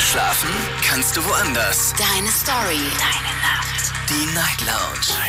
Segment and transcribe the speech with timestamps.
[0.00, 0.48] Schlafen
[0.82, 1.92] kannst du woanders.
[1.92, 2.80] Deine Story.
[2.98, 3.92] Deine Nacht.
[4.08, 5.20] Die Night Lounge.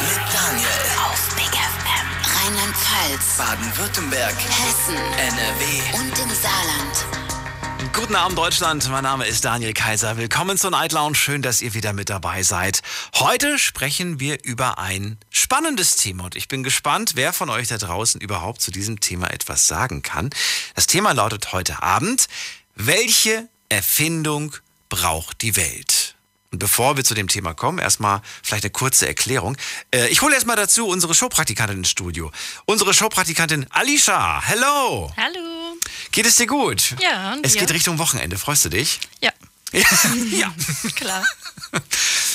[0.00, 0.68] Mit Daniel.
[1.06, 2.08] Auf Big FM.
[2.36, 3.38] Rheinland-Pfalz.
[3.38, 4.34] Baden-Württemberg.
[4.34, 4.96] Hessen.
[4.96, 5.98] NRW.
[5.98, 7.92] Und im Saarland.
[7.94, 10.16] Guten Abend Deutschland, mein Name ist Daniel Kaiser.
[10.16, 11.14] Willkommen zur Night Lounge.
[11.14, 12.82] Schön, dass ihr wieder mit dabei seid.
[13.14, 17.78] Heute sprechen wir über ein spannendes Thema und ich bin gespannt, wer von euch da
[17.78, 20.30] draußen überhaupt zu diesem Thema etwas sagen kann.
[20.74, 22.26] Das Thema lautet heute Abend,
[22.74, 24.54] welche Erfindung
[24.88, 26.14] braucht die Welt?
[26.50, 29.56] Und bevor wir zu dem Thema kommen, erstmal vielleicht eine kurze Erklärung.
[29.94, 32.32] Äh, ich hole erstmal dazu unsere Showpraktikantin ins Studio.
[32.64, 34.40] Unsere Showpraktikantin Alicia.
[34.42, 35.12] Hello.
[35.16, 35.76] Hallo.
[36.10, 36.96] Geht es dir gut?
[37.00, 37.60] Ja, und Es dir?
[37.60, 38.38] geht Richtung Wochenende.
[38.38, 38.98] Freust du dich?
[39.20, 39.30] Ja,
[39.72, 40.54] ja.
[40.94, 41.22] klar.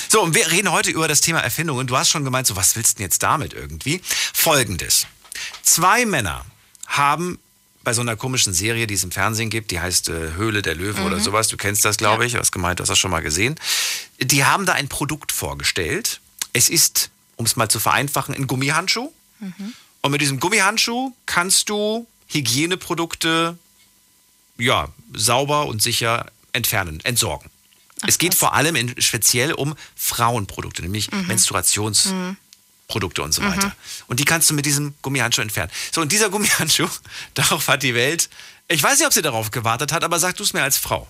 [0.08, 1.88] So, und wir reden heute über das Thema Erfindungen.
[1.88, 4.00] Du hast schon gemeint, so was willst du denn jetzt damit irgendwie?
[4.32, 5.08] Folgendes.
[5.64, 6.44] Zwei Männer
[6.86, 7.40] haben
[7.84, 10.74] bei so einer komischen Serie, die es im Fernsehen gibt, die heißt äh, Höhle der
[10.74, 13.10] Löwen oder sowas, du kennst das, glaube ich, du hast gemeint, du hast das schon
[13.10, 13.56] mal gesehen.
[14.18, 16.20] Die haben da ein Produkt vorgestellt.
[16.52, 19.12] Es ist, um es mal zu vereinfachen, ein Gummihandschuh.
[20.00, 23.58] Und mit diesem Gummihandschuh kannst du Hygieneprodukte
[24.58, 27.50] ja, sauber und sicher entfernen, entsorgen.
[28.06, 31.10] es geht vor allem in, speziell um Frauenprodukte, nämlich
[32.84, 33.74] Menstruationsprodukte und so weiter.
[34.06, 35.70] Und die kannst du mit diesem Gummihandschuh entfernen.
[35.92, 36.88] So, und dieser Gummihandschuh,
[37.34, 38.28] darauf hat die Welt,
[38.68, 41.08] ich weiß nicht, ob sie darauf gewartet hat, aber sag du es mir als Frau.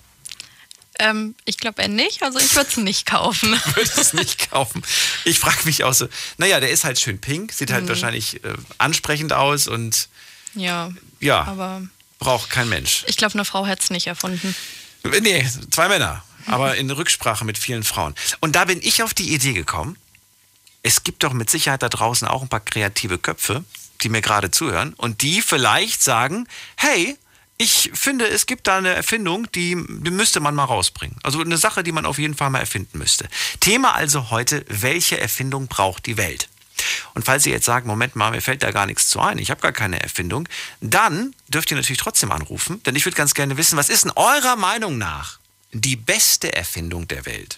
[0.97, 3.51] Ähm, ich glaube eher nicht, also ich würde es nicht kaufen.
[3.75, 4.81] würde es nicht kaufen.
[5.25, 8.53] Ich frage mich auch so, naja, der ist halt schön pink, sieht halt wahrscheinlich äh,
[8.77, 10.07] ansprechend aus und
[10.53, 11.81] ja, ja, aber
[12.17, 13.03] braucht kein Mensch.
[13.07, 14.55] ich glaube, eine Frau hätte es nicht erfunden.
[15.03, 18.15] Nee, zwei Männer, aber in Rücksprache mit vielen Frauen.
[18.39, 19.97] Und da bin ich auf die Idee gekommen,
[20.85, 23.63] es gibt doch mit Sicherheit da draußen auch ein paar kreative Köpfe,
[24.01, 27.17] die mir gerade zuhören und die vielleicht sagen, hey,
[27.57, 31.17] ich finde, es gibt da eine Erfindung, die, die müsste man mal rausbringen.
[31.23, 33.27] Also eine Sache, die man auf jeden Fall mal erfinden müsste.
[33.61, 36.49] Thema also heute, welche Erfindung braucht die Welt?
[37.15, 39.49] Und falls ihr jetzt sagt, Moment mal, mir fällt da gar nichts zu ein, ich
[39.49, 40.47] habe gar keine Erfindung,
[40.81, 44.11] dann dürft ihr natürlich trotzdem anrufen, denn ich würde ganz gerne wissen, was ist in
[44.11, 45.39] eurer Meinung nach
[45.71, 47.57] die beste Erfindung der Welt?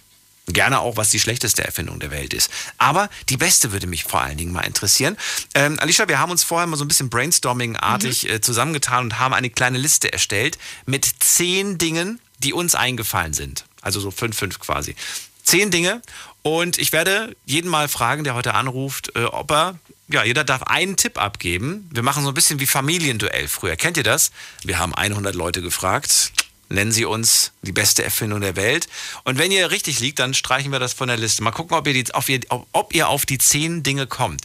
[0.49, 2.49] Gerne auch, was die schlechteste Erfindung der Welt ist.
[2.77, 5.17] Aber die beste würde mich vor allen Dingen mal interessieren.
[5.53, 9.33] Ähm, Alicia, wir haben uns vorher mal so ein bisschen brainstorming-artig äh, zusammengetan und haben
[9.33, 13.65] eine kleine Liste erstellt mit zehn Dingen, die uns eingefallen sind.
[13.81, 14.95] Also so fünf, fünf quasi.
[15.43, 16.01] Zehn Dinge.
[16.43, 19.77] Und ich werde jeden mal fragen, der heute anruft, äh, ob er,
[20.07, 21.89] ja, jeder darf einen Tipp abgeben.
[21.91, 23.75] Wir machen so ein bisschen wie Familienduell früher.
[23.75, 24.31] Kennt ihr das?
[24.63, 26.31] Wir haben 100 Leute gefragt.
[26.69, 28.87] Nennen Sie uns die beste Erfindung der Welt.
[29.23, 31.43] Und wenn ihr richtig liegt, dann streichen wir das von der Liste.
[31.43, 34.41] Mal gucken, ob ihr, die, auf, ihr, ob ihr auf die zehn Dinge kommt,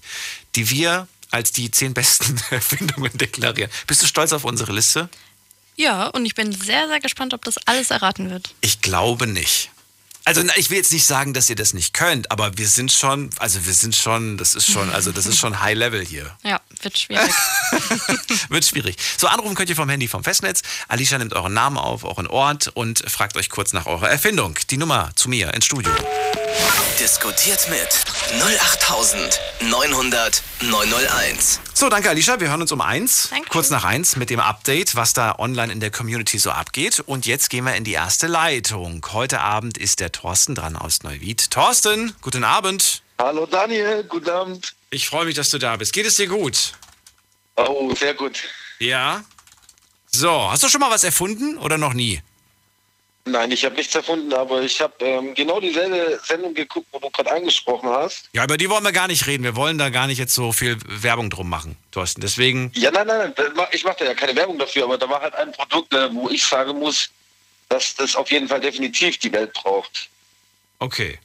[0.55, 3.71] die wir als die zehn besten Erfindungen deklarieren.
[3.87, 5.09] Bist du stolz auf unsere Liste?
[5.77, 8.55] Ja, und ich bin sehr, sehr gespannt, ob das alles erraten wird.
[8.61, 9.71] Ich glaube nicht.
[10.25, 13.31] Also ich will jetzt nicht sagen, dass ihr das nicht könnt, aber wir sind schon,
[13.39, 16.37] also wir sind schon, das ist schon, also das ist schon High Level hier.
[16.45, 17.31] Ja, wird schwierig.
[18.49, 18.97] Wird schwierig.
[19.17, 20.63] So, anrufen könnt ihr vom Handy vom Festnetz.
[20.89, 24.59] Alicia nimmt euren Namen auf, euren Ort und fragt euch kurz nach eurer Erfindung.
[24.71, 25.93] Die Nummer zu mir ins Studio.
[26.99, 27.89] Diskutiert mit
[28.43, 31.61] 08900 901.
[31.75, 32.39] So, danke Alicia.
[32.39, 33.29] Wir hören uns um eins.
[33.31, 33.49] Danke.
[33.49, 37.01] Kurz nach eins mit dem Update, was da online in der Community so abgeht.
[37.01, 39.05] Und jetzt gehen wir in die erste Leitung.
[39.13, 41.51] Heute Abend ist der Thorsten dran aus Neuwied.
[41.51, 43.03] Thorsten, guten Abend.
[43.19, 44.75] Hallo Daniel, guten Abend.
[44.93, 45.95] Ich freue mich, dass du da bist.
[45.95, 46.75] Geht es dir gut?
[47.57, 48.43] Oh, sehr gut.
[48.79, 49.25] Ja.
[50.07, 52.21] So, hast du schon mal was erfunden oder noch nie?
[53.25, 57.09] Nein, ich habe nichts erfunden, aber ich habe ähm, genau dieselbe Sendung geguckt, wo du
[57.09, 58.29] gerade angesprochen hast.
[58.35, 59.45] Ja, über die wollen wir gar nicht reden.
[59.45, 62.21] Wir wollen da gar nicht jetzt so viel Werbung drum machen, Thorsten.
[62.21, 65.23] Deswegen, Ja, nein, nein, nein, ich mache da ja keine Werbung dafür, aber da war
[65.23, 67.09] halt ein Produkt, äh, wo ich sagen muss,
[67.71, 70.11] dass das auf jeden Fall definitiv die Welt braucht.
[70.81, 71.19] okay.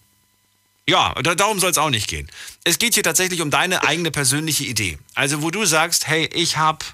[0.89, 2.29] Ja, da, darum soll es auch nicht gehen.
[2.63, 4.97] Es geht hier tatsächlich um deine eigene persönliche Idee.
[5.15, 6.85] Also, wo du sagst, hey, ich habe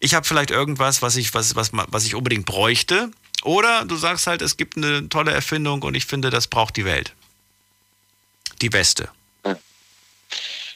[0.00, 3.10] ich hab vielleicht irgendwas, was ich, was, was, was ich unbedingt bräuchte.
[3.42, 6.84] Oder du sagst halt, es gibt eine tolle Erfindung und ich finde, das braucht die
[6.84, 7.14] Welt.
[8.60, 9.08] Die beste.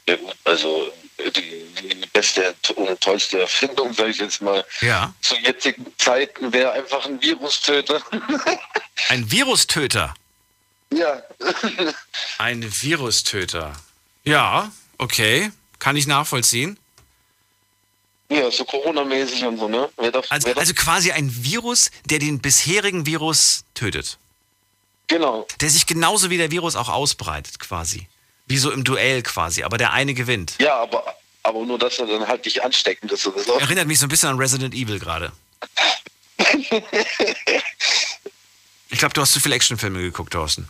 [0.06, 5.14] Ja, also die, die beste und tollste Erfindung, sage ich jetzt mal, Ja.
[5.22, 8.02] zu jetzigen Zeiten wäre einfach ein Virustöter.
[9.08, 10.14] Ein Virustöter.
[10.92, 11.22] Ja,
[12.38, 13.72] Ein Virustöter.
[14.24, 15.50] Ja, okay.
[15.78, 16.78] Kann ich nachvollziehen.
[18.30, 19.88] ja, so Corona-mäßig und so, ne?
[20.12, 24.18] Doch, Also, also quasi ein Virus, der den bisherigen Virus tötet.
[25.08, 25.46] genau.
[25.60, 28.08] Der sich genauso wie der Virus auch ausbreitet, quasi.
[28.46, 30.54] Wie so im Duell quasi, aber der eine gewinnt.
[30.58, 33.52] Ja, aber, aber nur, dass er dann halt nicht ansteckend ist oder so.
[33.58, 35.32] Erinnert mich so ein bisschen an Resident Evil gerade.
[38.94, 40.68] Ich glaube, du hast zu viele Actionfilme geguckt, Thorsten.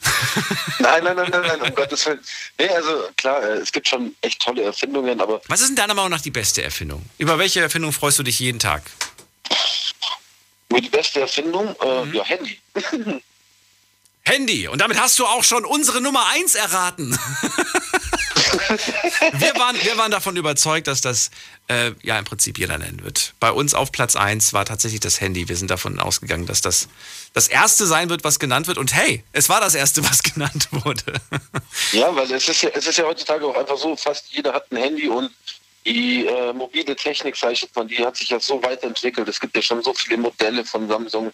[0.79, 2.21] Nein, nein, nein, nein, nein, um Gottes Willen.
[2.59, 5.93] Nee, also klar, äh, es gibt schon echt tolle Erfindungen, aber Was ist in deiner
[5.93, 7.05] Meinung nach die beste Erfindung?
[7.19, 8.83] Über welche Erfindung freust du dich jeden Tag?
[10.71, 12.15] die beste Erfindung, äh, Mhm.
[12.15, 12.59] ja, Handy.
[14.25, 14.69] Handy.
[14.69, 17.17] Und damit hast du auch schon unsere Nummer 1 erraten.
[19.33, 21.31] wir, waren, wir waren davon überzeugt, dass das
[21.69, 23.35] äh, ja im Prinzip jeder nennen wird.
[23.41, 25.49] Bei uns auf Platz 1 war tatsächlich das Handy.
[25.49, 26.89] Wir sind davon ausgegangen, dass das
[27.33, 28.79] das erste sein wird, was genannt wird.
[28.79, 31.21] Und hey, es war das erste, was genannt wurde.
[31.93, 34.71] Ja, weil es ist ja, es ist ja heutzutage auch einfach so, fast jeder hat
[34.71, 35.31] ein Handy und
[35.85, 39.29] die äh, mobile Technik, sag ich mal, die hat sich ja so weiterentwickelt.
[39.29, 41.33] Es gibt ja schon so viele Modelle von Samsung.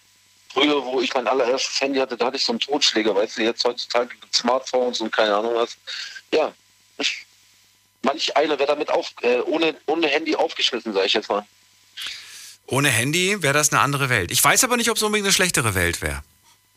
[0.53, 3.43] Früher, wo ich mein allererstes Handy hatte, da hatte ich so einen Totschläger, weißt du,
[3.43, 5.77] jetzt heutzutage Smartphones und keine Ahnung was.
[6.33, 6.53] Ja,
[8.03, 11.47] manch einer wäre damit auf, äh, ohne, ohne Handy aufgeschmissen, sag ich jetzt mal.
[12.67, 14.31] Ohne Handy wäre das eine andere Welt.
[14.31, 16.23] Ich weiß aber nicht, ob es unbedingt eine schlechtere Welt wäre.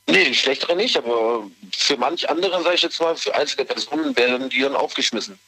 [0.07, 4.49] Nee, schlechtere nicht, aber für manch andere, sag ich jetzt mal, für einzelne Personen werden
[4.49, 5.39] die dann aufgeschmissen.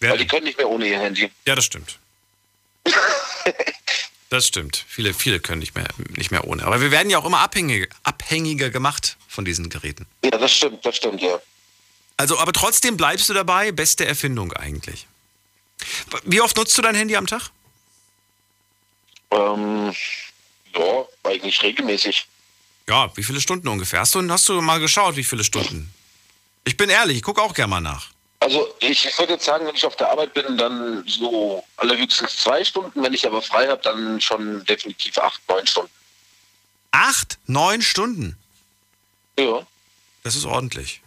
[0.00, 1.30] Weil die können nicht mehr ohne ihr Handy.
[1.46, 1.98] Ja, das stimmt.
[4.30, 4.84] Das stimmt.
[4.88, 5.86] Viele, viele können nicht mehr,
[6.16, 6.64] nicht mehr ohne.
[6.64, 10.06] Aber wir werden ja auch immer abhängig, abhängiger gemacht von diesen Geräten.
[10.24, 11.40] Ja, das stimmt, das stimmt, ja.
[12.16, 13.72] Also, aber trotzdem bleibst du dabei.
[13.72, 15.06] Beste Erfindung eigentlich.
[16.24, 17.50] Wie oft nutzt du dein Handy am Tag?
[19.30, 19.92] Ähm,
[20.74, 22.26] ja, eigentlich regelmäßig.
[22.88, 24.00] Ja, wie viele Stunden ungefähr?
[24.00, 25.92] Hast du, hast du mal geschaut, wie viele Stunden?
[26.64, 28.10] Ich bin ehrlich, ich gucke auch gerne mal nach.
[28.40, 32.62] Also ich würde jetzt sagen, wenn ich auf der Arbeit bin, dann so allerhöchstens zwei
[32.62, 33.02] Stunden.
[33.02, 35.90] Wenn ich aber frei habe, dann schon definitiv acht, neun Stunden.
[36.90, 38.36] Acht, neun Stunden.
[39.38, 39.66] Ja.
[40.24, 41.00] Das ist ordentlich.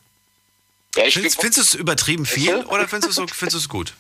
[0.98, 3.94] Ja, ich Findest, findest du es übertrieben viel oder findest du es findest gut?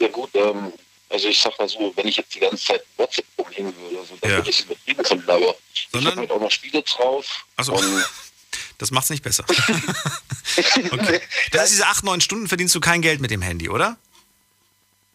[0.00, 0.72] ja gut, ähm,
[1.10, 4.16] also ich sag mal so, wenn ich jetzt die ganze Zeit WhatsApp rumhängen würde, also,
[4.20, 4.36] dann Ja.
[4.38, 7.46] würde ich es übertrieben finden, aber ich Sondern- habe halt auch noch Spiele drauf.
[7.56, 7.72] Ach so.
[7.74, 8.04] Und
[8.78, 9.44] Das macht's nicht besser.
[10.90, 11.20] Okay.
[11.52, 13.96] Das ist diese acht, neun Stunden verdienst du kein Geld mit dem Handy, oder?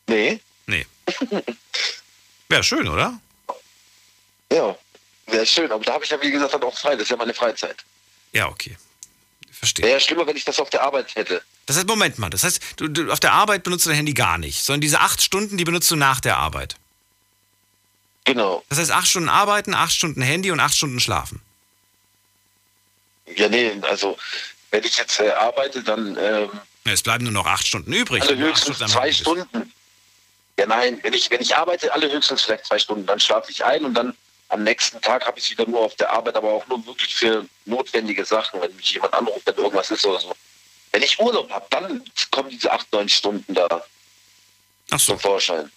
[0.08, 0.86] nee, Nee.
[2.50, 3.20] Wäre schön, oder?
[4.52, 4.78] ja,
[5.28, 5.70] wäre schön.
[5.72, 6.94] Aber da habe ich ja, wie gesagt, dann auch frei.
[6.96, 7.84] Das ist ja meine Freizeit.
[8.32, 8.78] Ja, okay.
[9.54, 9.86] Verstehe.
[9.86, 11.42] Wäre ja schlimmer, wenn ich das auf der Arbeit hätte.
[11.66, 14.14] Das heißt, Moment mal, das heißt, du, du, auf der Arbeit benutzt du dein Handy
[14.14, 16.76] gar nicht, sondern diese acht Stunden, die benutzt du nach der Arbeit.
[18.26, 18.64] Genau.
[18.70, 21.42] Das heißt, acht Stunden arbeiten, acht Stunden Handy und acht Stunden schlafen.
[23.36, 24.18] Ja, nee, also
[24.72, 26.50] wenn ich jetzt äh, arbeite, dann ähm,
[26.84, 28.24] Es bleiben nur noch acht Stunden übrig.
[28.24, 29.12] alle höchstens am zwei.
[29.12, 29.72] Stunden.
[30.60, 33.06] Ja, nein, wenn ich, wenn ich arbeite, alle höchstens vielleicht zwei Stunden.
[33.06, 34.16] Dann schlafe ich ein und dann
[34.54, 37.46] am nächsten Tag habe ich wieder nur auf der Arbeit, aber auch nur wirklich für
[37.66, 40.34] notwendige Sachen, wenn mich jemand anruft, wenn irgendwas ist oder so.
[40.92, 43.68] Wenn ich Urlaub habe, dann kommen diese acht, neun Stunden da
[44.92, 45.72] Ach so, zum Vorschein,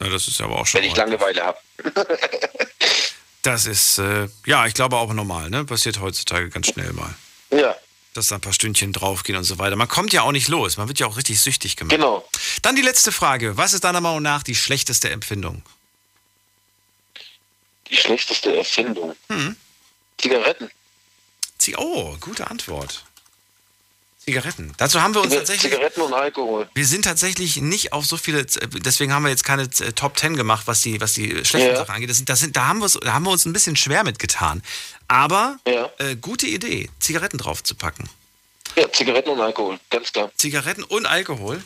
[0.00, 0.80] ja, das ist aber auch schon.
[0.80, 0.96] wenn ich.
[0.96, 1.58] Langeweile habe.
[3.42, 5.66] Das ist, äh, ja, ich glaube auch normal, ne?
[5.66, 7.14] Passiert heutzutage ganz schnell mal.
[7.50, 7.76] Ja,
[8.14, 9.76] Dass da ein paar Stündchen draufgehen und so weiter.
[9.76, 10.78] Man kommt ja auch nicht los.
[10.78, 11.94] Man wird ja auch richtig süchtig gemacht.
[11.94, 12.26] genau.
[12.62, 13.58] Dann die letzte Frage.
[13.58, 15.62] Was ist deiner Meinung nach die schlechteste Empfindung?
[17.94, 19.14] Die schlechteste Erfindung.
[19.30, 19.54] Hm.
[20.20, 20.68] Zigaretten.
[21.58, 23.04] Zi- Oh, gute Antwort.
[24.24, 24.72] Zigaretten.
[24.78, 25.70] Dazu haben wir uns tatsächlich.
[25.70, 26.68] Zigaretten und Alkohol.
[26.74, 30.62] Wir sind tatsächlich nicht auf so viele, deswegen haben wir jetzt keine Top 10 gemacht,
[30.66, 31.76] was die, was die schlechten Ja.
[31.76, 32.10] Sachen angeht.
[32.10, 34.62] Das sind, das sind, da, haben wir, da haben wir uns ein bisschen schwer mitgetan.
[35.06, 35.88] Aber Ja.
[35.98, 38.08] äh, gute Idee, Zigaretten draufzupacken.
[38.76, 40.32] Ja, Zigaretten und Alkohol, ganz klar.
[40.36, 41.62] Zigaretten und Alkohol.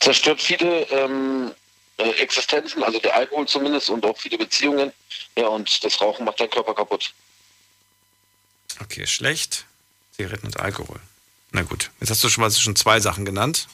[0.00, 1.52] zerstört viele ähm,
[1.98, 4.92] äh, Existenzen, also der Alkohol zumindest und auch viele Beziehungen.
[5.36, 7.12] Ja, und das Rauchen macht deinen Körper kaputt.
[8.80, 9.66] Okay, schlecht.
[10.16, 11.00] Zigaretten und Alkohol.
[11.52, 13.68] Na gut, jetzt hast du schon mal schon zwei Sachen genannt.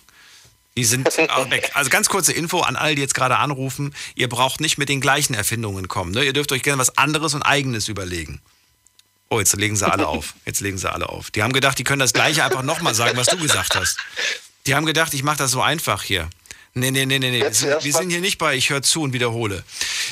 [0.77, 1.71] Die sind auch weg.
[1.75, 3.95] Also ganz kurze Info an alle, die jetzt gerade anrufen.
[4.15, 6.13] Ihr braucht nicht mit den gleichen Erfindungen kommen.
[6.13, 6.25] Ne?
[6.25, 8.41] Ihr dürft euch gerne was anderes und eigenes überlegen.
[9.31, 10.35] Oh, jetzt legen sie alle auf.
[10.45, 11.31] Jetzt legen sie alle auf.
[11.31, 13.99] Die haben gedacht, die können das gleiche einfach nochmal sagen, was du gesagt hast.
[14.67, 16.29] Die haben gedacht, ich mache das so einfach hier.
[16.79, 17.41] Nee, nee, nee, nee, nee.
[17.41, 19.63] Wir Jetzt wir sind hier nicht bei Ich höre zu und wiederhole.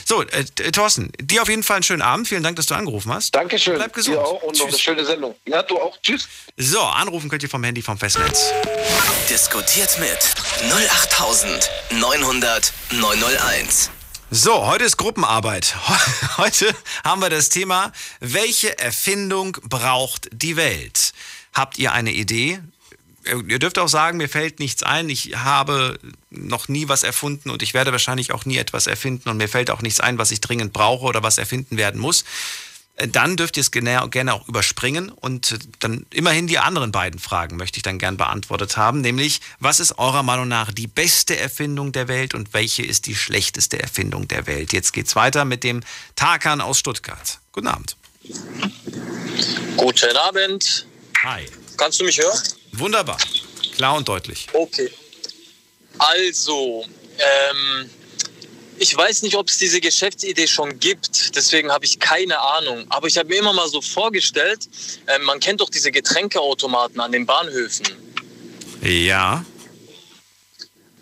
[0.05, 2.29] So, äh, äh, Thorsten, dir auf jeden Fall einen schönen Abend.
[2.29, 3.35] Vielen Dank, dass du angerufen hast.
[3.35, 3.77] Dankeschön.
[3.77, 4.17] Bleib gesund.
[4.17, 4.83] Dir auch und noch eine Tschüss.
[4.83, 5.35] schöne Sendung.
[5.47, 5.97] Ja, du auch.
[6.03, 6.29] Tschüss.
[6.57, 8.51] So, anrufen könnt ihr vom Handy vom Festnetz.
[9.31, 10.19] Diskutiert mit
[10.73, 13.91] 08900 901.
[14.31, 15.77] So, heute ist Gruppenarbeit.
[16.37, 21.13] Heute haben wir das Thema, welche Erfindung braucht die Welt?
[21.55, 22.59] Habt ihr eine Idee?
[23.49, 25.09] Ihr dürft auch sagen, mir fällt nichts ein.
[25.09, 25.99] Ich habe
[26.31, 29.71] noch nie was erfunden und ich werde wahrscheinlich auch nie etwas erfinden und mir fällt
[29.71, 32.25] auch nichts ein, was ich dringend brauche oder was erfinden werden muss.
[32.97, 34.03] Äh, Dann dürft ihr es gerne,
[34.35, 38.77] auch überspringen und äh, dann immerhin die anderen beiden Fragen möchte ich dann gern beantwortet
[38.77, 43.07] haben, nämlich was ist eurer Meinung nach die beste Erfindung der Welt und welche ist
[43.07, 44.73] die schlechteste Erfindung der Welt?
[44.73, 45.83] Jetzt geht's weiter mit dem
[46.15, 47.39] Tarkan aus Stuttgart.
[47.53, 47.97] Guten Abend.
[49.77, 50.87] Guten Abend.
[51.23, 51.47] Hi.
[51.77, 52.39] Kannst du mich hören?
[52.73, 53.19] Wunderbar.
[53.75, 54.47] Klar und deutlich.
[54.53, 54.91] Okay.
[55.99, 56.85] Also,
[57.19, 57.91] ähm,
[58.79, 62.85] ich weiß nicht, ob es diese Geschäftsidee schon gibt, deswegen habe ich keine Ahnung.
[62.91, 64.69] Aber ich habe mir immer mal so vorgestellt,
[65.07, 67.87] ähm, man kennt doch diese Getränkeautomaten an den Bahnhöfen.
[68.83, 69.45] Ja.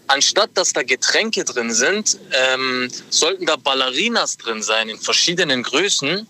[0.07, 6.27] Anstatt dass da Getränke drin sind, ähm, sollten da Ballerinas drin sein in verschiedenen Größen.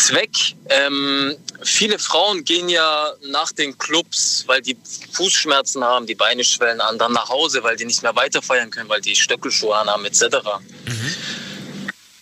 [0.00, 4.76] Zweck, ähm, viele Frauen gehen ja nach den Clubs, weil die
[5.12, 8.88] Fußschmerzen haben, die Beine schwellen an, dann nach Hause, weil die nicht mehr weiterfeiern können,
[8.88, 10.38] weil die Stöckelschuhe anhaben etc.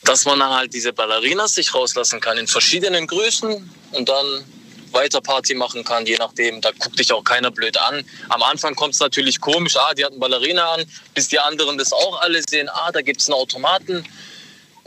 [0.03, 4.45] Dass man dann halt diese Ballerinas sich rauslassen kann in verschiedenen Größen und dann
[4.91, 6.61] weiter Party machen kann, je nachdem.
[6.61, 8.05] Da guckt dich auch keiner blöd an.
[8.29, 11.93] Am Anfang kommt es natürlich komisch, ah, die hatten Ballerina an, bis die anderen das
[11.93, 14.05] auch alle sehen, ah, da gibt es einen Automaten.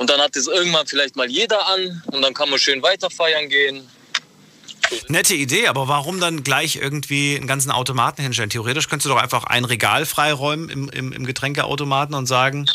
[0.02, 3.12] Und dann hat es irgendwann vielleicht mal jeder an und dann kann man schön weiter
[3.12, 3.88] feiern gehen.
[5.10, 8.50] Nette Idee, aber warum dann gleich irgendwie einen ganzen Automaten hinstellen?
[8.50, 12.66] Theoretisch könntest du doch einfach ein Regal freiräumen im, im, im Getränkeautomaten und sagen,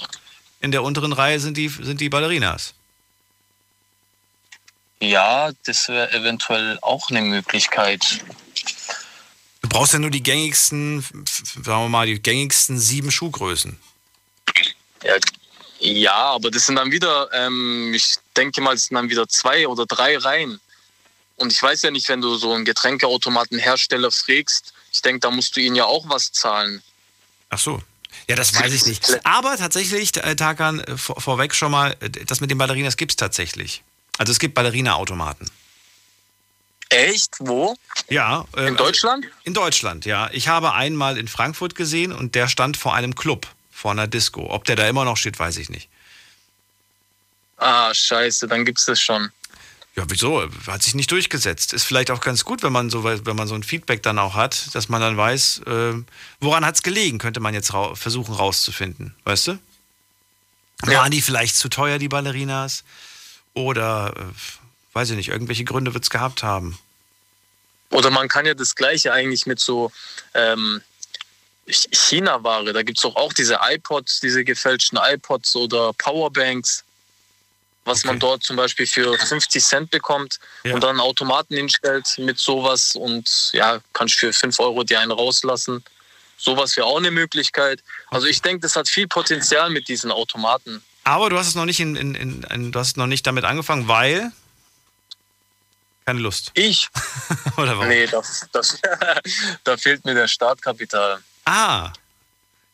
[0.60, 2.74] in der unteren Reihe sind die, sind die Ballerinas.
[5.00, 8.20] Ja, das wäre eventuell auch eine Möglichkeit.
[9.62, 13.76] Du brauchst ja nur die gängigsten, sagen wir mal, die gängigsten sieben Schuhgrößen.
[15.02, 15.14] Ja,
[15.80, 19.66] ja aber das sind dann wieder, ähm, ich denke mal, es sind dann wieder zwei
[19.68, 20.60] oder drei Reihen.
[21.36, 25.56] Und ich weiß ja nicht, wenn du so einen Getränkeautomatenhersteller fragst, ich denke, da musst
[25.56, 26.82] du ihnen ja auch was zahlen.
[27.50, 27.82] Ach so.
[28.28, 29.24] Ja, das weiß ich nicht.
[29.24, 33.12] Aber tatsächlich, äh, Tarkan, äh, vor, vorweg schon mal, äh, das mit den Ballerinas gibt
[33.12, 33.82] es tatsächlich.
[34.18, 35.46] Also es gibt Ballerina-Automaten.
[36.88, 37.34] Echt?
[37.40, 37.76] Wo?
[38.08, 38.46] Ja.
[38.56, 39.26] ähm, In Deutschland?
[39.44, 40.30] In Deutschland, ja.
[40.32, 44.46] Ich habe einmal in Frankfurt gesehen und der stand vor einem Club, vor einer Disco.
[44.48, 45.90] Ob der da immer noch steht, weiß ich nicht.
[47.58, 49.30] Ah, scheiße, dann gibt's das schon.
[49.94, 50.48] Ja, wieso?
[50.66, 51.74] Hat sich nicht durchgesetzt.
[51.74, 54.34] Ist vielleicht auch ganz gut, wenn man so, wenn man so ein Feedback dann auch
[54.34, 55.94] hat, dass man dann weiß, äh,
[56.40, 59.14] woran hat es gelegen, könnte man jetzt rau versuchen rauszufinden.
[59.24, 59.58] Weißt du?
[60.86, 61.00] Ja.
[61.00, 62.82] Waren die vielleicht zu teuer, die Ballerinas?
[63.52, 66.78] Oder, äh, weiß ich nicht, irgendwelche Gründe wird es gehabt haben.
[67.90, 69.92] Oder man kann ja das Gleiche eigentlich mit so
[70.34, 70.82] ähm,
[71.68, 76.84] China-Ware, da gibt's doch auch diese iPods, diese gefälschten iPods oder Powerbanks,
[77.84, 78.20] was man Okay.
[78.20, 80.74] dort zum Beispiel für 50 Cent bekommt Ja.
[80.74, 85.12] und dann einen Automaten hinstellt mit sowas und ja, kannst für 5 Euro dir einen
[85.12, 85.84] rauslassen.
[86.38, 87.82] Sowas wäre auch eine Möglichkeit.
[88.10, 90.82] Also ich denke, das hat viel Potenzial mit diesen Automaten.
[91.04, 93.44] Aber du hast es noch nicht in, in, in, in du hast noch nicht damit
[93.44, 94.32] angefangen, weil
[96.04, 96.50] keine Lust.
[96.54, 96.88] Ich?
[97.56, 97.88] Oder warum?
[97.88, 98.78] Nee, das, das,
[99.64, 101.20] da fehlt mir der Startkapital.
[101.46, 101.92] Ah.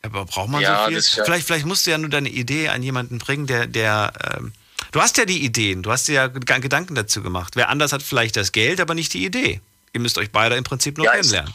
[0.01, 0.99] Aber braucht man Ja, so viel?
[0.99, 4.51] ja- vielleicht, vielleicht musst du ja nur deine Idee an jemanden bringen, der, der ähm,
[4.91, 7.55] du hast ja die Ideen, du hast dir ja Ged- Gedanken dazu gemacht.
[7.55, 9.61] Wer anders hat vielleicht das Geld, aber nicht die Idee.
[9.93, 11.53] Ihr müsst euch beide im Prinzip nur Ja, ich- kennenlernen.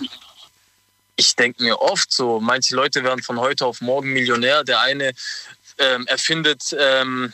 [1.16, 4.64] ich denke mir oft so, manche Leute werden von heute auf morgen Millionär.
[4.64, 5.12] Der eine
[5.78, 7.32] ähm, erfindet ähm,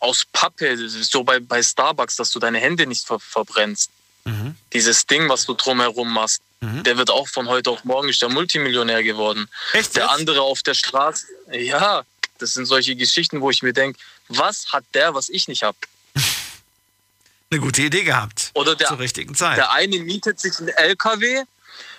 [0.00, 3.90] aus Pappe, so bei, bei Starbucks, dass du deine Hände nicht ver verbrennst.
[4.24, 4.56] Mhm.
[4.72, 6.82] Dieses Ding, was du drumherum machst, Mhm.
[6.82, 9.48] der wird auch von heute auf morgen ist der Multimillionär geworden.
[9.72, 12.04] Echt Der andere auf der Straße, ja,
[12.38, 13.98] das sind solche Geschichten, wo ich mir denke,
[14.28, 15.78] was hat der, was ich nicht habe?
[17.50, 18.50] Eine gute Idee gehabt.
[18.54, 19.56] Oder der, Zur richtigen Zeit.
[19.56, 21.44] Der eine mietet sich einen LKW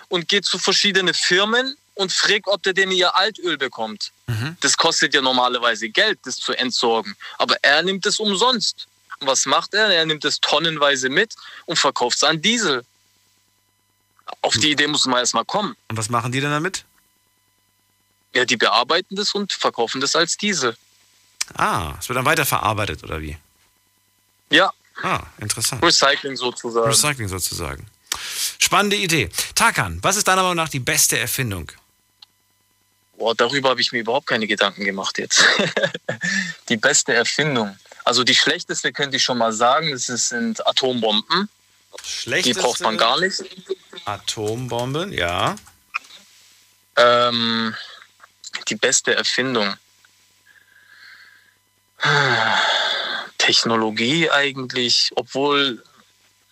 [0.08, 4.12] und geht zu verschiedenen Firmen und fragt, ob der denn ihr Altöl bekommt.
[4.28, 4.56] Mhm.
[4.60, 7.16] Das kostet ja normalerweise Geld, das zu entsorgen.
[7.38, 8.86] Aber er nimmt es umsonst.
[9.18, 9.88] Und was macht er?
[9.88, 11.34] Er nimmt es tonnenweise mit
[11.66, 12.84] und verkauft es an Diesel.
[14.40, 15.76] Auf die Idee muss man erstmal kommen.
[15.88, 16.84] Und was machen die denn damit?
[18.34, 20.76] Ja, die bearbeiten das und verkaufen das als Diesel.
[21.54, 23.36] Ah, es wird dann weiterverarbeitet, oder wie?
[24.50, 24.72] Ja,
[25.02, 25.82] Ah, interessant.
[25.82, 26.86] Recycling sozusagen.
[26.86, 27.86] Recycling sozusagen.
[28.58, 29.30] Spannende Idee.
[29.54, 31.72] Tarkan, was ist deiner Meinung nach die beste Erfindung?
[33.16, 35.44] Boah, darüber habe ich mir überhaupt keine Gedanken gemacht jetzt.
[36.68, 37.76] die beste Erfindung.
[38.04, 41.48] Also die schlechteste könnte ich schon mal sagen, das sind Atombomben.
[42.04, 43.42] Die Schlechteste braucht man gar nicht.
[44.04, 45.56] Atombomben, ja.
[46.96, 47.74] Ähm,
[48.68, 49.74] die beste Erfindung.
[53.38, 55.82] Technologie eigentlich, obwohl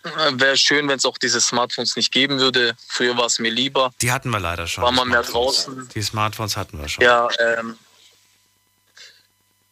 [0.03, 2.75] wäre schön, wenn es auch diese Smartphones nicht geben würde.
[2.87, 3.93] Früher war es mir lieber.
[4.01, 4.83] Die hatten wir leider schon.
[4.83, 5.89] War man mehr draußen.
[5.89, 7.03] Die Smartphones hatten wir schon.
[7.03, 7.77] Ja, ähm,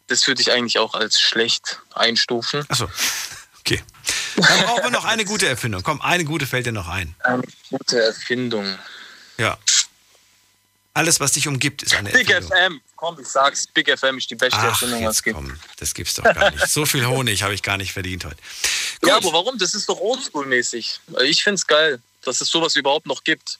[0.06, 2.64] das würde ich eigentlich auch als schlecht einstufen.
[2.68, 2.88] Achso,
[3.60, 3.82] okay.
[4.36, 5.82] Dann brauchen wir noch eine gute Erfindung.
[5.82, 7.14] Komm, eine gute fällt dir noch ein.
[7.20, 8.78] Eine gute Erfindung.
[9.38, 9.58] Ja.
[10.92, 12.58] Alles, was dich umgibt, ist eine Big Erfindung.
[12.58, 15.36] FM, komm, ich sag's, Big FM ist die beste Ach, Erfindung, was es gibt.
[15.36, 16.68] komm, das gibt's doch gar nicht.
[16.68, 18.36] So viel Honig habe ich gar nicht verdient heute.
[19.04, 19.24] Ja, Gut.
[19.26, 19.56] aber warum?
[19.58, 20.98] Das ist doch oldschool-mäßig.
[21.22, 23.58] Ich find's geil, dass es sowas überhaupt noch gibt.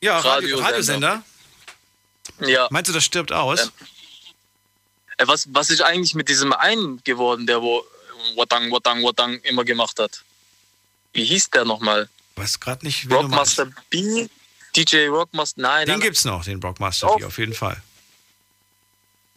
[0.00, 1.22] Ja, Radio, Radiosender.
[2.38, 2.52] Radiosender.
[2.52, 2.68] Ja.
[2.70, 3.60] Meinst du, das stirbt aus?
[3.60, 3.70] Ähm,
[5.18, 7.84] Äh, Was, was ist eigentlich mit diesem einen geworden, der wo
[8.36, 10.22] Wadang, Wadang, Wadang immer gemacht hat?
[11.12, 12.08] Wie hieß der nochmal?
[12.36, 13.24] Weiß gerade nicht, meinst.
[13.24, 14.28] Rockmaster B?
[14.76, 15.60] DJ Rockmaster?
[15.60, 17.18] Nein, Den nein, gibt's noch, den Brockmaster Doch.
[17.18, 17.82] B, auf jeden Fall.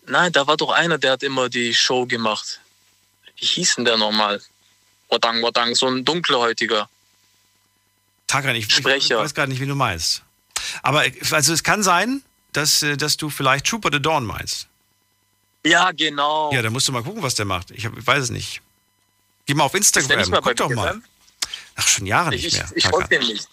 [0.06, 2.60] nein, da war doch einer, der hat immer die Show gemacht.
[3.38, 4.42] Wie hieß denn der nochmal?
[5.10, 6.90] Wadang, Wadang, so ein dunkelhäutiger.
[8.28, 10.24] Tagan, ich, ich weiß gar nicht, wie du meinst.
[10.82, 12.24] Aber also es kann sein,
[12.54, 14.68] dass, äh, dass du vielleicht Trooper the Dawn meinst.
[15.66, 16.52] Ja, genau.
[16.54, 17.72] Ja, da musst du mal gucken, was der macht.
[17.72, 18.62] Ich, hab, ich weiß es nicht.
[19.46, 21.02] Geh mal auf ist Instagram, nicht mal guck doch mal.
[21.76, 22.70] Ach, schon Jahre nicht Ich, ich, mehr.
[22.76, 23.00] ich Tarkan.
[23.02, 23.48] folge den nicht.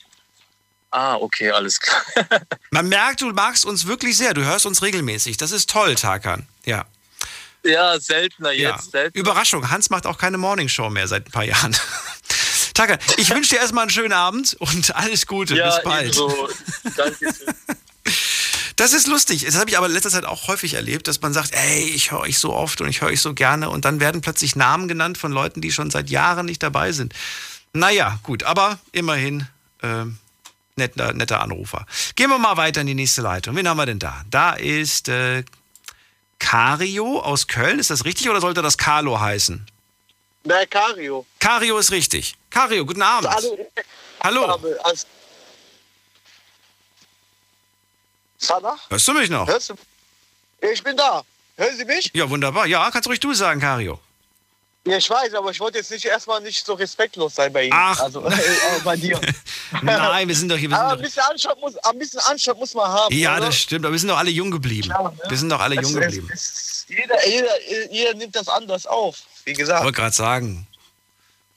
[0.92, 2.02] Ah, okay, alles klar.
[2.70, 4.34] Man merkt, du magst uns wirklich sehr.
[4.34, 5.36] Du hörst uns regelmäßig.
[5.36, 6.46] Das ist toll, Tarkan.
[6.64, 6.84] Ja.
[7.64, 8.72] ja, seltener ja.
[8.72, 8.90] jetzt.
[8.90, 9.20] Seltener.
[9.20, 11.76] Überraschung, Hans macht auch keine Morningshow mehr seit ein paar Jahren.
[12.74, 15.54] Tarkan, ich wünsche dir erstmal einen schönen Abend und alles Gute.
[15.54, 16.04] ja, Bis bald.
[16.06, 16.48] ebenso.
[16.96, 17.34] Danke.
[18.80, 19.44] Das ist lustig.
[19.44, 22.12] Das habe ich aber in letzter Zeit auch häufig erlebt, dass man sagt, ey, ich
[22.12, 24.88] höre euch so oft und ich höre euch so gerne und dann werden plötzlich Namen
[24.88, 27.12] genannt von Leuten, die schon seit Jahren nicht dabei sind.
[27.74, 29.46] Naja, gut, aber immerhin
[29.82, 30.16] ähm,
[30.76, 31.84] netter, netter Anrufer.
[32.16, 33.54] Gehen wir mal weiter in die nächste Leitung.
[33.54, 34.22] Wen haben wir denn da?
[34.30, 35.44] Da ist äh,
[36.38, 37.80] Cario aus Köln.
[37.80, 39.66] Ist das richtig oder sollte das Carlo heißen?
[40.44, 41.26] Na, Cario.
[41.38, 42.34] Cario ist richtig.
[42.48, 43.26] Cario, guten Abend.
[43.28, 43.58] Also,
[44.22, 44.58] Hallo,
[48.40, 49.46] Sana, hörst du mich noch?
[49.46, 49.74] hörst du?
[50.72, 51.22] Ich bin da.
[51.56, 52.10] Hören Sie mich?
[52.14, 52.66] Ja, wunderbar.
[52.66, 54.00] Ja, kannst ruhig du sagen, Cario.
[54.86, 57.74] Ja, ich weiß, aber ich wollte jetzt nicht erstmal nicht so respektlos sein bei Ihnen.
[57.76, 58.00] Ach.
[58.00, 58.32] Also äh,
[58.82, 59.20] bei dir.
[59.82, 60.70] Nein, wir sind doch hier.
[60.70, 63.14] Wir Aber ein sind bisschen Anstand muss, ein bisschen Anstand muss man haben.
[63.14, 63.46] ja, oder?
[63.46, 64.88] das stimmt, aber wir sind doch alle jung geblieben.
[64.88, 65.18] Klar, ne?
[65.30, 66.30] Wir sind doch alle Es- jung es- geblieben.
[66.32, 69.18] es- Jeder, jeder, jeder nimmt das anders auf.
[69.44, 69.84] Wie Ich gesagt.
[69.84, 70.66] wollte gerade sagen,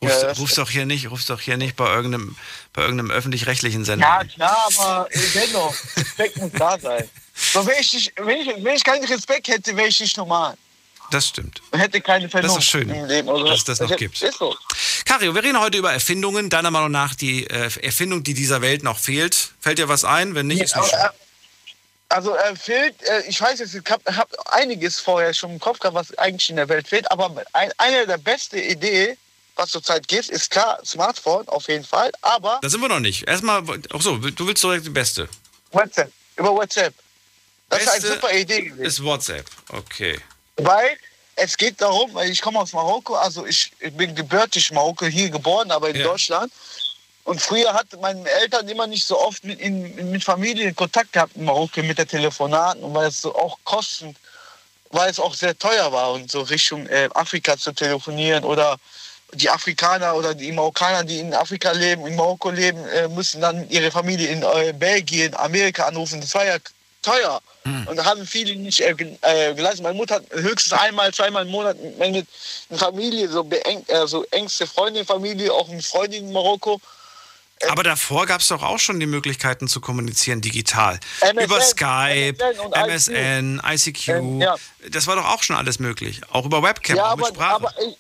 [0.04, 2.36] rufst, das- rufst doch hier nicht, rufst doch hier nicht bei irgendeinem,
[2.74, 4.06] bei irgendeinem öffentlich-rechtlichen Sender.
[4.08, 7.10] Ja, klar, aber äh, dennoch, Respekt muss da sein.
[7.36, 10.56] So, wenn, ich, nicht- wenn, ich, wenn ich keinen Respekt hätte, wäre ich nicht normal.
[11.12, 11.62] Das stimmt.
[11.74, 13.30] Hätte keine Vernunft schön, im Leben.
[13.30, 14.22] Also, dass es das noch ich- gibt.
[14.22, 14.56] Ist so.
[15.06, 16.50] Kario, wir reden heute über Erfindungen.
[16.50, 19.52] Deiner Meinung nach die äh, Erfindung, die dieser Welt noch fehlt.
[19.60, 20.34] Fällt dir was ein?
[20.34, 21.02] Wenn nicht, ist nicht schlimm.
[21.02, 21.10] Äh,
[22.10, 25.80] Also äh, fehlt, äh, ich weiß jetzt, ich habe hab einiges vorher schon im Kopf
[25.80, 29.18] gehabt, was eigentlich in der Welt fehlt, aber ein, eine der besten Ideen,
[29.56, 33.28] was zurzeit geht, ist klar, Smartphone auf jeden Fall, aber Da sind wir noch nicht.
[33.28, 33.64] Erstmal,
[33.94, 35.30] ach so, du willst direkt die beste.
[35.72, 36.94] WhatsApp, über WhatsApp.
[37.70, 38.86] Das ist Beste eine super Idee gewesen.
[38.86, 39.46] Ist WhatsApp.
[39.70, 40.20] Okay.
[40.58, 40.98] Weil
[41.36, 45.06] es geht darum, weil ich komme aus Marokko, also ich, ich bin gebürtig in Marokko,
[45.06, 46.04] hier geboren, aber in Ja.
[46.08, 46.52] Deutschland.
[47.24, 51.36] Und früher hatten meine Eltern immer nicht so oft mit, in, mit Familie Kontakt gehabt
[51.38, 54.16] in Marokko mit der Telefonaten und weil es so auch Kosten,
[54.92, 58.78] weil es auch sehr teuer war und so Richtung äh, Afrika zu telefonieren oder
[59.34, 63.70] die Afrikaner oder die Marokkaner, die in Afrika leben, in Marokko leben, äh, müssen dann
[63.70, 66.22] ihre Familie in äh, Belgien, Amerika anrufen.
[66.22, 66.58] Das war ja
[67.02, 67.42] teuer.
[67.86, 68.92] Und da haben viele nicht äh,
[69.22, 69.84] äh, geleistet.
[69.84, 72.28] Meine Mutter hat höchstens einmal, zweimal im Monat mit
[72.70, 76.82] einer Familie, so, beeng, äh, so engste Freundin, Familie, auch mit Freundin in Marokko.
[77.70, 81.00] Aber davor gab es doch auch schon die Möglichkeiten zu kommunizieren digital.
[81.22, 84.08] MSN, Über Skype, MSN und MSN, ICQ.
[84.10, 84.56] Ähm, ja.
[84.90, 86.20] Das war doch auch schon alles möglich.
[86.32, 87.56] Auch über Webcam, ja, auch mit aber, Sprache.
[87.56, 87.96] aber ich,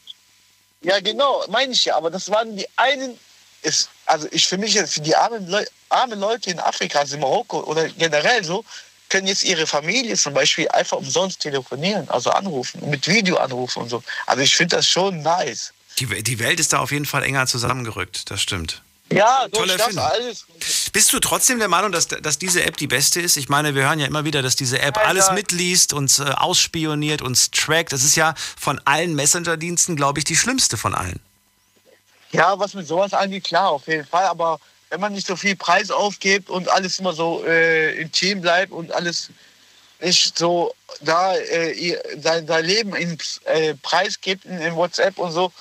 [0.84, 1.96] ja, genau, meine ich ja.
[1.96, 3.18] Aber das waren die einen,
[3.62, 7.22] ist, also ich für mich für die armen, Leu armen Leute in Afrika, also in
[7.22, 8.64] Marokko oder generell so,
[9.10, 13.90] können jetzt ihre Familie zum Beispiel einfach umsonst telefonieren, also anrufen, mit Video anrufen und
[13.90, 14.04] so.
[14.26, 15.72] Also ich finde das schon nice.
[16.00, 18.32] die, die Welt ist da auf jeden Fall enger zusammengerückt.
[18.32, 18.82] Das stimmt.
[19.12, 20.46] Ja, durch das alles.
[20.92, 23.38] Bist du trotzdem der Meinung, dass, dass diese App die beste ist?
[23.38, 26.24] Ich meine, wir hören ja immer wieder, dass diese App Nein, alles mitliest, uns äh,
[26.24, 27.94] ausspioniert, uns trackt.
[27.94, 31.20] Das ist ja von allen Messenger-Diensten, glaube ich, die schlimmste von allen.
[32.32, 34.26] Ja, was mit sowas angeht, klar, auf jeden Fall.
[34.26, 38.72] Aber wenn man nicht so viel Preis aufgibt und alles immer so äh, intim bleibt
[38.72, 39.30] und alles
[40.04, 45.18] nicht so da äh, ihr, sein, sein Leben in äh, Preis gibt in, in WhatsApp
[45.18, 45.52] und so.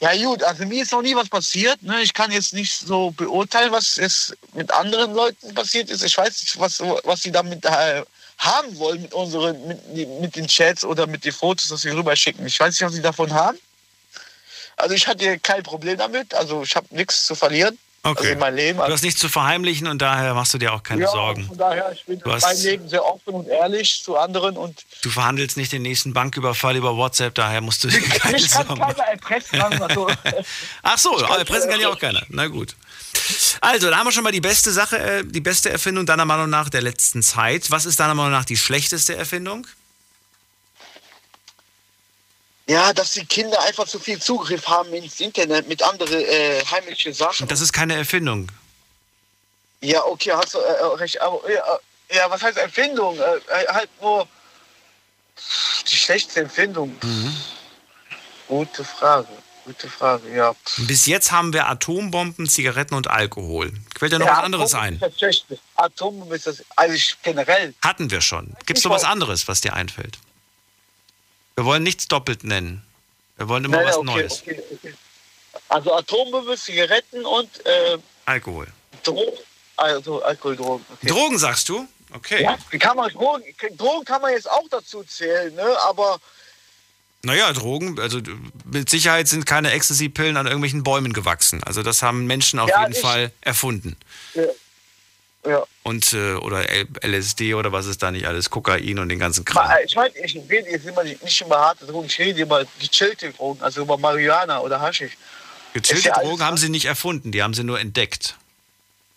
[0.00, 1.82] Ja gut, also mir ist noch nie was passiert.
[1.82, 2.00] Ne?
[2.02, 6.02] Ich kann jetzt nicht so beurteilen, was jetzt mit anderen Leuten passiert ist.
[6.02, 8.02] Ich weiß nicht, was, was sie damit äh,
[8.38, 12.46] haben wollen mit unseren, mit, mit den Chats oder mit den Fotos, dass wir rüberschicken.
[12.46, 13.58] Ich weiß nicht, was sie davon haben.
[14.76, 16.34] Also ich hatte kein Problem damit.
[16.34, 17.78] Also ich habe nichts zu verlieren.
[18.04, 18.18] Okay.
[18.18, 18.78] Also in meinem Leben.
[18.78, 21.46] Du hast nichts zu verheimlichen und daher machst du dir auch keine ja, Sorgen.
[21.46, 24.84] Von daher, ich bin Du in meinem Leben sehr offen und ehrlich zu anderen und
[25.02, 28.66] Du verhandelst nicht den nächsten Banküberfall über WhatsApp, daher musst du dir keine mich kann
[28.66, 28.96] Sorgen machen.
[28.96, 29.58] keiner erpressen.
[29.60, 30.08] sagen wir so.
[30.82, 32.22] Ach so, kann erpressen kann ja auch keiner.
[32.28, 32.74] Na gut.
[33.60, 36.50] Also, da haben wir schon mal die beste Sache, äh, die beste Erfindung deiner Meinung
[36.50, 37.70] nach der letzten Zeit.
[37.70, 39.66] Was ist deiner Meinung nach die schlechteste Erfindung?
[42.68, 47.12] Ja, dass die Kinder einfach zu viel Zugriff haben ins Internet mit anderen äh, heimischen
[47.12, 47.48] Sachen.
[47.48, 48.48] Das ist keine Erfindung.
[49.80, 51.20] Ja, okay, hast du äh, äh, recht.
[51.20, 51.60] Aber, ja,
[52.08, 53.18] äh, ja, was heißt Empfindung?
[53.18, 54.28] Äh, äh, halt nur
[55.90, 56.96] die schlechteste Empfindung.
[57.02, 57.36] Mhm.
[58.46, 59.28] Gute Frage.
[59.64, 60.54] Gute Frage, ja.
[60.78, 63.72] Bis jetzt haben wir Atombomben, Zigaretten und Alkohol.
[63.96, 64.94] Fällt dir noch ja, was anderes Atom ein?
[64.94, 65.58] Ist das Schlechte.
[65.76, 67.74] Atom ist das, also generell.
[67.80, 68.54] Hatten wir schon.
[68.66, 70.18] Gibt es noch was anderes, was dir einfällt?
[71.56, 72.82] Wir wollen nichts doppelt nennen.
[73.36, 74.42] Wir wollen immer Nein, was okay, Neues.
[74.42, 74.94] Okay, okay.
[75.68, 78.66] Also Atombombe, Zigaretten und äh, Alkohol.
[79.02, 79.36] Drogen.
[79.76, 80.86] Also Alkohol, Drogen.
[80.94, 81.06] Okay.
[81.08, 81.86] Drogen sagst du?
[82.14, 82.42] Okay.
[82.42, 83.42] Ja, kann man Drogen,
[83.76, 85.76] Drogen kann man jetzt auch dazu zählen, ne?
[85.84, 86.20] Aber
[87.22, 88.20] Naja, Drogen, also
[88.64, 91.62] mit Sicherheit sind keine Ecstasy-Pillen an irgendwelchen Bäumen gewachsen.
[91.64, 93.96] Also das haben Menschen auf Ja, jeden ich- Fall erfunden.
[94.34, 94.42] ja,
[95.46, 95.64] ja.
[95.84, 96.64] Und, äh, oder
[97.02, 99.68] LSD oder was ist da nicht alles, Kokain und den ganzen Kram.
[99.84, 103.32] Ich meine, ich rede jetzt immer nicht nicht über harte Drogen, ich rede über gechillte
[103.32, 105.16] Drogen, also über Marihuana oder Haschisch.
[105.72, 108.36] Gechillte ja Drogen haben sie nicht erfunden, die haben sie nur entdeckt.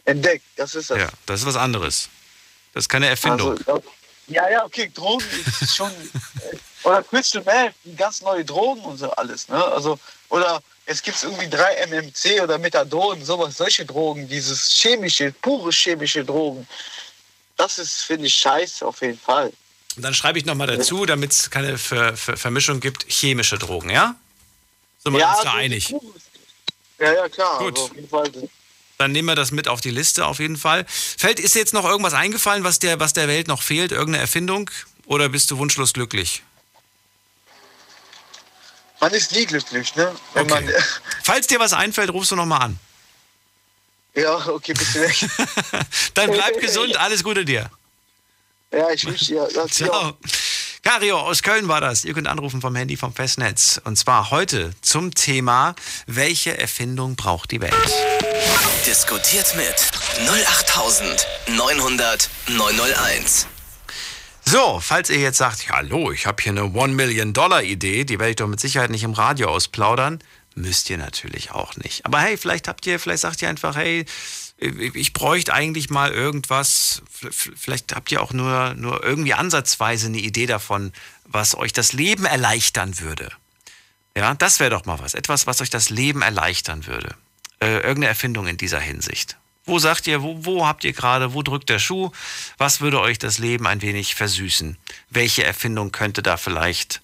[0.06, 0.98] Entdeckt, das ist das.
[0.98, 2.10] Ja, das ist was anderes.
[2.74, 3.58] Das ist keine Erfindung.
[3.60, 3.84] Also,
[4.28, 5.24] ja, ja, okay, Drogen
[5.62, 5.92] ist schon.
[6.52, 9.48] äh, oder Crystal Meth, ganz neue Drogen und so alles.
[9.50, 9.64] Ne?
[9.64, 10.00] Also,
[10.30, 16.24] oder es gibt irgendwie drei MMC oder Methadon, sowas, solche Drogen, dieses chemische, pure chemische
[16.24, 16.68] Drogen.
[17.58, 19.52] Das ist, finde ich, scheiße auf jeden Fall.
[19.96, 23.90] Und dann schreibe ich nochmal dazu, damit es keine Ver Ver Vermischung gibt, chemische Drogen,
[23.90, 24.16] ja?
[25.00, 25.96] Sind wir uns da also, einig?
[27.00, 27.60] Ja, ja, klar.
[27.60, 27.78] Gut.
[27.78, 28.32] Also auf jeden Fall.
[28.98, 30.86] Dann nehmen wir das mit auf die Liste auf jeden Fall.
[30.88, 33.92] Fällt, ist dir jetzt noch irgendwas eingefallen, was der, was der Welt noch fehlt?
[33.92, 34.70] Irgendeine Erfindung?
[35.06, 36.44] Oder bist du wunschlos glücklich?
[39.00, 40.14] Man ist nie glücklich, ne?
[40.34, 40.64] Wenn Okay.
[40.66, 40.74] man,
[41.24, 42.80] Falls dir was einfällt, rufst du nochmal an.
[44.16, 45.16] ja, okay, bist du weg.
[46.14, 47.70] Dann bleib gesund, alles Gute dir.
[48.72, 49.48] ja, ich wünsche dir.
[49.54, 50.18] Ja, Ciao.
[50.84, 52.06] Cario aus Köln war das.
[52.06, 53.82] Ihr könnt anrufen vom Handy vom Festnetz.
[53.86, 55.74] Und zwar heute zum Thema,
[56.06, 57.74] welche Erfindung braucht die Welt?
[58.86, 59.74] Diskutiert mit
[60.30, 63.48] 08900 901.
[64.48, 68.36] So, falls ihr jetzt sagt, ja, hallo, ich habe hier eine One-Million-Dollar-Idee, die werde ich
[68.36, 70.20] doch mit Sicherheit nicht im Radio ausplaudern,
[70.54, 72.06] müsst ihr natürlich auch nicht.
[72.06, 74.06] Aber hey, vielleicht habt ihr, vielleicht sagt ihr einfach, hey,
[74.58, 80.46] ich bräuchte eigentlich mal irgendwas, vielleicht habt ihr auch nur, nur irgendwie ansatzweise eine Idee
[80.46, 80.94] davon,
[81.26, 83.32] was euch das Leben erleichtern würde.
[84.16, 85.14] Ja, das wäre doch mal was.
[85.14, 87.16] Etwas, was euch das Leben erleichtern würde.
[87.60, 89.38] Äh, irgendeine Erfindung in dieser Hinsicht.
[89.66, 92.12] Wo sagt ihr, wo, wo habt ihr gerade, wo drückt der Schuh?
[92.58, 94.78] Was würde euch das Leben ein wenig versüßen?
[95.10, 97.02] Welche Erfindung könnte da vielleicht,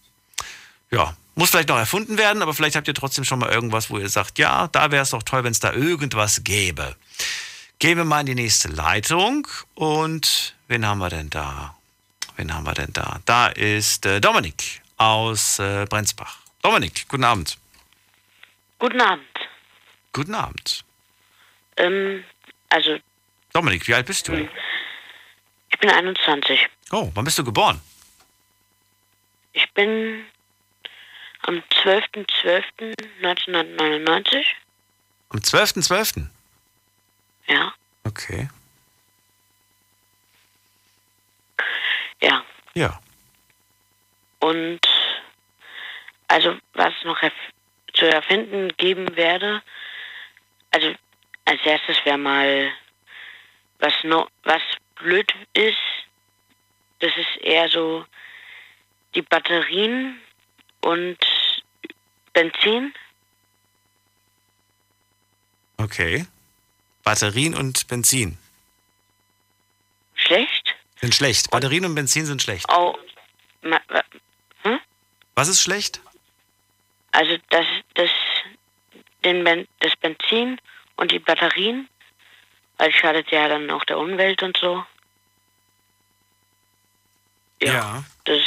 [0.91, 3.97] ja, muss vielleicht noch erfunden werden, aber vielleicht habt ihr trotzdem schon mal irgendwas, wo
[3.97, 6.95] ihr sagt, ja, da wäre es doch toll, wenn es da irgendwas gäbe.
[7.80, 11.76] Gehen wir mal in die nächste Leitung und wen haben wir denn da?
[12.36, 13.19] Wen haben wir denn da?
[13.26, 16.38] Da ist äh, Dominik aus äh, Brenzbach.
[16.62, 17.58] Dominik, guten Abend.
[18.78, 19.26] Guten Abend.
[20.13, 20.84] Guten Abend.
[21.78, 22.24] Ähm,
[22.71, 22.97] also,
[23.53, 24.34] Dominik, wie alt bist du?
[25.69, 26.67] ich bin 21.
[26.91, 27.79] Oh, wann bist du geboren?
[29.53, 30.25] Ich bin
[31.41, 34.45] am 12.12.1999.
[35.29, 36.27] Am 12.12.
[37.47, 38.49] Ja, Okay.
[42.21, 42.43] ja.
[42.73, 42.99] Ja.
[44.39, 44.79] Und
[46.27, 47.34] also, was noch erf
[47.93, 49.62] zu erfinden geben werde,
[50.71, 50.95] also
[51.45, 52.71] als erstes wäre mal,
[53.80, 54.62] was no was
[54.95, 55.77] blöd ist,
[56.99, 58.06] das ist eher so
[59.15, 60.21] die Batterien
[60.82, 61.17] und
[62.34, 62.93] Benzin.
[65.77, 66.25] Okay.
[67.04, 68.38] Batterien und Benzin
[70.15, 70.75] Schlecht.
[71.01, 71.49] sind schlecht.
[71.49, 72.67] Batterien und Benzin sind schlecht.
[72.71, 72.95] Oh,
[73.63, 73.82] ma,
[74.63, 74.80] hm?
[75.34, 75.99] Was ist schlecht?
[77.12, 78.12] Also das, das,
[79.25, 80.60] den ben, das Benzin
[81.01, 81.89] und die Batterien,
[82.77, 84.85] weil schadet ja dann auch der Umwelt und so.
[87.59, 88.03] Ja.
[88.25, 88.39] Das,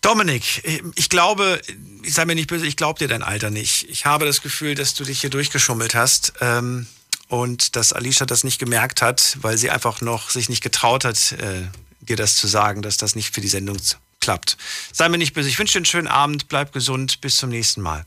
[0.00, 0.62] Dominik,
[0.96, 1.60] ich glaube,
[2.02, 3.88] ich sei mir nicht böse, ich glaube dir dein Alter nicht.
[3.88, 6.86] Ich habe das Gefühl, dass du dich hier durchgeschummelt hast ähm,
[7.28, 11.32] und dass Alicia das nicht gemerkt hat, weil sie einfach noch sich nicht getraut hat,
[11.32, 11.62] äh,
[12.00, 13.78] dir das zu sagen, dass das nicht für die Sendung
[14.20, 14.56] klappt.
[14.92, 15.48] Sei mir nicht böse.
[15.48, 18.04] Ich wünsche dir einen schönen Abend, bleib gesund, bis zum nächsten Mal.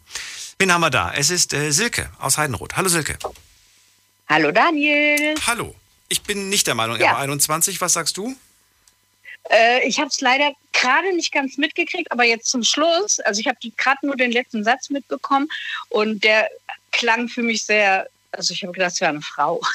[0.59, 1.13] Wen haben wir da?
[1.13, 2.75] Es ist äh, Silke aus Heidenroth.
[2.75, 3.17] Hallo Silke.
[4.27, 5.35] Hallo Daniel.
[5.45, 5.75] Hallo.
[6.09, 7.11] Ich bin nicht der Meinung, er Ja.
[7.11, 7.79] war 21.
[7.79, 8.35] Was sagst du?
[9.51, 13.47] Äh, ich habe es leider gerade nicht ganz mitgekriegt, aber jetzt zum Schluss, also ich
[13.47, 15.47] habe gerade nur den letzten Satz mitbekommen
[15.89, 16.49] und der
[16.91, 19.61] klang für mich sehr, also ich habe gedacht, es wäre eine Frau.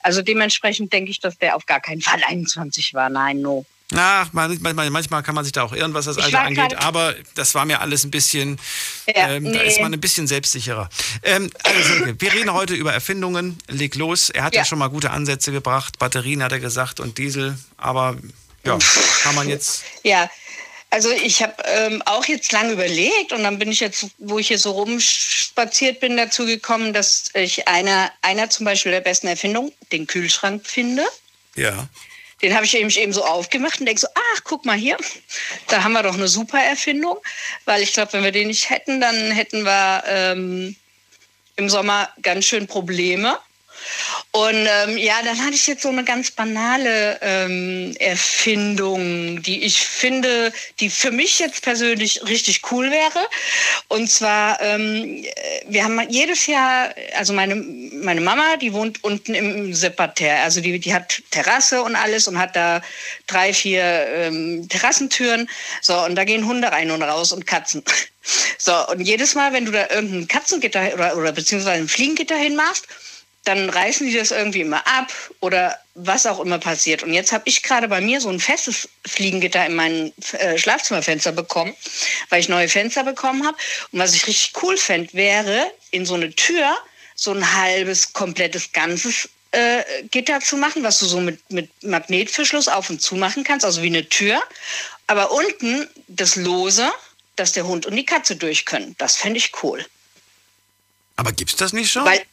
[0.00, 3.08] Also dementsprechend denke ich, dass der auf gar keinen Fall 21 war.
[3.08, 3.64] Nein, no.
[3.90, 7.14] Na, man- manchmal, manchmal kann man sich da auch irren, was das Alter angeht, aber
[7.34, 8.58] das war mir alles ein bisschen,
[9.06, 9.68] Ja, ähm, da nee.
[9.68, 10.88] ist man ein bisschen selbstsicherer.
[11.22, 13.58] Ähm, also wir reden heute über Erfindungen.
[13.68, 14.30] Leg los.
[14.30, 14.62] Er hat ja.
[14.62, 14.64] Ja.
[14.64, 15.98] schon mal gute Ansätze gebracht.
[15.98, 18.16] Batterien hat er gesagt und Diesel, aber
[18.64, 18.78] ja,
[19.22, 19.82] kann man jetzt.
[20.02, 20.30] Ja,
[20.88, 24.48] also ich habe ähm, auch jetzt lange überlegt und dann bin ich jetzt, wo ich
[24.48, 29.72] hier so rumspaziert bin, dazu gekommen, dass ich einer, einer zum Beispiel der besten Erfindungen,
[29.92, 31.04] den Kühlschrank finde.
[31.54, 31.88] Ja.
[32.44, 34.98] Den habe ich eben, so aufgemacht und denke so, ach, guck mal hier,
[35.68, 37.16] da haben wir doch eine super Erfindung.
[37.64, 40.76] Weil ich glaube, wenn wir den nicht hätten, dann hätten wir ähm,
[41.56, 43.38] im Sommer ganz schön Probleme.
[44.30, 49.80] Und ähm, ja, dann hatte ich jetzt so eine ganz banale ähm, Erfindung, die ich
[49.86, 53.28] finde, die für mich jetzt persönlich richtig cool wäre.
[53.88, 55.24] Und zwar, ähm,
[55.68, 60.78] wir haben jedes Jahr, also meine, meine Mama, die wohnt unten im Separterre, also die,
[60.80, 62.82] die hat Terrasse und alles und hat da
[63.26, 65.48] drei, vier ähm, Terrassentüren.
[65.80, 67.82] So, und da gehen Hunde rein und raus und Katzen.
[68.56, 72.88] So, und jedes Mal, wenn du da irgendein Katzengitter oder, oder beziehungsweise ein Fliegengitter hinmachst,
[73.44, 77.02] dann reißen die das irgendwie immer ab oder was auch immer passiert.
[77.02, 81.32] Und jetzt habe ich gerade bei mir so ein festes Fliegengitter in mein äh, Schlafzimmerfenster
[81.32, 81.74] bekommen,
[82.30, 83.56] weil ich neue Fenster bekommen habe.
[83.92, 86.74] Und was ich richtig cool fände, wäre in so eine Tür
[87.14, 92.68] so ein halbes, komplettes, ganzes äh, Gitter zu machen, was du so mit, mit Magnetverschluss
[92.68, 94.42] auf und zu machen kannst, also wie eine Tür.
[95.06, 96.90] Aber unten das Lose,
[97.36, 98.94] dass der Hund und die Katze durch können.
[98.98, 99.84] Das fände ich cool.
[101.16, 102.04] Aber gibt's das nicht schon?
[102.04, 102.24] Weil,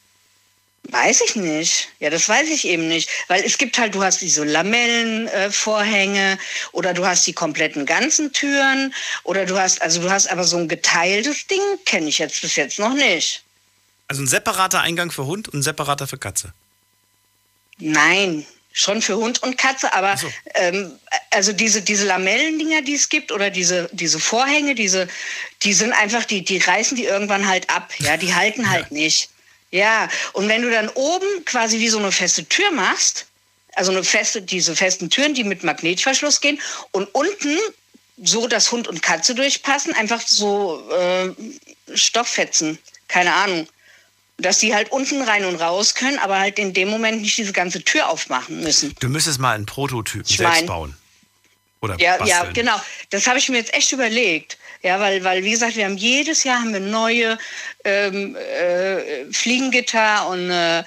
[0.90, 1.88] weiß ich nicht.
[2.00, 3.08] Ja, das weiß ich eben nicht.
[3.28, 6.36] Weil es gibt halt, du hast diese Lamellenvorhänge äh,
[6.72, 8.92] oder du hast die kompletten ganzen Türen
[9.22, 12.56] oder du hast, also du hast aber so ein geteiltes Ding, kenne ich jetzt bis
[12.56, 13.42] jetzt noch nicht.
[14.08, 16.52] also ein separater Eingang für Hund und ein separater für Katze.
[17.78, 20.16] Nein, schon für Hund und Katze, aber
[20.54, 20.92] ähm,
[21.30, 25.08] also diese, diese Lamellendinger, die es gibt, oder diese, diese Vorhänge, diese,
[25.62, 27.92] die sind einfach, die, die reißen die irgendwann halt ab.
[27.98, 29.30] Ja, die halten halt nicht.
[29.72, 33.26] Ja, und wenn du dann oben quasi wie so eine feste Tür machst,
[33.74, 36.60] also eine feste, diese festen Türen, die mit Magnetverschluss gehen,
[36.92, 37.58] und unten
[38.22, 41.30] so, dass Hund und Katze durchpassen, einfach so äh,
[41.96, 43.66] Stofffetzen, keine Ahnung
[44.38, 47.52] dass die halt unten rein und raus können, aber halt in dem Moment nicht diese
[47.52, 48.94] ganze Tür aufmachen müssen.
[49.00, 50.96] Du müsstest mal einen Prototypen Ich selbst mein- bauen.
[51.82, 52.28] Oder Ja, basteln.
[52.28, 52.80] ja, genau.
[53.10, 54.56] Das habe ich mir jetzt echt überlegt.
[54.82, 57.36] Ja, weil, weil, wie gesagt, wir haben jedes Jahr haben wir neue
[57.84, 60.82] ähm, äh, Fliegengitter und äh,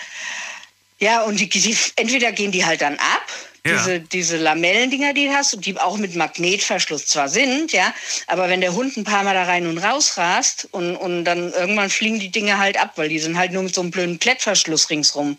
[0.99, 3.27] ja, und die, die, entweder gehen die halt dann ab,
[3.65, 3.77] Ja.
[3.77, 7.93] diese, diese Lamellendinger, die du hast, die auch mit Magnetverschluss zwar sind, ja,
[8.27, 11.51] aber wenn der Hund ein paar Mal da rein und raus rast und, und dann
[11.53, 14.19] irgendwann fliegen die Dinge halt ab, weil die sind halt nur mit so einem blöden
[14.19, 15.37] Klettverschluss ringsrum.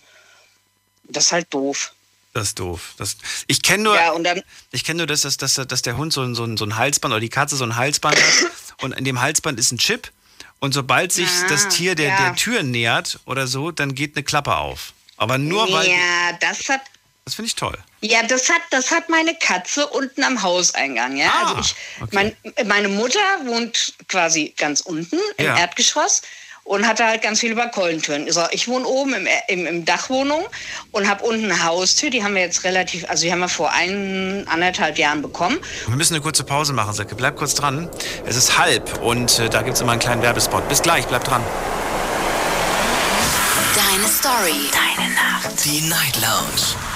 [1.04, 1.92] Das ist halt doof.
[2.36, 2.92] Das ist doof.
[2.98, 5.96] Das, ich kenne nur, Ja, und dann, ich kenn nur dass, dass, dass, dass der
[5.96, 8.50] Hund so ein, so, ein, so ein Halsband oder die Katze so ein Halsband hat
[8.82, 10.12] und in dem Halsband ist ein Chip
[10.58, 12.16] und sobald sich Ah, das Tier der, ja.
[12.18, 14.92] der Tür nähert oder so, dann geht eine Klappe auf.
[15.16, 15.88] Aber nur weil.
[15.88, 16.82] ja, das hat,
[17.24, 17.78] Das finde ich toll.
[18.02, 21.16] Ja, das hat, das hat meine Katze unten am Hauseingang.
[21.16, 21.30] Ja?
[21.32, 22.10] Ah, also ich, okay.
[22.12, 25.56] mein, meine Mutter wohnt quasi ganz unten im Ja.
[25.56, 26.20] Erdgeschoss
[26.66, 28.28] und hatte halt ganz viele Balkontüren.
[28.50, 30.44] Ich wohne oben im, im, im Dachwohnung
[30.90, 32.10] und habe unten eine Haustür.
[32.10, 35.58] Die haben wir jetzt relativ, also die haben wir vor ein, anderthalb Jahren bekommen.
[35.86, 37.14] Wir müssen eine kurze Pause machen, Säcke.
[37.14, 37.88] Bleib kurz dran.
[38.26, 40.68] Es ist halb und äh, da gibt es immer einen kleinen Werbespot.
[40.68, 41.42] Bis gleich, bleib dran.
[43.74, 44.70] Deine Story.
[44.72, 45.64] Deine Nacht.
[45.64, 46.95] Die Night Lounge.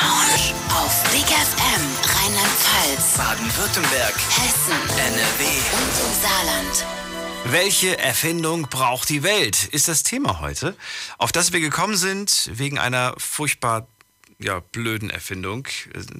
[0.00, 0.54] Lounge.
[0.70, 5.44] Auf Big FM Rheinland-Pfalz, Baden-Württemberg, Hessen NRW.
[5.76, 6.86] und im Saarland.
[7.44, 9.64] Welche Erfindung braucht die Welt?
[9.64, 10.76] Ist das Thema heute,
[11.18, 13.86] auf das wir gekommen sind wegen einer furchtbar
[14.42, 15.66] ja, blöden Erfindung.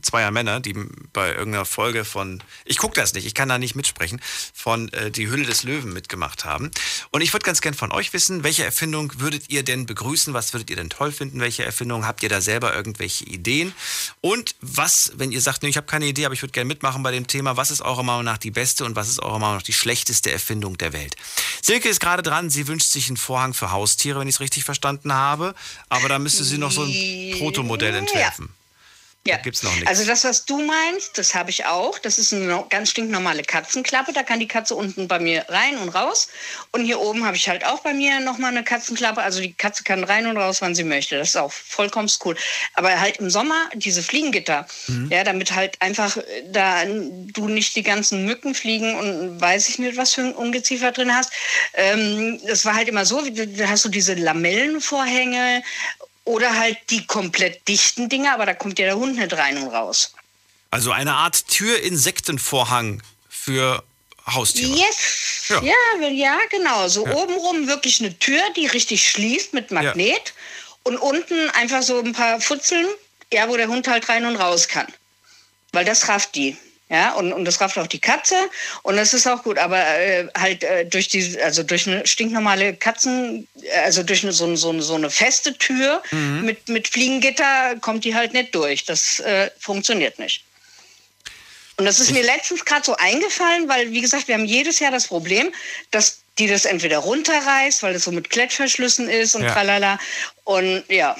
[0.02, 0.74] Zweier Männer, die
[1.12, 4.20] bei irgendeiner Folge von, ich gucke das nicht, ich kann da nicht mitsprechen,
[4.54, 6.70] von äh, Die Hülle des Löwen mitgemacht haben.
[7.10, 10.34] Und ich würde ganz gern von euch wissen, welche Erfindung würdet ihr denn begrüßen?
[10.34, 11.40] Was würdet ihr denn toll finden?
[11.40, 12.06] Welche Erfindung?
[12.06, 13.74] Habt ihr da selber irgendwelche Ideen?
[14.20, 17.02] Und was, wenn ihr sagt, nee, ich habe keine Idee, aber ich würde gerne mitmachen
[17.02, 19.56] bei dem Thema, was ist eurer Meinung nach die beste und was ist eurer Meinung
[19.56, 21.16] nach die schlechteste Erfindung der Welt?
[21.60, 24.64] Silke ist gerade dran, sie wünscht sich einen Vorhang für Haustiere, wenn ich es richtig
[24.64, 25.54] verstanden habe.
[25.88, 28.46] Aber da müsste sie noch so ein Protomodell entwickeln entwerfen.
[28.46, 29.36] Ja.
[29.36, 29.88] Da gibt's noch nichts.
[29.88, 32.00] Also das, was du meinst, das habe ich auch.
[32.00, 34.12] Das ist eine ganz stinknormale Katzenklappe.
[34.12, 36.26] Da kann die Katze unten bei mir rein und raus.
[36.72, 39.22] Und hier oben habe ich halt auch bei mir nochmal eine Katzenklappe.
[39.22, 41.16] Also die Katze kann rein und raus, wann sie möchte.
[41.16, 42.36] Das ist auch vollkommen cool.
[42.74, 44.66] Aber halt im Sommer diese Fliegengitter,
[45.08, 49.78] ja, damit halt einfach äh, da du nicht die ganzen Mücken fliegen und weiß ich
[49.78, 51.32] nicht, was für ein Ungeziefer drin hast.
[51.74, 55.62] Ähm, das war halt immer so, da hast du diese Lamellenvorhänge
[56.24, 59.68] oder halt die komplett dichten Dinger, aber da kommt ja der Hund nicht rein und
[59.68, 60.14] raus.
[60.70, 63.82] Also eine Art Tür-Insektenvorhang für
[64.26, 64.72] Haustiere.
[64.72, 65.48] Yes.
[65.48, 65.62] Ja.
[65.62, 66.88] Ja, ja, genau.
[66.88, 70.32] So obenrum wirklich eine Tür, die richtig schließt mit Magnet.
[70.84, 72.86] Und unten einfach so ein paar Futzeln,
[73.32, 74.86] ja, wo der Hund halt rein und raus kann.
[75.72, 76.56] Weil das rafft die.
[76.92, 78.36] Ja, und, und das rafft auch die Katze
[78.82, 82.74] und das ist auch gut, aber äh, halt äh, durch die, also durch eine stinknormale
[82.74, 83.48] Katzen,
[83.82, 86.02] also durch eine, so, eine- so, so eine feste Tür
[86.42, 88.84] mit, mit Fliegengitter kommt die halt nicht durch.
[88.84, 90.44] Das äh, funktioniert nicht.
[91.78, 94.90] Und das ist mir letztens gerade so eingefallen, weil, wie gesagt, wir haben jedes Jahr
[94.92, 95.50] das Problem,
[95.92, 99.52] dass die das entweder runterreißt, weil das so mit Klettverschlüssen ist und Ja.
[99.54, 99.98] tralala.
[100.44, 101.16] Und ja,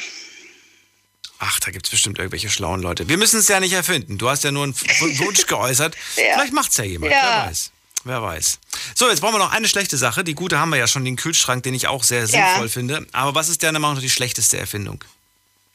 [1.44, 3.08] Ach, da gibt es bestimmt irgendwelche schlauen Leute.
[3.08, 4.16] Wir müssen es ja nicht erfinden.
[4.16, 5.96] Du hast ja nur einen Wunsch geäußert.
[6.16, 6.34] Ja.
[6.34, 7.10] Vielleicht macht es ja jemand.
[7.12, 7.20] Ja.
[7.44, 7.70] Wer weiß.
[8.04, 8.58] Wer weiß.
[8.94, 10.22] So, jetzt brauchen wir noch eine schlechte Sache.
[10.22, 13.06] Die gute haben wir ja schon, den Kühlschrank, den ich auch sehr sinnvoll finde.
[13.12, 15.02] Aber was ist deiner Meinung nach die schlechteste Erfindung?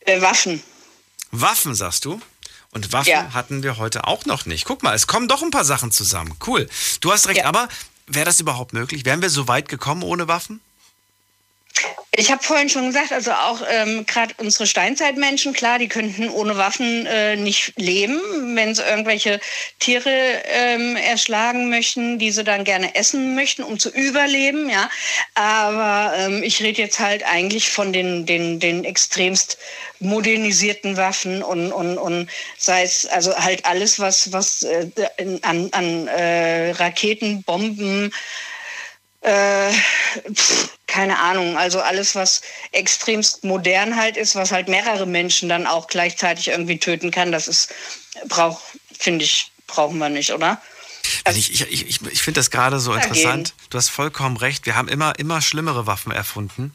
[0.02, 0.64] äh, Waffen.
[1.32, 2.22] Waffen, sagst du?
[2.72, 3.34] Und Waffen Ja.
[3.34, 4.64] hatten wir heute auch noch nicht.
[4.64, 6.34] Guck mal, es kommen doch ein paar Sachen zusammen.
[6.46, 6.70] Cool.
[7.02, 7.46] Du hast recht, Ja.
[7.46, 7.68] aber
[8.08, 9.04] wäre das überhaupt möglich?
[9.04, 10.62] Wären wir so weit gekommen ohne Waffen?
[12.20, 16.58] Ich habe vorhin schon gesagt, also auch ähm, gerade unsere Steinzeitmenschen, klar, die könnten ohne
[16.58, 18.20] Waffen äh, nicht leben,
[18.56, 19.40] wenn sie irgendwelche
[19.78, 24.90] Tiere ähm, erschlagen möchten, die sie dann gerne essen möchten, um zu überleben, ja.
[25.36, 29.60] Aber ähm, ich rede jetzt halt eigentlich von den, den, den extremst
[30.00, 34.90] modernisierten Waffen und, und, und sei es also halt alles, was, was äh,
[35.44, 38.12] an, an äh, Raketen, Bomben,
[39.28, 39.72] äh,
[40.34, 45.68] pf, keine Ahnung, also alles, was extremst modern halt ist, was halt mehrere Menschen dann
[45.68, 47.74] auch gleichzeitig irgendwie töten kann, das ist,
[48.28, 48.64] braucht,
[48.98, 50.62] finde ich, brauchen wir nicht, oder?
[51.24, 53.54] Also ich ich, ich, ich finde das gerade so interessant.
[53.70, 54.66] Du hast vollkommen recht.
[54.66, 56.74] Wir haben immer, immer schlimmere Waffen erfunden.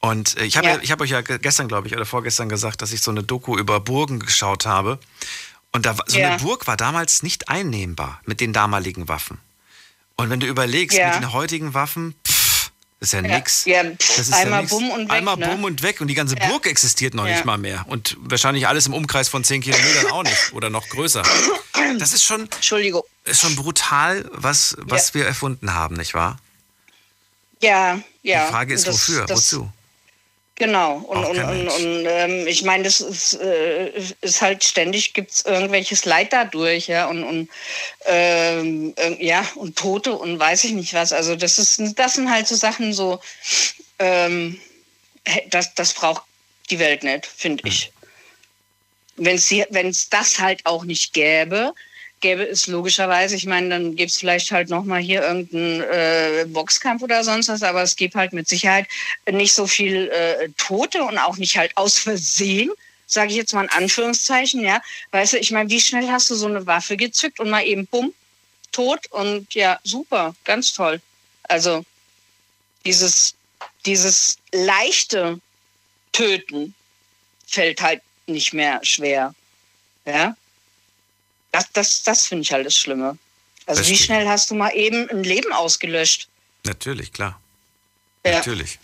[0.00, 0.74] Und äh, ich habe Ja.
[0.74, 0.80] ja.
[0.82, 3.22] ich hab euch ja ge- gestern, glaube ich, oder vorgestern gesagt, dass ich so eine
[3.22, 4.98] Doku über Burgen geschaut habe.
[5.72, 6.30] Und da, so Ja.
[6.30, 9.38] eine Burg war damals nicht einnehmbar mit den damaligen Waffen.
[10.20, 11.08] Und wenn du überlegst, Ja.
[11.08, 13.64] mit den heutigen Waffen, pff, ist ja, Ja, nix.
[13.64, 14.70] ja, Das pff, ist einmal nix.
[14.70, 15.46] bumm und weg, Einmal ne?
[15.48, 16.00] bumm und weg.
[16.00, 16.48] Und die ganze Ja.
[16.48, 17.32] Burg existiert noch Ja.
[17.34, 17.84] nicht mal mehr.
[17.88, 20.52] Und wahrscheinlich alles im Umkreis von 10 Kilometern auch nicht.
[20.52, 21.22] Oder noch größer.
[21.98, 23.02] Das ist schon, Entschuldigung.
[23.24, 26.38] ist schon brutal, was, was wir erfunden haben, nicht wahr?
[27.62, 28.46] Ja, ja.
[28.46, 29.26] Die Frage ist, Das- wofür?
[29.26, 29.70] das- Wozu?
[30.60, 30.96] Genau.
[30.96, 33.88] Und, Auch und, und, und ähm, ich meine, das ist, äh,
[34.20, 37.48] ist halt ständig gibt's irgendwelches Leid dadurch, ja, und, und
[38.04, 41.14] ähm, äh, ja, und Tote und weiß ich nicht was.
[41.14, 43.20] Also das ist das sind halt so Sachen so,
[44.00, 44.60] ähm,
[45.48, 46.24] das, das braucht
[46.68, 47.90] die Welt nicht, finde ich.
[49.16, 51.72] Wenn es das halt auch nicht gäbe,
[52.20, 57.02] gäbe es logischerweise, ich meine, dann gäbe es vielleicht halt nochmal hier irgendeinen äh, Boxkampf
[57.02, 58.86] oder sonst was, aber es gibt halt mit Sicherheit
[59.30, 62.70] nicht so viel äh, Tote und auch nicht halt aus Versehen,
[63.06, 64.80] sage ich jetzt mal in Anführungszeichen, ja.
[65.10, 67.86] Weißt du, ich meine, wie schnell hast du so eine Waffe gezückt und mal eben
[67.86, 68.14] bumm,
[68.72, 71.00] tot und ja, super, ganz toll.
[71.44, 71.84] Also
[72.84, 73.34] dieses,
[73.84, 75.40] dieses leichte
[76.12, 76.74] Töten
[77.46, 79.34] fällt halt nicht mehr schwer.
[80.04, 80.36] Ja.
[81.52, 83.18] Das, das, das finde ich halt das Schlimme.
[83.66, 84.04] Also wie Verstehe.
[84.06, 86.28] schnell hast du mal eben ein Leben ausgelöscht?
[86.64, 87.40] Natürlich, klar.
[88.24, 88.32] Ja.
[88.36, 88.78] Natürlich.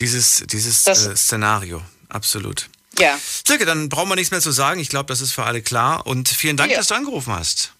[0.00, 2.68] Dieses, dieses äh, Szenario, absolut.
[2.98, 3.18] Ja.
[3.46, 4.80] Silke, dann brauchen wir nichts mehr zu sagen.
[4.80, 6.06] Ich glaube, das ist für alle klar.
[6.06, 6.78] Und vielen Dank, Ja.
[6.78, 7.72] dass du angerufen hast.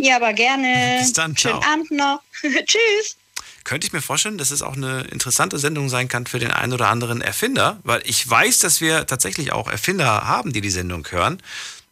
[0.00, 0.98] Ja, aber gerne.
[1.02, 1.60] Bis dann, ciao.
[1.60, 2.22] Schönen Abend noch.
[2.42, 3.16] Tschüss.
[3.64, 6.72] Könnte ich mir vorstellen, dass es auch eine interessante Sendung sein kann für den einen
[6.72, 11.06] oder anderen Erfinder, weil ich weiß, dass wir tatsächlich auch Erfinder haben, die die Sendung
[11.10, 11.42] hören.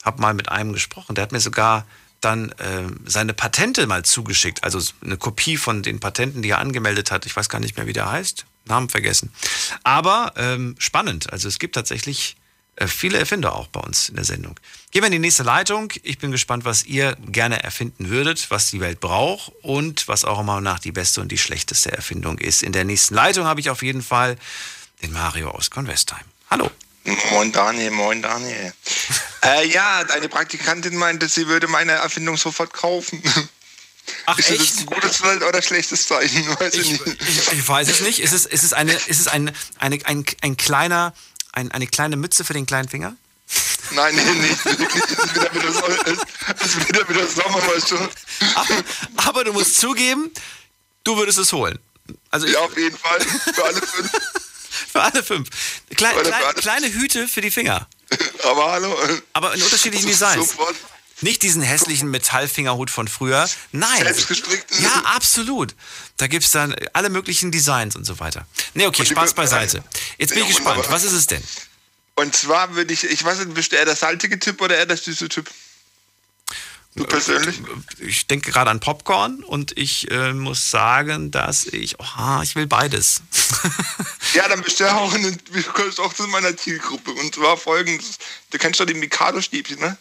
[0.06, 1.84] Hab mal mit einem gesprochen, der hat mir sogar
[2.22, 7.10] dann ähm, seine Patente mal zugeschickt, also eine Kopie von den Patenten, die er angemeldet
[7.10, 7.26] hat.
[7.26, 9.30] Ich weiß gar nicht mehr, wie der heißt, Namen vergessen.
[9.82, 12.36] Aber ähm, spannend, also es gibt tatsächlich
[12.78, 14.54] Äh, viele Erfinder auch bei uns in der Sendung.
[14.90, 15.90] Gehen wir in die nächste Leitung.
[16.02, 20.38] Ich bin gespannt, was ihr gerne erfinden würdet, was die Welt braucht und was auch
[20.38, 22.62] immer nach die beste und die schlechteste Erfindung ist.
[22.62, 24.36] In der nächsten Leitung habe ich auf jeden Fall
[25.00, 26.26] den Mario aus Convestheim.
[26.50, 26.70] Hallo.
[27.30, 28.72] Moin Daniel, moin Daniel.
[29.44, 33.22] äh, ja, deine Praktikantin meinte, sie würde meine Erfindung sofort kaufen.
[34.26, 34.78] Ach, ist das echt?
[34.80, 36.46] ein gutes oder schlechtes Zeichen?
[36.60, 37.22] Weiß ich, Ich, nicht.
[37.28, 38.20] ich, ich weiß es nicht.
[38.20, 41.12] Ist es, ist es, eine, ist es eine, eine, ein, ein kleiner,
[41.52, 43.16] ein, eine kleine Mütze für den kleinen Finger?
[43.92, 44.64] Nein, nee, nicht.
[44.64, 47.96] Wirklich, Es ist wieder wieder, so, es ist wieder, wieder Sommer, weißt du.
[48.56, 48.84] Aber,
[49.28, 50.30] aber du musst zugeben,
[51.04, 51.78] du würdest es holen.
[52.30, 53.20] Also Ja, auf jeden Fall.
[53.20, 54.10] Für alle fünf.
[54.92, 55.48] für alle fünf.
[55.96, 57.88] Klei, Für alle- klei, für alle- kleine Hüte für die Finger.
[58.44, 58.96] Aber hallo.
[59.32, 60.50] Aber in unterschiedlichen Designs.
[60.50, 60.76] Sofort
[61.22, 63.48] Nicht diesen hässlichen Metallfingerhut von früher.
[63.72, 64.02] Nein.
[64.02, 64.78] selbstgestrickt.
[64.80, 65.74] Ja, absolut.
[66.18, 68.46] Da gibt's dann alle möglichen Designs und so weiter.
[68.74, 69.82] Nee, okay, Spaß be- beiseite.
[70.18, 70.84] Jetzt bin ich gespannt.
[70.90, 71.42] Was ist es denn?
[72.16, 74.86] Und zwar würde ich, ich weiß nicht, bist du eher der salzige Typ oder eher
[74.86, 75.50] der süße Typ?
[76.96, 77.60] Du persönlich?
[78.00, 82.66] Ich denke gerade an Popcorn und ich äh, muss sagen, dass ich, oh, ich will
[82.66, 83.22] beides.
[84.34, 85.38] Ja, dann bist du ja auch, in,
[85.74, 87.12] gehörst auch zu meiner Zielgruppe.
[87.12, 88.18] Und zwar folgendes.
[88.50, 89.96] Du kennst doch die Mikado-Stäbchen, ne?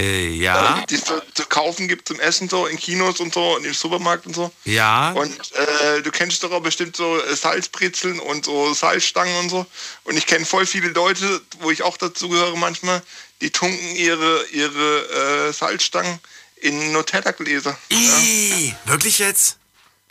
[0.00, 3.56] Äh, ja, Die es so zu kaufen gibt zum Essen so in Kinos und so
[3.56, 4.50] und im Supermarkt und so.
[4.64, 5.12] ja.
[5.12, 9.66] Und äh, du kennst doch auch bestimmt so äh, Salzbrezeln und so Salzstangen und so.
[10.04, 13.02] Und ich kenne voll viele Leute, wo ich auch dazu gehöre manchmal,
[13.40, 16.18] die tunken ihre, ihre äh, Salzstangen
[16.56, 17.76] in Nutella-Gläser.
[17.90, 19.56] Ih, wirklich jetzt?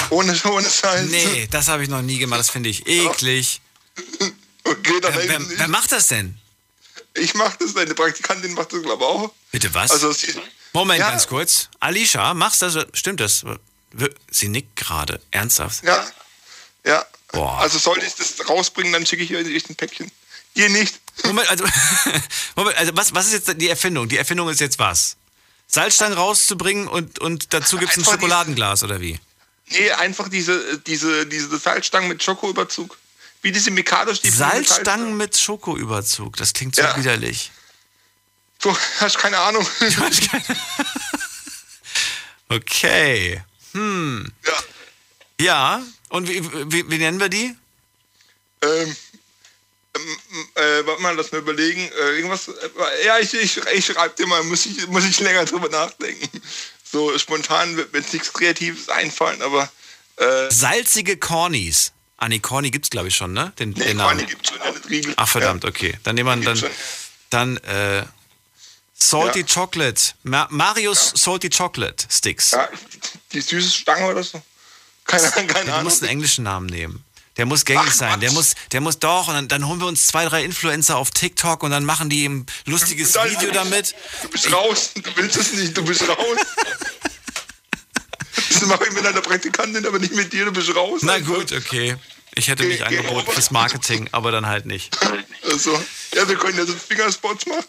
[0.10, 1.10] Ohne, ohne Salz.
[1.12, 2.40] Nee, das habe ich noch nie gemacht.
[2.40, 3.62] Das finde ich eklig.
[4.66, 6.38] Okay, dann Wer, wer, wer macht das denn?
[7.16, 9.32] Ich mach das, deine Praktikantin macht das, glaube ich, auch.
[9.52, 9.92] Bitte was?
[9.92, 10.34] Also, sie,
[10.74, 11.10] Moment, Ja.
[11.10, 11.70] ganz kurz.
[11.80, 12.88] Alicia, machst du das?
[12.94, 13.44] Stimmt das?
[14.30, 15.20] Sie nickt gerade.
[15.32, 15.84] Ernsthaft?
[15.84, 16.06] ja.
[16.86, 17.06] Ja.
[17.32, 17.60] Boah.
[17.60, 20.10] Also sollte ich das rausbringen, dann schicke ich euch ein Päckchen.
[20.56, 21.00] Ihr nicht.
[21.26, 21.64] Moment, also,
[22.56, 24.08] Moment, also was, was ist jetzt die Erfindung?
[24.10, 25.16] Die Erfindung ist jetzt was?
[25.68, 29.20] Salzstangen rauszubringen und, und dazu gibt es ein Schokoladenglas oder wie?
[29.68, 32.98] Nee, einfach diese, diese, diese Salzstangen mit Schokoüberzug.
[33.44, 34.32] Wie diese Mikado-Stäbchen.
[34.32, 36.36] mit Salzstangen mit Schokoüberzug.
[36.38, 36.98] Das klingt so Ja.
[36.98, 37.52] widerlich.
[38.62, 39.66] Du hast keine Ahnung.
[42.52, 43.44] Okay.
[43.74, 44.32] Hm.
[44.46, 44.54] ja.
[45.40, 45.84] Ja.
[46.10, 47.56] Und wie, wie, wie nennen wir die?
[48.64, 48.96] Ähm,
[49.96, 50.18] ähm,
[50.56, 51.82] äh, warte mal, lass mir überlegen.
[51.82, 52.48] Äh, irgendwas.
[52.48, 56.42] Äh, ja, ich, ich, ich schreibe dir mal, muss ich, muss ich länger drüber nachdenken.
[56.84, 59.72] So spontan wird mir jetzt nichts Kreatives einfallen, aber.
[60.16, 61.92] Äh, Salzige Cornies.
[62.18, 63.54] Ah, nee, Corny gibt's glaube ich schon, ne?
[63.60, 64.18] Den, nee, den Namen.
[64.18, 65.14] Corny gibt's schon, ja, Riegel.
[65.16, 65.98] Ach verdammt, okay.
[66.04, 66.72] Dann nehmen wir dann,
[67.30, 68.04] dann äh,
[69.02, 69.46] Salty Ja.
[69.46, 70.14] Chocolate.
[70.24, 72.52] Ma Marius Salty Chocolate Sticks.
[72.52, 72.70] Ja,
[73.34, 74.42] die süße Stange oder so.
[75.06, 75.84] Keine, keine Ja, du Ahnung.
[75.86, 77.04] musst einen englischen Namen nehmen.
[77.38, 78.20] Der muss gängig Ach, sein.
[78.20, 79.30] Der muss, der muss doch.
[79.30, 82.28] Und dann, dann holen wir uns zwei, drei Influencer auf TikTok und dann machen die
[82.28, 83.96] ein lustiges Nein, Video damit.
[84.24, 86.18] Du bist raus, du willst es nicht, du bist raus.
[88.52, 91.02] Das mache ich mit einer Praktikantin, aber nicht mit dir, du bist raus.
[91.04, 91.96] Na gut, okay.
[92.36, 94.96] Ich hätte mich angeboten fürs Marketing, aber dann halt nicht.
[95.44, 95.72] Also,
[96.16, 97.66] ja, wir können ja so Fingerspots machen.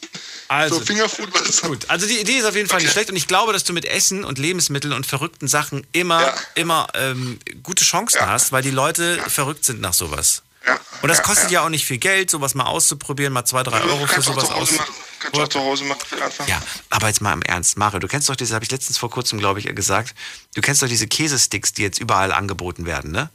[0.48, 2.92] Also, so Fingerfood, was ist Gut, also die Idee ist auf jeden Fall nicht Okay.
[2.94, 6.34] schlecht und ich glaube, dass du mit Essen und Lebensmitteln und verrückten Sachen immer, Ja.
[6.56, 8.28] immer ähm, gute Chancen Ja.
[8.28, 10.42] hast, weil die Leute verrückt sind nach sowas.
[10.66, 11.64] Ja, Und das ja, kostet ja.
[11.64, 14.72] auch nicht viel Geld, sowas mal auszuprobieren, mal zwei, drei Euro für sowas zu Hause
[14.74, 14.78] aus.
[14.78, 14.94] machen.
[15.20, 16.48] Kannst du auch zu Hause machen, für Anfang.
[16.48, 19.11] Ja, aber jetzt mal im Ernst, Mario, du kennst doch diese, habe ich letztens vor
[19.11, 20.14] kurzem, glaube ich, gesagt,
[20.54, 23.30] du kennst doch diese Käsesticks, die jetzt überall angeboten werden, ne?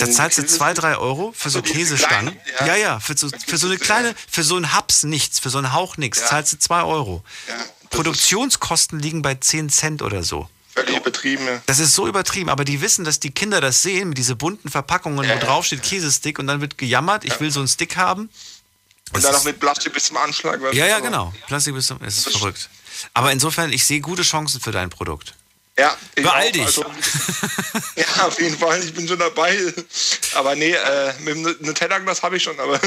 [0.00, 2.36] Da zahlst du zwei, drei Euro für so diese Käsestangen.
[2.60, 2.76] Ja, ja.
[2.76, 5.72] ja, für so, für so eine kleine, für so einen Haps nichts, für so einen
[5.72, 6.26] Hauch nichts, Ja.
[6.26, 7.24] zahlst du zwei Euro.
[7.48, 7.54] Ja,
[7.90, 10.48] Produktionskosten liegen bei 10 Cent oder so.
[10.74, 11.60] völlig übertrieben, ja.
[11.66, 14.68] Das ist so übertrieben, aber die wissen, dass die Kinder das sehen mit diese bunten
[14.70, 18.22] Verpackungen, wo drauf steht Käsestick und dann wird gejammert, ich will so einen Stick haben.
[18.22, 18.30] Und
[19.12, 20.60] Das dann noch mit Plastik bis zum Anschlag.
[20.72, 21.32] Ja, ja, genau.
[21.46, 22.68] Plastik ist, ist verrückt.
[23.12, 25.34] Aber insofern, ich sehe gute Chancen für dein Produkt.
[25.76, 26.62] Ja, ich Beeil dich.
[26.62, 26.82] Also,
[27.96, 29.58] ja, auf jeden Fall, ich bin schon dabei.
[30.34, 32.80] Aber nee, äh, mit dem Nutella-Glas habe ich schon, aber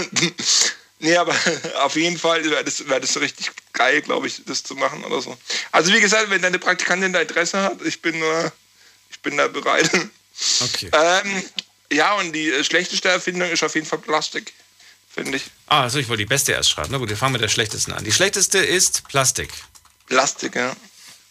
[1.00, 1.36] nee, aber
[1.82, 5.04] auf jeden Fall wäre das, wär das so richtig geil, glaube ich, das zu machen
[5.04, 5.38] oder so.
[5.72, 8.52] Also wie gesagt, wenn deine Praktikantin da Interesse hat, ich bin nur,
[9.10, 9.90] ich bin da bereit.
[10.62, 10.92] Okay.
[10.94, 11.44] Ähm,
[11.92, 14.54] ja, und die äh, schlechteste Erfindung ist auf jeden Fall Plastik,
[15.10, 15.46] finde ich.
[15.66, 16.90] Ah, also ich wollte die beste erst schreiben.
[16.92, 18.04] Na gut, wir fangen mit der schlechtesten an.
[18.04, 19.50] Die schlechteste ist Plastik.
[20.06, 20.76] Plastik, ja.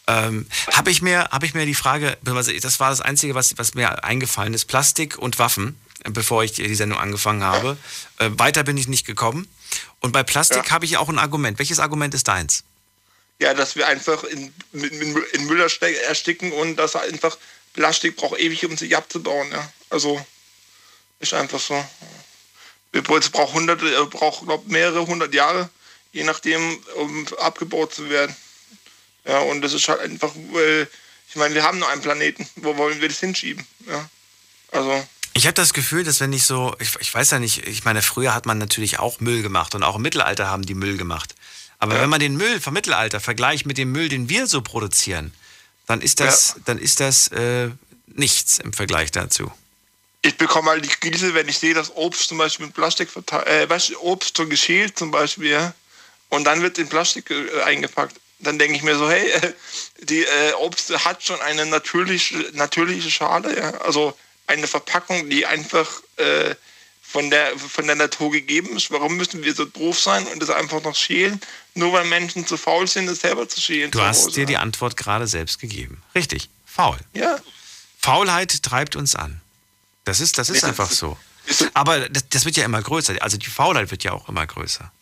[0.08, 3.74] Ähm, habe ich mir, habe ich mir die Frage, das war das Einzige, was, was
[3.74, 7.76] mir eingefallen ist, Plastik und Waffen, äh, bevor ich die Sendung angefangen habe.
[8.18, 9.48] Äh, weiter bin ich nicht gekommen.
[10.00, 10.70] Und bei Plastik Ja.
[10.70, 11.58] habe ich auch ein Argument.
[11.58, 12.62] Welches Argument ist deins?
[13.40, 17.36] Ja, dass wir einfach in, in, in Müll ersticken und dass einfach
[17.74, 19.50] Plastik braucht ewig, um sich abzubauen.
[19.50, 19.70] Ja.
[19.90, 20.24] Also
[21.18, 21.84] ist einfach so.
[22.92, 25.68] Wir braucht hunderte, äh, braucht glaub, mehrere hundert Jahre,
[26.12, 28.34] je nachdem, um abgebaut zu werden.
[29.26, 30.82] Ja, und das ist halt einfach, äh,
[31.28, 32.48] ich meine, wir haben nur einen Planeten.
[32.56, 33.66] Wo wollen wir das hinschieben?
[33.88, 34.08] Ja,
[34.72, 35.06] also.
[35.34, 38.00] Ich habe das Gefühl, dass wenn ich so, ich, ich weiß ja nicht, ich meine,
[38.00, 41.34] früher hat man natürlich auch Müll gemacht und auch im Mittelalter haben die Müll gemacht.
[41.78, 42.00] Aber Ja.
[42.02, 45.34] wenn man den Müll vom Mittelalter vergleicht mit dem Müll, den wir so produzieren,
[45.86, 47.68] dann ist das, dann ist das äh,
[48.06, 49.52] nichts im Vergleich dazu.
[50.22, 53.46] ich bekomme halt die Krise, wenn ich sehe, dass Obst zum Beispiel mit Plastik verteilt,
[53.46, 55.74] äh, weißt du, Obst so geschält zum Beispiel, ja,
[56.30, 58.16] und dann wird in Plastik äh, eingepackt.
[58.38, 59.52] Dann denke ich mir so, hey, äh,
[60.02, 64.16] die äh, Obst hat schon eine natürliche, natürliche Schale, ja, also
[64.46, 66.54] eine Verpackung, die einfach äh,
[67.02, 68.90] von, der, von der Natur gegeben ist.
[68.90, 71.40] Warum müssen wir so doof sein und das einfach noch schälen,
[71.74, 73.90] nur weil Menschen zu faul sind, es selber zu schälen?
[73.90, 74.56] Du hast Hause, dir die.
[74.58, 76.02] Antwort gerade selbst gegeben.
[76.14, 76.98] Richtig, faul.
[77.14, 77.38] Ja.
[78.00, 79.40] Faulheit treibt uns an.
[80.04, 81.16] Das ist, das ist Ja, einfach das- so.
[81.74, 83.14] Aber das, das wird ja immer größer.
[83.20, 84.92] Also die Faulheit wird ja auch immer größer.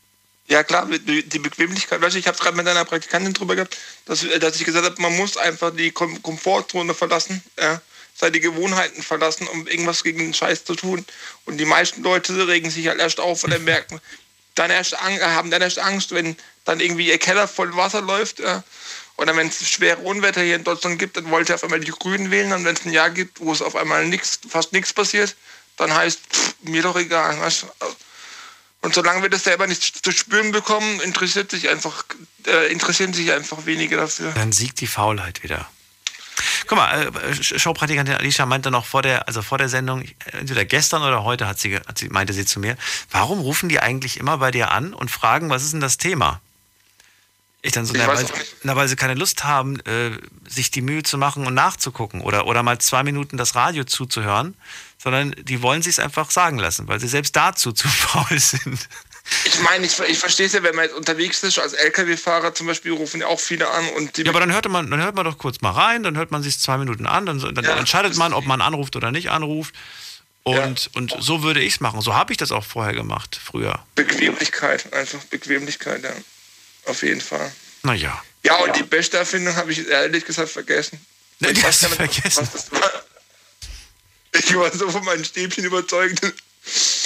[0.46, 3.78] Ja klar, die Bequemlichkeit, weißt du, ich habe es gerade mit einer Praktikantin drüber gehabt,
[4.04, 7.80] dass, dass ich gesagt habe, man muss einfach die Kom Komfortzone verlassen, ja,
[8.14, 11.04] seine Gewohnheiten verlassen, um irgendwas gegen den Scheiß zu tun.
[11.46, 14.00] Und die meisten Leute regen sich halt erst auf, sie merken,
[14.54, 18.38] dann erst haben dann erst Angst, wenn dann irgendwie ihr Keller voll Wasser läuft.
[18.38, 18.62] Ja.
[19.16, 21.90] Oder wenn es schwere Unwetter hier in Deutschland gibt, dann wollt ihr auf einmal die
[21.90, 22.52] Grünen wählen.
[22.52, 25.36] Und wenn es ein Jahr gibt, wo es auf einmal nix, fast nichts passiert,
[25.76, 27.38] dann heißt, pff, mir doch egal.
[27.40, 27.66] Weißt du?
[28.84, 32.04] Und solange wir das selber nicht zu spüren bekommen, interessiert sich einfach,
[32.46, 34.30] äh, interessieren sich einfach wenige dafür.
[34.32, 35.66] Dann siegt die Faulheit wieder.
[36.66, 41.02] Guck mal, äh, Showpraktikantin Alicia meinte noch vor der, also vor der Sendung, entweder gestern
[41.02, 42.76] oder heute hat sie, hat sie, meinte sie zu mir,
[43.10, 46.42] warum rufen die eigentlich immer bei dir an und fragen, was ist denn das Thema?
[47.62, 48.26] Ich dann so, Ich na, weil,
[48.64, 50.10] na, weil sie keine Lust haben, äh,
[50.46, 54.54] sich die Mühe zu machen und nachzugucken oder, oder mal zwei Minuten das Radio zuzuhören,
[55.04, 58.88] sondern die wollen sich einfach sagen lassen, weil sie selbst dazu zu faul sind.
[59.44, 62.66] Ich meine, ich, ich verstehe es ja, wenn man jetzt unterwegs ist, als LKW-Fahrer zum
[62.66, 65.14] Beispiel, rufen ja auch viele an und die Ja, aber dann hört man, dann hört
[65.14, 67.76] man doch kurz mal rein, dann hört man sich zwei Minuten an, dann, dann Ja,
[67.76, 69.74] entscheidet man, ob man anruft oder nicht anruft.
[70.42, 72.02] Und, und so würde ich es machen.
[72.02, 73.82] So habe ich das auch vorher gemacht, früher.
[73.94, 76.10] Bequemlichkeit, einfach Bequemlichkeit, ja.
[76.86, 77.50] Auf jeden Fall.
[77.82, 78.22] Naja.
[78.42, 80.98] Ja, und die beste Erfindung habe ich ehrlich gesagt vergessen.
[81.40, 82.48] Ne, Ich die weiß hast du gar nicht, vergessen.
[82.52, 82.90] Was das war.
[84.34, 86.20] Ich war so von meinen Stäbchen überzeugt.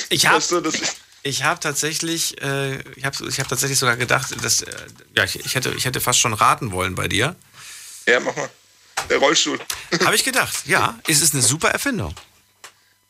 [0.08, 4.32] Ich habe das ist- ich hab tatsächlich, äh, ich habe ich hab tatsächlich sogar gedacht,
[4.42, 4.72] dass, äh,
[5.16, 7.34] ja, ich, ich, hätte, ich hätte fast schon raten wollen bei dir.
[8.06, 8.48] Ja, mach mal.
[9.10, 9.58] Der Rollstuhl.
[10.04, 12.14] Habe ich gedacht, ja, es ist eine super Erfindung.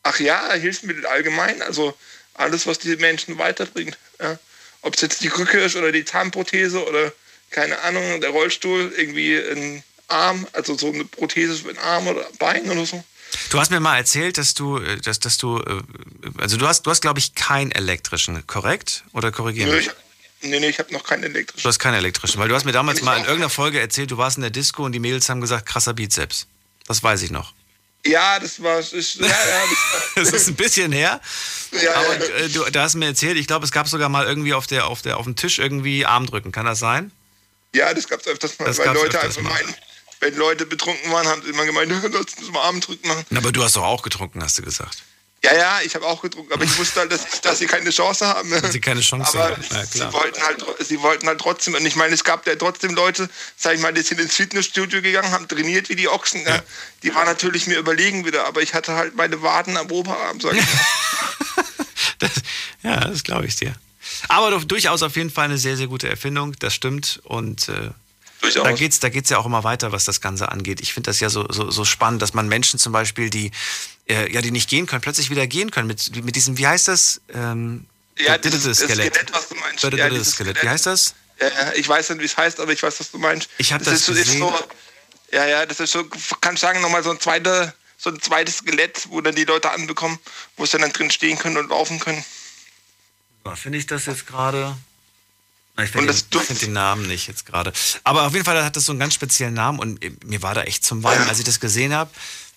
[0.03, 1.95] Ach ja, Hilfsmittel allgemein, also
[2.33, 3.97] alles, was die Menschen weiterbringt.
[4.19, 4.37] Ja.
[4.81, 7.11] Ob es jetzt die Krücke ist oder die Zahnprothese oder
[7.51, 12.27] keine Ahnung, der Rollstuhl, irgendwie ein Arm, also so eine Prothese für einen Arm oder
[12.37, 13.03] Bein oder so.
[13.49, 15.81] Du hast mir mal erzählt, dass du, äh, dass, dass du, äh,
[16.37, 19.03] also du hast, du hast, glaube ich, keinen elektrischen, korrekt?
[19.13, 19.87] Oder korrigieren Nö, mich?
[19.87, 21.63] ich, nee, nee, ich habe noch keinen elektrischen.
[21.63, 24.11] Du hast keinen elektrischen, weil du hast mir damals Ich mal in irgendeiner Folge erzählt,
[24.11, 26.47] du warst in der Disco und die Mädels haben gesagt, krasser Bizeps.
[26.87, 27.53] Das weiß ich noch.
[28.05, 29.33] Ja, das war, ist, ja, ja,
[30.15, 31.19] Das ist ein bisschen her.
[31.71, 32.35] das, ja, Aber ja.
[32.35, 34.87] äh, du, da hast mir erzählt, ich glaube, es gab sogar mal irgendwie auf, der,
[34.87, 36.51] auf, der, auf dem Tisch irgendwie Armdrücken.
[36.51, 37.11] Kann das sein?
[37.75, 39.49] ja, das gab es öfters mal, Das weil Leute einfach mal.
[39.53, 39.75] meinen,
[40.19, 43.25] wenn Leute betrunken waren, haben sie immer gemeint, lass uns mal Armdrücken machen.
[43.35, 45.03] Aber du hast doch auch getrunken, hast du gesagt.
[45.41, 48.27] Ja, ja, ich habe auch getrunken, aber ich wusste halt, dass, dass sie keine Chance
[48.27, 48.49] haben.
[48.49, 49.63] Dass sie keine Chance aber haben.
[49.71, 52.93] Ja, sie, wollten halt, sie wollten halt trotzdem, und ich meine, es gab ja trotzdem
[52.93, 56.43] Leute, sag ich mal, die sind ins Fitnessstudio gegangen, haben trainiert wie die Ochsen.
[56.45, 56.61] Ja.
[57.03, 60.55] Die waren natürlich mir überlegen wieder, aber ich hatte halt meine Waden am Oberarm, sag
[60.55, 60.81] ich mal.
[62.19, 62.31] Das,
[62.83, 63.73] ja, das glaube ich dir.
[64.27, 66.53] Aber doch durchaus auf jeden Fall eine sehr, sehr gute Erfindung.
[66.59, 67.21] Das stimmt.
[67.23, 67.91] Und äh,
[68.41, 68.63] Durchaus.
[68.63, 70.79] da geht es da geht's ja auch immer weiter, was das Ganze angeht.
[70.81, 73.51] Ich finde das ja so, so, so spannend, dass man Menschen zum Beispiel, die,
[74.07, 75.87] äh, ja, die nicht gehen können, plötzlich wieder gehen können.
[75.87, 77.21] Mit, mit diesem, wie heißt das?
[77.33, 77.85] Ähm,
[78.17, 79.13] Ja, das- das dieses- das Skelett.
[79.15, 79.83] Skelett, was du meinst.
[79.83, 80.57] Das- Ja, das dieses Skelett.
[80.57, 80.63] Skelett.
[80.63, 81.15] Wie heißt das?
[81.41, 83.49] Ja, ich weiß nicht, wie es heißt, aber ich weiß, was du meinst.
[83.57, 84.39] Ich hab das ist, so- ist gesehen.
[84.39, 84.53] so,
[85.31, 86.03] Ja, ja, das ist so,
[86.41, 89.69] kann ich sagen, nochmal so ein zweiter, so ein zweites Skelett, wo dann die Leute
[89.71, 90.17] anbekommen,
[90.57, 92.23] wo sie dann drin stehen können und laufen können.
[93.55, 94.75] Finde ich das jetzt gerade?
[95.79, 97.71] Na, Ich Und finde find den Namen nicht jetzt gerade.
[98.03, 100.63] Aber auf jeden Fall hat das so einen ganz speziellen Namen und mir war da
[100.63, 102.11] echt zum Weinen, als ich das gesehen habe,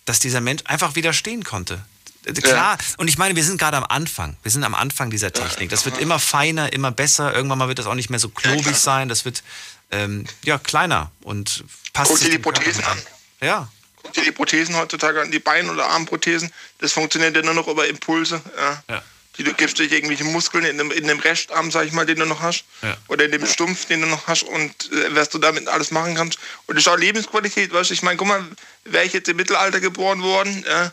[0.04, 1.84] dass dieser Mensch einfach wieder stehen konnte.
[2.24, 4.36] Äh, Klar, und ich meine, wir sind gerade am Anfang.
[4.42, 5.70] Wir sind am Anfang dieser Technik.
[5.70, 7.34] Das wird immer feiner, immer besser.
[7.34, 9.08] Irgendwann mal wird das auch nicht mehr so klobig sein.
[9.08, 9.42] Das wird
[9.90, 12.98] ähm, ja kleiner und passt Guck dir die Prothesen an.
[13.40, 13.68] Ja,
[14.02, 17.68] Guck dir die Prothesen heutzutage an, die Bein- oder Armprothesen, das funktioniert ja nur noch
[17.68, 18.42] über Impulse.
[18.56, 18.82] Ja.
[18.88, 19.02] Ja.
[19.38, 22.18] Die du gibst durch irgendwelche Muskeln in dem, in dem Restarm, sag ich mal, den
[22.18, 22.64] du noch hast.
[22.82, 22.96] Ja.
[23.08, 26.14] Oder in dem Stumpf, den du noch hast und äh, was du damit alles machen
[26.14, 26.38] kannst.
[26.66, 28.44] Und das ist auch Lebensqualität, weißt du, ich meine, guck mal,
[28.84, 30.92] wäre ich jetzt im Mittelalter geboren worden, ja,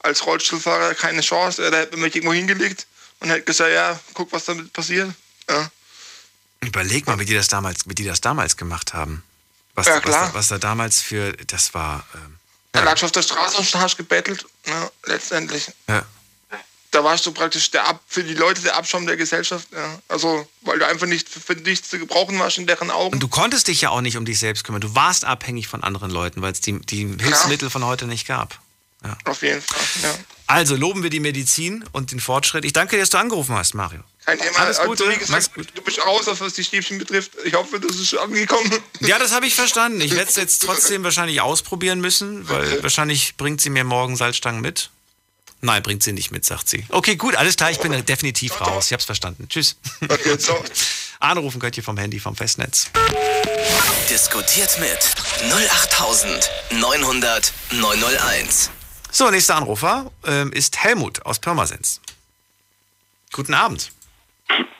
[0.00, 2.86] als Rollstuhlfahrer keine Chance, ja, da hätte man mich irgendwo hingelegt
[3.20, 5.10] und hätte gesagt, ja, guck, was damit passiert.
[5.48, 5.70] Ja.
[6.60, 9.22] Überleg mal, wie die das damals, wie die das damals gemacht haben.
[9.74, 10.26] Was, Ja, was, klar.
[10.28, 12.36] da, was da damals für, das war, ähm,
[12.72, 15.68] Da lagst du auf der Straße und hast gebettelt, ne, letztendlich.
[15.88, 16.04] ja.
[16.98, 19.68] Da warst du praktisch der Ab für die Leute der Abschaum der Gesellschaft.
[19.72, 20.00] Ja.
[20.08, 23.12] Also, weil du einfach nicht für, für nichts zu gebrauchen warst in deren Augen.
[23.14, 24.80] Und du konntest dich ja auch nicht um dich selbst kümmern.
[24.80, 28.58] Du warst abhängig von anderen Leuten, weil es die, die Hilfsmittel von heute nicht gab.
[29.26, 30.12] Auf jeden Fall, ja.
[30.48, 32.64] Also loben wir die Medizin und den Fortschritt.
[32.64, 34.00] Ich danke dir, dass du angerufen hast, Mario.
[34.26, 34.58] Kein Thema.
[34.58, 37.30] Alles Also, Gute, wie gesagt, du bist raus, was die Stäbchen betrifft.
[37.44, 38.72] Ich hoffe, das ist angekommen.
[38.98, 40.00] Ja, das habe ich verstanden.
[40.00, 44.60] Ich werde es jetzt trotzdem wahrscheinlich ausprobieren müssen, weil wahrscheinlich bringt sie mir morgen Salzstangen
[44.60, 44.90] mit.
[45.60, 46.84] Nein, bringt sie nicht mit, sagt sie.
[46.88, 48.86] Okay, gut, alles klar, ich bin definitiv raus.
[48.86, 49.48] Ich habe es verstanden.
[49.48, 49.76] Tschüss.
[50.08, 50.62] Okay, ciao.
[51.20, 52.92] Anrufen könnt ihr vom Handy, vom Festnetz.
[54.08, 55.00] Diskutiert mit
[55.50, 58.70] 08900 901.
[59.10, 62.00] So, nächster Anrufer ähm, ist Helmut aus Pirmasens.
[63.32, 63.90] Guten Abend.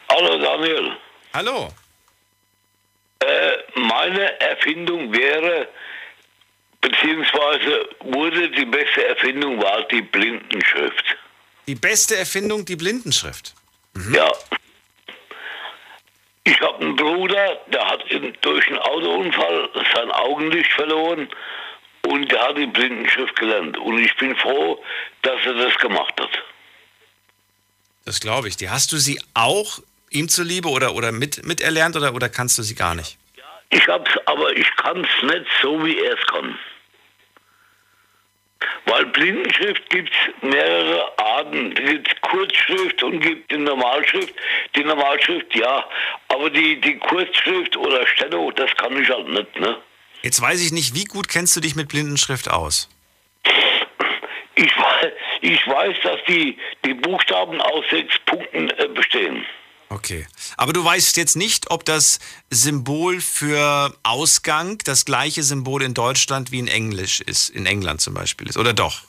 [0.09, 0.97] Hallo Daniel.
[1.35, 1.72] Hallo.
[3.20, 5.68] Äh, meine Erfindung wäre,
[6.81, 11.16] beziehungsweise wurde die beste Erfindung war die Blindenschrift.
[11.66, 13.55] Die beste Erfindung, die Blindenschrift.
[14.12, 14.31] Ja.
[16.45, 18.05] Ich habe einen Bruder, der hat
[18.41, 21.29] durch einen Autounfall sein Augenlicht verloren
[22.07, 23.76] und der hat die Blindenschrift gelernt.
[23.76, 24.83] Und ich bin froh,
[25.22, 26.31] dass er das gemacht hat.
[28.07, 28.70] Das glaube ich dir.
[28.70, 32.74] Hast du sie auch ihm zuliebe oder, oder mit, miterlernt oder, oder kannst du sie
[32.74, 33.18] gar nicht?
[33.70, 36.59] Ich hab's, aber ich kann's nicht so, wie er es kann.
[38.87, 41.73] Weil Blindenschrift gibt's mehrere Arten.
[41.73, 44.35] Es gibt Kurzschrift und gibt die Normalschrift.
[44.75, 45.85] Die Normalschrift, ja.
[46.29, 49.77] Aber die, die Kurzschrift oder Steno, das kann ich halt nicht, ne?
[50.23, 52.89] Jetzt weiß ich nicht, wie gut kennst du dich mit Blindenschrift aus?
[54.57, 59.47] Ich weiß, ich weiß dass die, die Buchstaben aus sechs Punkten äh, bestehen.
[59.91, 60.26] Okay.
[60.57, 62.18] Aber du weißt jetzt nicht, ob das
[62.51, 68.14] Symbol für Ausgang das gleiche Symbol in Deutschland wie in Englisch ist, in England zum
[68.14, 69.03] Beispiel ist, oder doch?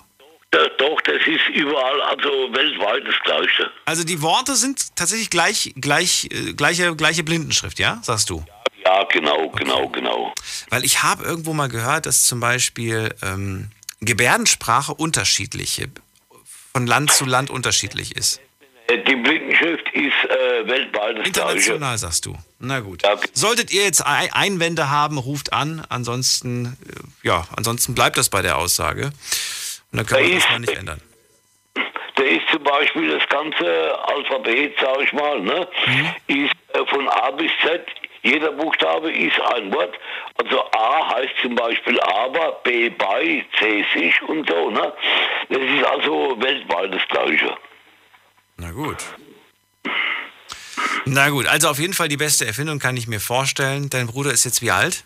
[0.51, 3.69] Da, doch, das ist überall, also weltweit das Gleiche.
[3.85, 7.99] Also die Worte sind tatsächlich gleich, gleich, äh, gleiche, gleiche Blindenschrift, ja?
[8.01, 8.43] Sagst du?
[8.83, 10.33] Ja, genau, genau, genau.
[10.69, 13.69] Weil ich habe irgendwo mal gehört, dass zum Beispiel ähm,
[13.99, 15.89] Gebärdensprache unterschiedliche,
[16.73, 18.39] von Land zu Land unterschiedlich ist.
[18.87, 19.48] Äh, Die Blindenschrift
[19.99, 21.27] ist äh, weltweit das Gleiche.
[21.27, 22.35] International, sagst du.
[22.59, 23.03] Na gut.
[23.33, 25.85] Solltet ihr jetzt Ei- Einwände haben, ruft an.
[25.89, 26.77] Ansonsten,
[27.23, 29.11] äh, ja, ansonsten bleibt das bei der Aussage.
[29.91, 31.01] Und dann können wir das mal nicht ändern.
[32.15, 35.67] Da ist zum Beispiel das ganze Alphabet, sag ich mal, ne,
[36.27, 37.85] ist äh, von A bis Z,
[38.23, 39.95] jeder Buchstabe ist ein Wort.
[40.35, 44.91] Also A heißt zum Beispiel aber, B bei, C sich und so, ne.
[45.47, 47.55] Das ist also weltweit das Gleiche.
[48.57, 48.97] Na gut.
[51.05, 53.89] Na gut, also auf jeden Fall die beste Erfindung kann ich mir vorstellen.
[53.89, 55.03] Dein Bruder ist jetzt wie alt?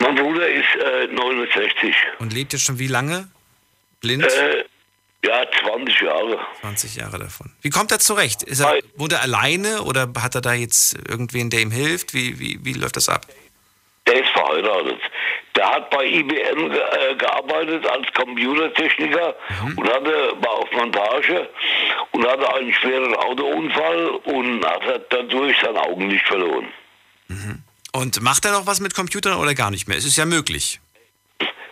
[0.00, 1.94] Mein Bruder ist äh, 69.
[2.18, 3.28] Und lebt jetzt schon wie lange?
[4.00, 4.24] Blind?
[4.24, 4.64] Äh,
[5.24, 6.38] ja, 20 Jahre.
[6.60, 7.52] 20 Jahre davon.
[7.62, 8.42] Wie kommt er zurecht?
[8.42, 12.12] Ist er, wohnt er alleine oder hat er da jetzt irgendwen, der ihm hilft?
[12.12, 13.26] Wie, wie, wie läuft das ab?
[14.06, 15.00] Der ist verheiratet.
[15.56, 19.36] Der hat bei IBM ge äh, gearbeitet als Computertechniker
[19.76, 21.48] und hatte, war auf Montage
[22.10, 26.68] und hatte einen schweren Autounfall und hat dadurch sein Augenlicht verloren.
[27.92, 29.98] Und macht er noch was mit Computern oder gar nicht mehr?
[29.98, 30.80] Es ist ja möglich.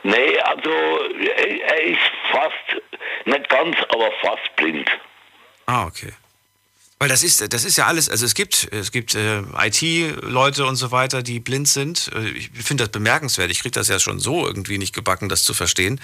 [0.02, 1.98] Nee, also er ist
[2.30, 2.82] fast,
[3.24, 4.90] nicht ganz, aber fast blind.
[5.66, 6.12] Ah, okay.
[7.02, 10.76] Weil das ist, das ist ja alles, also es gibt, es gibt äh, IT-Leute und
[10.76, 12.10] so weiter, die blind sind.
[12.14, 13.50] Äh, Ich finde das bemerkenswert.
[13.50, 15.98] Ich kriege das ja schon so irgendwie nicht gebacken, das zu verstehen.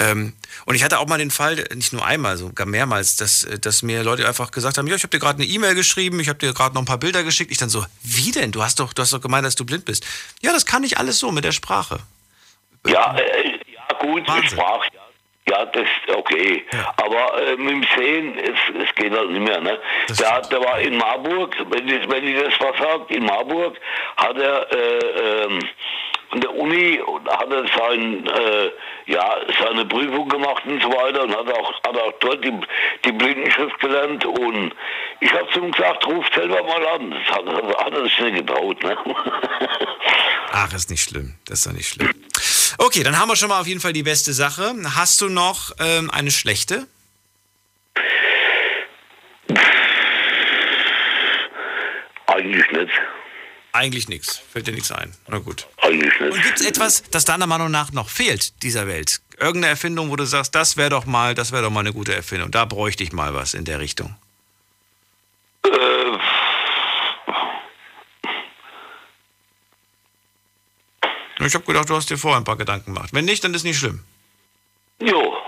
[0.00, 0.32] Ähm,
[0.64, 3.82] und ich hatte auch mal den Fall, nicht nur einmal, sogar mehrmals, dass, äh, dass
[3.82, 6.40] mir Leute einfach gesagt haben, ja, ich habe dir gerade eine E-Mail geschrieben, ich habe
[6.40, 7.52] dir gerade noch ein paar Bilder geschickt.
[7.52, 8.50] Ich dann so, wie denn?
[8.50, 10.04] Du hast doch, du hast doch gemeint, dass du blind bist.
[10.42, 12.00] Ja, das kann ich alles so mit der Sprache.
[12.88, 15.01] Ja, äh, ja gut, mit Sprache, ja.
[15.48, 16.64] Ja, das ist okay.
[16.98, 19.60] Aber äh, mit dem Sehen, es, es geht halt nicht mehr.
[19.60, 19.78] Ne?
[20.18, 23.76] Der, hat- der war in Marburg, wenn ich, wenn ich das was sagt, in Marburg
[24.16, 25.58] hat er äh, ähm,
[26.32, 28.70] an der Uni und hat er sein, äh,
[29.06, 32.52] ja, seine Prüfung gemacht und so weiter und hat auch, hat auch dort die,
[33.04, 34.74] die Blindenschrift gelernt und
[35.20, 37.10] ich habe zu ihm gesagt, ruf selber mal an.
[37.10, 38.82] Das hat, hat er sich nicht getraut.
[38.82, 38.96] Ne?
[40.52, 41.34] Ach, ist nicht schlimm.
[41.44, 42.10] Das ist doch nicht schlimm.
[42.78, 44.74] Okay, dann haben wir schon mal auf jeden Fall die beste Sache.
[44.96, 46.86] Hast du noch ähm, eine schlechte?
[52.26, 52.92] Eigentlich nicht.
[53.72, 54.36] Eigentlich nichts.
[54.52, 55.14] Fällt dir nichts ein.
[55.28, 55.66] Na gut.
[55.78, 56.32] Eigentlich nicht.
[56.32, 59.22] Und gibt es etwas, das deiner Meinung nach noch fehlt, dieser Welt?
[59.38, 62.14] Irgendeine Erfindung, wo du sagst, das wäre doch mal, das wäre doch mal eine gute
[62.14, 62.50] Erfindung.
[62.50, 64.14] Da bräuchte ich mal was in der Richtung.
[65.64, 65.70] Äh,
[71.46, 73.08] ich habe gedacht, du hast dir vorher ein paar Gedanken gemacht.
[73.12, 74.04] Wenn nicht, dann ist nicht schlimm.
[75.00, 75.38] Jo.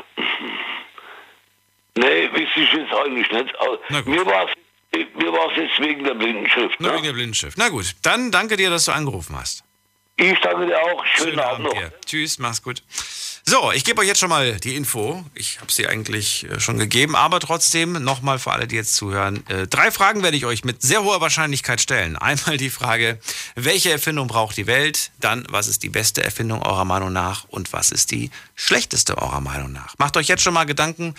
[1.97, 4.07] Nee, wüsste ich jetzt eigentlich nicht.
[4.07, 4.64] Mir war es
[5.17, 6.81] mir war's jetzt wegen der Blindenschrift.
[6.81, 7.59] Nur wegen der Blindenschrift.
[7.59, 9.65] Na gut, dann danke dir, dass du angerufen hast.
[10.17, 11.05] Ich danke dir auch.
[11.07, 11.91] Schönen, Schönen Abend, Abend noch.
[11.91, 11.93] dir.
[12.07, 12.83] Tschüss, mach's gut.
[13.47, 15.23] So, ich gebe euch jetzt schon mal die Info.
[15.35, 19.47] Ich habe sie eigentlich äh, schon gegeben, aber trotzdem nochmal für alle, die jetzt zuhören.
[19.49, 22.17] Äh, drei Fragen werde ich euch mit sehr hoher Wahrscheinlichkeit stellen.
[22.17, 23.19] Einmal die Frage,
[23.55, 25.11] welche Erfindung braucht die Welt?
[25.21, 27.45] Dann, was ist die beste Erfindung eurer Meinung nach?
[27.49, 29.95] Und was ist die schlechteste eurer Meinung nach?
[29.99, 31.15] Macht euch jetzt schon mal Gedanken,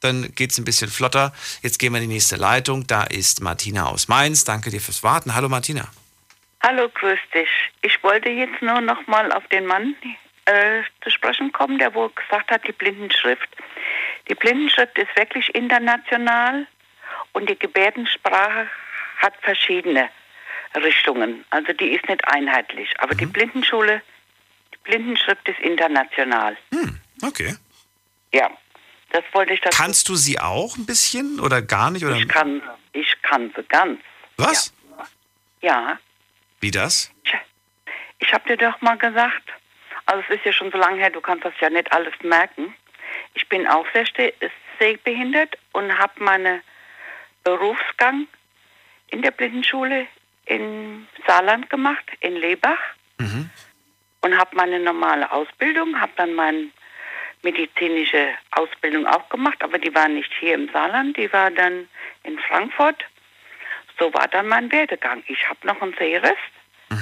[0.00, 1.32] dann geht's ein bisschen flotter.
[1.62, 2.86] Jetzt gehen wir in die nächste Leitung.
[2.86, 4.44] Da ist Martina aus Mainz.
[4.44, 5.34] Danke dir fürs Warten.
[5.34, 5.88] Hallo Martina.
[6.62, 7.48] Hallo, grüß dich.
[7.82, 9.94] Ich wollte jetzt nur noch mal auf den Mann
[10.46, 13.48] äh, zu sprechen kommen, der wohl gesagt hat, die Blindenschrift.
[14.28, 16.66] Die Blindenschrift ist wirklich international
[17.32, 18.68] und die Gebärdensprache
[19.18, 20.08] hat verschiedene
[20.74, 21.44] Richtungen.
[21.50, 22.88] Also die ist nicht einheitlich.
[22.98, 24.02] Aber die Blindenschule,
[24.74, 26.56] die Blindenschrift ist international.
[27.22, 27.54] Okay.
[28.32, 28.50] Ja,
[29.10, 32.04] das wollte ich dazu Kannst du sie auch ein bisschen oder gar nicht?
[32.04, 32.16] Oder?
[32.16, 34.00] Ich kann, ich kann sie ganz.
[34.36, 34.72] Was?
[35.60, 35.98] Ja,
[36.60, 37.10] Wie das?
[38.20, 39.42] ich habe dir doch mal gesagt,
[40.06, 42.74] also es ist ja schon so lange her, du kannst das ja nicht alles merken.
[43.34, 44.06] Ich bin auch sehr
[44.78, 46.60] sehbehindert und habe meinen
[47.44, 48.26] Berufsgang
[49.08, 50.06] in der Blindenschule
[50.46, 52.78] in Saarland gemacht, in Lebach.
[54.20, 56.68] Und habe meine normale Ausbildung, habe dann meine
[57.42, 61.88] medizinische Ausbildung auch gemacht, aber die war nicht hier im Saarland, die war dann
[62.24, 63.04] in Frankfurt.
[63.98, 65.22] So war dann mein Werdegang.
[65.26, 66.36] Ich habe noch einen Sehrest,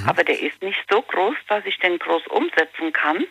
[0.06, 3.24] aber der ist nicht so groß, dass ich den groß umsetzen kann.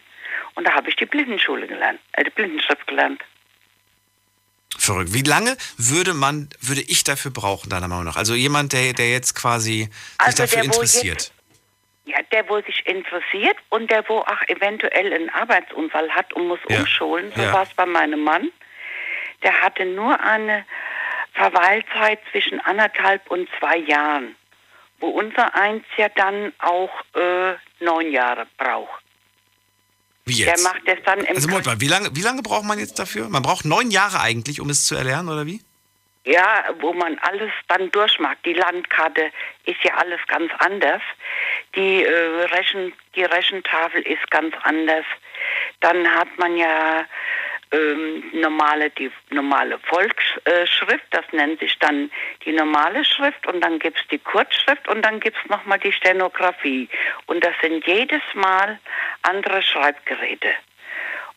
[0.55, 3.21] Und da habe ich die Blindenschule gelernt, äh, die Blindenschrift gelernt.
[4.77, 5.13] Verrückt.
[5.13, 8.17] Wie lange würde man, würde ich dafür brauchen, deiner Meinung nach?
[8.17, 11.31] Also jemand, der, der jetzt quasi sich Also dafür der, interessiert.
[12.05, 16.59] Ja, der, wo sich interessiert und der, wo auch eventuell einen Arbeitsunfall hat und muss
[16.69, 16.79] Ja.
[16.79, 17.31] umschulen.
[17.35, 17.51] So Ja.
[17.53, 18.51] war es bei meinem Mann.
[19.41, 20.65] Der hatte nur eine
[21.33, 24.35] Verweilzeit zwischen anderthalb und zwei Jahren,
[24.99, 29.03] wo unser Eins ja dann auch äh, neun Jahre braucht.
[30.25, 30.63] Wie Der jetzt?
[30.63, 33.29] macht das dann im Also Moment mal, wie lange, wie lange braucht man jetzt dafür?
[33.29, 35.61] Man braucht neun Jahre eigentlich, um es zu erlernen, oder wie?
[36.25, 38.37] Ja, wo man alles dann durchmacht.
[38.45, 39.31] Die Landkarte
[39.65, 41.01] ist ja alles ganz anders.
[41.75, 45.05] Die, äh, Rechen, die Rechentafel ist ganz anders.
[45.81, 47.05] Dann hat man ja
[47.71, 52.09] ähm, normale, die normale Volksschrift, das nennt sich dann
[52.43, 56.87] die normale Schrift und dann gibt's die Kurzschrift und dann gibt's noch nochmal die Stenografie.
[57.25, 58.79] Und das sind jedes Mal
[59.23, 60.49] andere Schreibgeräte.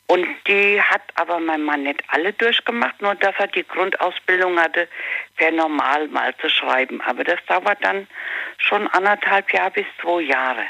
[0.09, 4.89] Und die hat aber mein Mann nicht alle durchgemacht, nur dass er die Grundausbildung hatte,
[5.37, 7.03] wäre normal mal zu schreiben.
[7.03, 8.09] Aber das dauert dann
[8.57, 10.65] schon anderthalb Jahre bis zwei Jahre.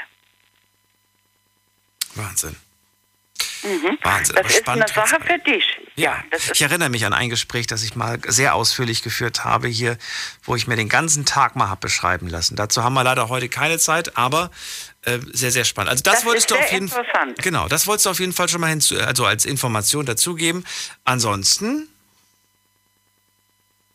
[2.15, 2.57] Wahnsinn.
[3.63, 3.97] Mhm.
[4.01, 4.35] Wahnsinn.
[4.35, 5.65] Das ist eine Sache für dich.
[5.95, 6.21] Ja,
[6.53, 9.97] ich erinnere mich an ein Gespräch, das ich mal sehr ausführlich geführt habe hier,
[10.43, 12.55] wo ich mir den ganzen Tag mal habe beschreiben lassen.
[12.55, 14.51] Dazu haben wir leider heute keine Zeit, aber
[15.05, 15.91] äh, sehr, sehr spannend.
[15.91, 17.05] Also das, Das wolltest du auf jeden Fall.
[17.37, 20.65] Genau, das wolltest du auf jeden Fall schon mal hinzu, also als Information dazugeben.
[21.05, 21.87] Ansonsten,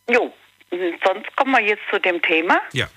[0.09, 0.35] Jo,
[0.71, 2.89] sonst kommen wir jetzt zu dem Thema, ja,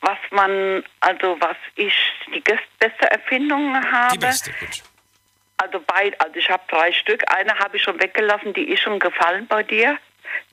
[0.00, 1.92] was man, also was ich
[2.32, 4.12] die beste Erfindung habe.
[4.14, 4.82] die beste, gut.
[5.56, 7.24] Also beid, also ich habe drei Stück.
[7.32, 9.98] Eine habe ich schon weggelassen, die ist schon gefallen bei dir.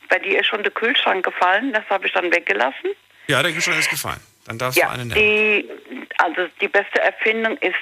[0.10, 2.92] Bei dir ist schon der Kühlschrank gefallen, das habe ich dann weggelassen.
[3.28, 4.20] Ja, der Kühlschrank ist gefallen.
[4.46, 5.20] Dann darfst Ja, du eine nennen.
[5.20, 5.70] die,
[6.18, 7.76] also die beste Erfindung ist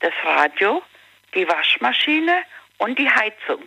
[0.00, 0.82] das Radio,
[1.34, 2.42] die Waschmaschine
[2.78, 3.62] und die Heizung.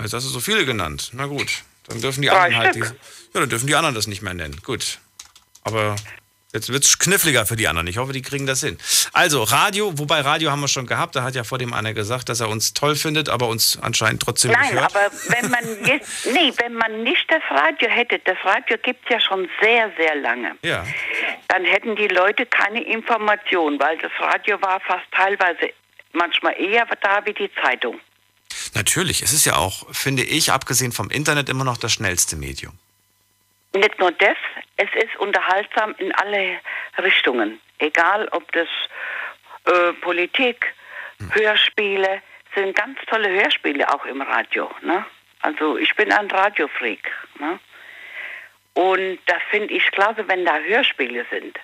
[0.00, 1.10] Jetzt hast du so viele genannt.
[1.12, 2.94] Na gut, dann dürfen die anderen halt diese,
[3.34, 4.58] Ja, dann dürfen die anderen das nicht mehr nennen.
[4.64, 4.98] Gut.
[5.62, 5.94] Aber
[6.52, 7.86] jetzt wird es kniffliger für die anderen.
[7.86, 8.78] Ich hoffe, die kriegen das hin.
[9.12, 11.14] Also, Radio, wobei Radio haben wir schon gehabt.
[11.16, 14.22] Da hat ja vor dem einer gesagt, dass er uns toll findet, aber uns anscheinend
[14.22, 14.94] trotzdem Nein, nicht hört.
[14.96, 19.10] aber wenn man jetzt, nee, wenn man nicht das Radio hätte, das Radio gibt es
[19.10, 20.84] ja schon sehr, sehr lange, Ja.
[21.48, 25.70] dann hätten die Leute keine Information, weil das Radio war fast teilweise
[26.12, 28.00] manchmal eher da wie die Zeitung.
[28.74, 32.72] Natürlich, es ist ja auch, finde ich, abgesehen vom Internet immer noch das schnellste Medium.
[33.72, 34.36] Nicht nur das,
[34.76, 36.58] es ist unterhaltsam in alle
[36.98, 37.60] Richtungen.
[37.78, 38.68] Egal, ob das
[39.66, 40.74] äh, Politik,
[41.32, 42.22] Hörspiele,
[42.54, 44.70] sind ganz tolle Hörspiele auch im Radio.
[44.82, 45.04] Ne?
[45.40, 47.10] Also ich bin ein Radiofreak.
[47.38, 47.60] Ne?
[48.74, 51.58] Und das finde ich klasse, wenn da Hörspiele sind.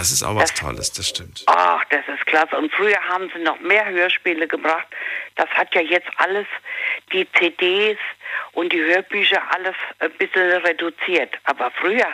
[0.00, 1.42] Das ist auch was Tolles, das stimmt.
[1.46, 2.56] Ach, das ist klasse.
[2.56, 4.86] Und früher haben sie noch mehr Hörspiele gebracht.
[5.36, 6.46] Das hat ja jetzt alles,
[7.12, 7.98] die CDs
[8.52, 11.34] und die Hörbücher, alles ein bisschen reduziert.
[11.44, 12.08] Aber früher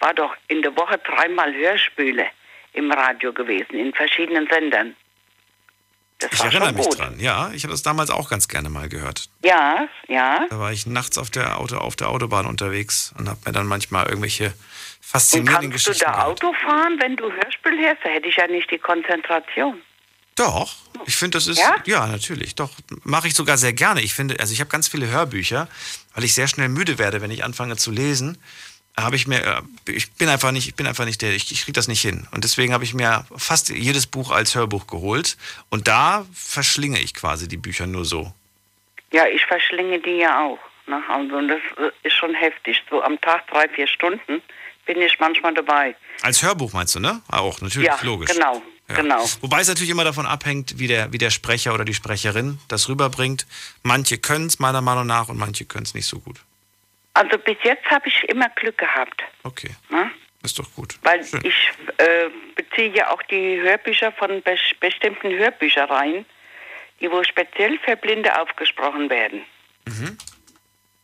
[0.00, 2.26] war doch in der Woche dreimal Hörspiele
[2.72, 4.96] im Radio gewesen, in verschiedenen Sendern.
[6.18, 6.98] Das ich erinnere mich gut.
[6.98, 7.20] dran.
[7.20, 9.28] Ja, ich habe das damals auch ganz gerne mal gehört.
[9.44, 10.46] Ja, ja.
[10.48, 13.66] Da war ich nachts auf der, Auto, auf der Autobahn unterwegs und habe mir dann
[13.66, 14.54] manchmal irgendwelche
[15.08, 18.04] Und faszinierenden kannst du Geschichten da Auto fahren, wenn du Hörspiel hörst?
[18.04, 19.80] Da hätte ich ja nicht die Konzentration.
[20.36, 21.58] Doch, ich finde, das ist.
[21.58, 21.76] Ja?
[21.86, 22.54] Ja, natürlich.
[22.54, 22.70] Doch,
[23.04, 24.02] mache ich sogar sehr gerne.
[24.02, 25.66] Ich finde, also ich habe ganz viele Hörbücher,
[26.14, 28.36] weil ich sehr schnell müde werde, wenn ich anfange zu lesen.
[28.98, 31.62] Habe ich mir, äh, ich bin einfach nicht, ich bin einfach nicht der, ich, ich
[31.62, 32.28] kriege das nicht hin.
[32.32, 35.38] Und deswegen habe ich mir fast jedes Buch als Hörbuch geholt.
[35.70, 38.32] Und da verschlinge ich quasi die Bücher nur so.
[39.10, 40.58] Ja, ich verschlinge die ja auch.
[40.86, 41.02] Ne?
[41.08, 42.82] Also, und das äh, ist schon heftig.
[42.90, 44.42] So am Tag drei, vier Stunden
[44.88, 45.94] bin ich manchmal dabei.
[46.22, 47.20] Als Hörbuch meinst du, ne?
[47.30, 48.30] Ah, Auch, natürlich, ja, logisch.
[48.30, 48.94] genau, Ja.
[48.96, 49.24] genau.
[49.42, 52.88] Wobei es natürlich immer davon abhängt, wie der, wie der Sprecher oder die Sprecherin das
[52.88, 53.46] rüberbringt.
[53.82, 56.38] Manche können es meiner Meinung nach und manche können es nicht so gut.
[57.12, 59.22] Also bis jetzt habe ich immer Glück gehabt.
[59.44, 60.10] Okay, Ne?
[60.42, 60.98] ist doch gut.
[61.02, 61.42] Weil Schön.
[61.44, 66.24] ich äh, beziehe ja auch die Hörbücher von bes bestimmten Hörbüchereien,
[67.00, 69.42] die wo speziell für Blinde aufgesprochen werden.
[69.86, 70.16] Mhm.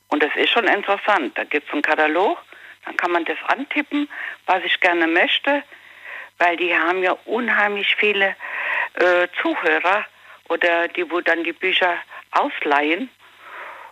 [0.08, 1.36] Und das ist schon interessant.
[1.36, 2.38] Da gibt es einen Katalog,
[2.84, 4.08] dann kann man das antippen,
[4.46, 5.62] was ich gerne möchte,
[6.38, 8.36] weil die haben ja unheimlich viele
[8.94, 10.04] äh, Zuhörer
[10.48, 11.96] oder die, wo dann die Bücher
[12.32, 13.08] ausleihen.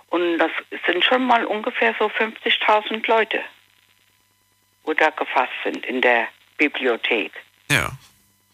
[0.08, 0.50] Und das
[0.86, 3.40] sind schon mal ungefähr so 50.000 Leute,
[4.84, 6.28] wo da gefasst sind in der
[6.58, 7.32] Bibliothek.
[7.70, 7.90] Ja,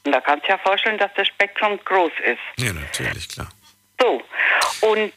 [0.05, 2.65] Und da kannst du ja vorstellen, dass das Spektrum groß ist.
[2.65, 3.49] ja, natürlich, klar.
[4.01, 4.23] So,
[4.83, 5.13] und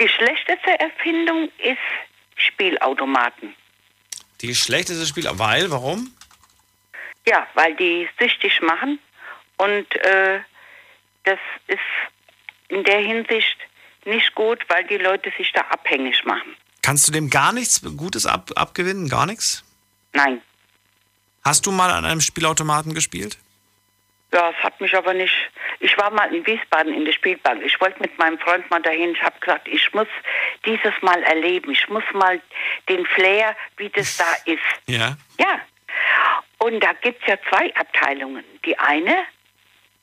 [0.00, 1.76] die schlechteste Erfindung ist
[2.36, 3.54] Spielautomaten.
[4.44, 6.12] Die schlechteste Spiel, weil, warum?
[7.26, 8.98] Ja, weil die süchtig machen
[9.56, 10.40] und äh,
[11.22, 11.78] das ist
[12.68, 13.56] in der Hinsicht
[14.04, 16.54] nicht gut, weil die Leute sich da abhängig machen.
[16.82, 19.08] Kannst du dem gar nichts Gutes ab, abgewinnen?
[19.08, 19.64] Gar nichts?
[20.12, 20.42] Nein.
[21.42, 23.38] Hast du mal an einem Spielautomaten gespielt?
[24.34, 25.32] Ja, es hat mich aber nicht.
[25.78, 27.62] Ich war mal in Wiesbaden in der Spielbank.
[27.64, 29.12] Ich wollte mit meinem Freund mal dahin.
[29.12, 30.08] Ich habe gesagt, ich muss
[30.66, 31.70] dieses Mal erleben.
[31.70, 32.40] Ich muss mal
[32.88, 34.58] den Flair, wie das da ist.
[34.86, 35.16] Ja.
[35.38, 35.60] Ja.
[36.58, 38.44] Und da gibt es ja zwei Abteilungen.
[38.64, 39.24] Die eine,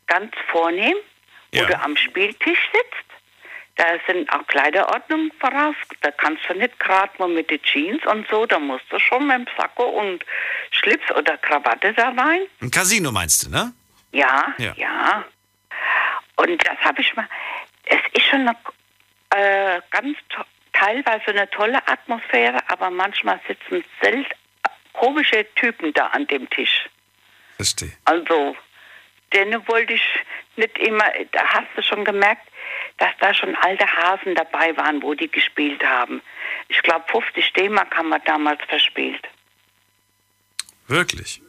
[0.08, 0.96] ganz vornehm,
[1.52, 3.06] wo du am Spieltisch sitzt.
[3.76, 5.76] Da sind auch Kleiderordnungen voraus.
[6.02, 8.46] Da kannst du nicht gerade mal mit den Jeans und so.
[8.46, 10.24] Da musst du schon mit dem Sakko und
[10.72, 12.42] Schlips oder Krawatte da rein.
[12.62, 13.74] Ein Casino meinst du, ne?
[14.12, 14.74] Ja, Ja.
[14.76, 15.26] ja.
[16.36, 17.28] Und das habe ich mal.
[17.86, 18.58] Es ist schon eine,
[19.30, 20.18] äh, ganz
[20.74, 24.32] teilweise eine tolle Atmosphäre, aber manchmal sitzen selten
[24.94, 26.90] komische Typen da an dem Tisch.
[27.56, 27.92] Verstehe.
[28.06, 28.56] Also,
[29.34, 30.04] denen wollte ich
[30.56, 32.48] nicht immer, da hast du schon gemerkt,
[32.98, 36.22] dass da schon alte Hasen dabei waren, wo die gespielt haben.
[36.68, 39.28] Ich glaube, 50 D-Mark haben wir damals verspielt.
[40.88, 41.42] Wirklich?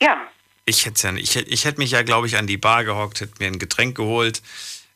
[0.00, 0.28] Ja,
[0.68, 3.20] Ich hätte ja, nicht- ich, ich hätte mich ja, glaube ich, an die Bar gehockt,
[3.20, 4.42] hätte mir ein Getränk geholt,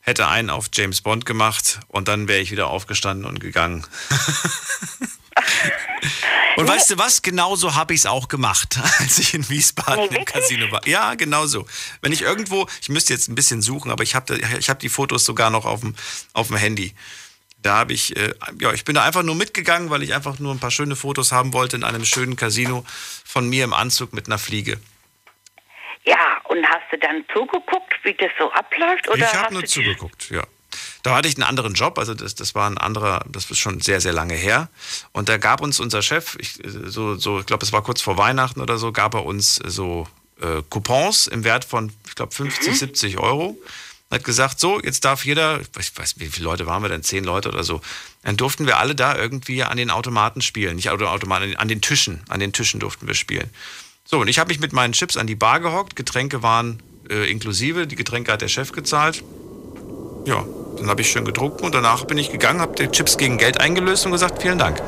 [0.01, 3.85] hätte einen auf James Bond gemacht und dann wäre ich wieder aufgestanden und gegangen.
[6.57, 7.21] und weißt du was?
[7.21, 10.85] Genauso habe ich es auch gemacht, als ich in Wiesbaden im Casino war.
[10.85, 11.65] Ja, genau so.
[12.01, 14.89] Wenn ich irgendwo, ich müsste jetzt ein bisschen suchen, aber ich habe ich hab die
[14.89, 15.95] Fotos sogar noch auf dem,
[16.33, 16.93] auf dem Handy.
[17.63, 20.53] Da habe ich, äh, ja, ich bin da einfach nur mitgegangen, weil ich einfach nur
[20.53, 22.83] ein paar schöne Fotos haben wollte in einem schönen Casino
[23.23, 24.77] von mir im Anzug mit einer Fliege.
[26.05, 26.41] Ja.
[26.45, 29.07] Und hast du dann zugeguckt, wie das so abläuft?
[29.07, 30.43] Oder ich habe nur zugeguckt, ja.
[31.03, 33.81] Da hatte ich einen anderen Job, also das, das war ein anderer, das ist schon
[33.81, 34.69] sehr, sehr lange her.
[35.11, 38.17] Und da gab uns unser Chef, ich, so, so, ich glaube, es war kurz vor
[38.17, 40.07] Weihnachten oder so, gab er uns so
[40.41, 43.57] äh, Coupons im Wert von, ich glaube, 50, 70 Euro.
[44.09, 47.01] Und hat gesagt, so, jetzt darf jeder, ich weiß, wie viele Leute waren wir denn,
[47.03, 47.81] zehn Leute oder so,
[48.23, 50.75] dann durften wir alle da irgendwie an den Automaten spielen.
[50.75, 53.49] Nicht Automaten, an den Tischen, an den Tischen durften wir spielen.
[54.03, 57.29] So, und ich habe mich mit meinen Chips an die Bar gehockt, Getränke waren äh,
[57.29, 59.23] inklusive, die Getränke hat der Chef gezahlt.
[60.25, 60.45] Ja,
[60.77, 63.59] dann habe ich schön getrunken und danach bin ich gegangen, habe die Chips gegen Geld
[63.59, 64.81] eingelöst und gesagt, vielen Dank.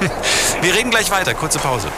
[0.62, 1.88] Wir reden gleich weiter, kurze Pause.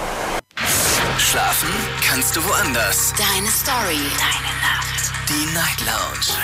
[1.19, 1.69] Schlafen
[2.07, 3.13] kannst du woanders.
[3.17, 3.99] Deine Story.
[4.19, 5.13] Deine Nacht.
[5.29, 6.39] Die Night Lounge.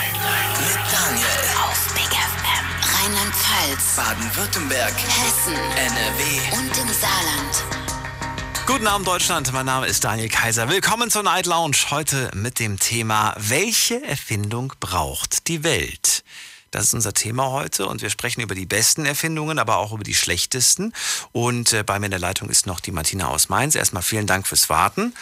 [0.59, 1.27] Mit Daniel.
[1.63, 2.65] Auf Big FM.
[2.95, 3.95] Rheinland-Pfalz.
[3.95, 4.93] Baden-Württemberg.
[4.93, 5.53] Hessen.
[5.53, 6.57] NRW.
[6.57, 7.80] Und im Saarland.
[8.71, 10.69] Guten Abend Deutschland, mein Name ist Daniel Kaiser.
[10.69, 11.75] Willkommen zur Night Lounge.
[11.89, 16.23] Heute mit dem Thema, welche Erfindung braucht die Welt?
[16.71, 20.05] Das ist unser Thema heute und wir sprechen über die besten Erfindungen, aber auch über
[20.05, 20.93] die schlechtesten.
[21.33, 23.75] Und äh, bei mir in der Leitung ist noch die Martina aus Mainz.
[23.75, 25.13] Erstmal vielen Dank fürs Warten.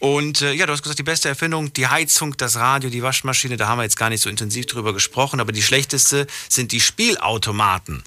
[0.00, 3.58] Und äh, ja, du hast gesagt, die beste Erfindung, die Heizung, das Radio, die Waschmaschine,
[3.58, 6.80] da haben wir jetzt gar nicht so intensiv drüber gesprochen, aber die schlechteste sind die
[6.80, 8.02] Spielautomaten.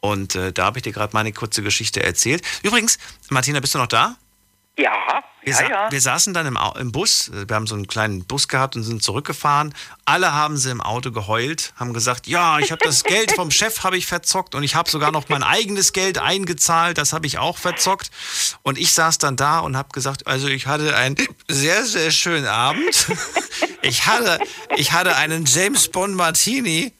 [0.00, 2.42] Und äh, da habe ich dir gerade meine kurze Geschichte erzählt.
[2.62, 2.98] Übrigens,
[3.28, 4.16] Martina, bist du noch da?
[4.78, 5.92] Ja, Wir, ja, ja.
[5.92, 9.02] wir saßen dann im, im Bus, wir haben so einen kleinen Bus gehabt und sind
[9.02, 9.74] zurückgefahren.
[10.06, 13.84] Alle haben sie im Auto geheult, haben gesagt, ja, ich habe das Geld vom Chef
[13.84, 17.38] habe ich verzockt und ich habe sogar noch mein eigenes Geld eingezahlt, das habe ich
[17.38, 18.10] auch verzockt.
[18.62, 21.16] Und ich saß dann da und habe gesagt, also ich hatte einen
[21.48, 23.08] sehr, sehr schönen Abend.
[23.82, 24.38] Ich hatte,
[24.76, 26.92] ich hatte einen James Bond Martini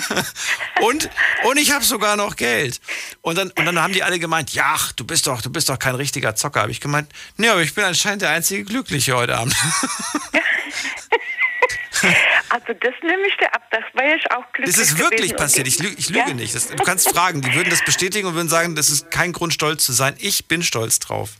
[0.82, 1.08] und,
[1.44, 2.80] und ich habe sogar noch Geld.
[3.22, 5.68] Und dann, und dann haben die alle gemeint, ja, ach, du bist doch, du bist
[5.68, 6.60] doch kein richtiger Zocker.
[6.62, 9.54] Habe ich gemeint, nee, aber ich bin anscheinend der einzige Glückliche heute Abend.
[12.50, 15.66] Also das nehme ich dir ab, das wäre ich auch glücklich Das ist wirklich passiert.
[15.66, 16.34] Ich, lü- ich lüge Ja.
[16.34, 16.54] nicht.
[16.54, 19.54] Das, du kannst fragen, die würden das bestätigen und würden sagen, das ist kein Grund,
[19.54, 20.14] stolz zu sein.
[20.18, 21.30] Ich bin stolz drauf.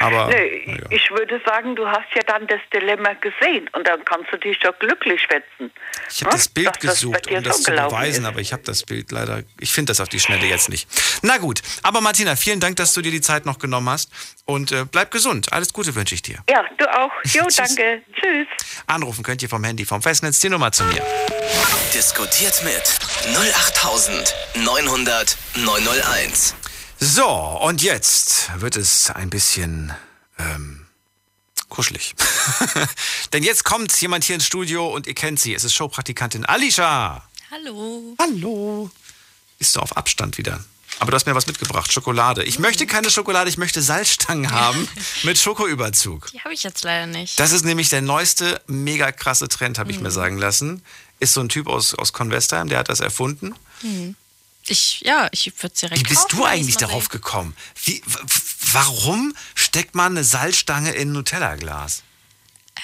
[0.00, 0.82] Aber Nee, naja.
[0.90, 4.58] ich würde sagen, du hast ja dann das Dilemma gesehen und dann kannst du dich
[4.60, 5.70] doch glücklich schätzen.
[6.10, 6.52] ich habe das Hm?
[6.54, 8.28] Bild Dass das gesucht, dir um das so zu beweisen, ist.
[8.28, 9.42] aber ich habe das Bild leider.
[9.60, 10.88] Ich finde das auf die Schnelle jetzt nicht.
[11.22, 14.10] Na gut, aber Martina, vielen Dank, dass du dir die Zeit noch genommen hast
[14.44, 15.52] und äh, bleib gesund.
[15.52, 16.38] Alles Gute wünsche ich dir.
[16.48, 17.10] Ja, du auch.
[17.24, 17.56] Jo, Tschüss.
[17.56, 18.02] danke.
[18.14, 18.46] Tschüss.
[18.86, 21.02] Anrufen könnt ihr vom Handy, vom Festnetz die Nummer zu mir.
[21.94, 22.82] Diskutiert mit
[23.36, 26.54] 08900 901.
[27.00, 29.92] So, und jetzt wird es ein bisschen
[30.36, 30.86] ähm,
[31.68, 32.14] kuschelig.
[33.32, 35.54] Denn jetzt kommt jemand hier ins Studio und ihr kennt sie.
[35.54, 37.22] Es ist Showpraktikantin Alicia.
[37.52, 38.16] Hallo.
[38.18, 38.90] Hallo.
[39.58, 40.64] Bist du auf Abstand wieder?
[40.98, 42.42] Aber du hast mir was mitgebracht, Schokolade.
[42.42, 44.88] Ich möchte keine Schokolade, ich möchte Salzstangen haben
[45.22, 46.32] mit Schokoüberzug.
[46.32, 47.38] Die habe ich jetzt leider nicht.
[47.38, 50.82] Das ist nämlich der neueste, mega krasse Trend, habe ich mir sagen lassen.
[51.20, 53.54] Ist so ein Typ aus, aus Convestheim, der hat das erfunden.
[53.82, 54.16] Hm.
[54.70, 57.10] Ich, ja, ich würde es direkt Wie bist kaufen, du eigentlich darauf sehe.
[57.10, 57.56] gekommen?
[57.84, 58.02] Wie,
[58.72, 62.02] warum steckt man eine Salzstange in ein Nutella-Glas?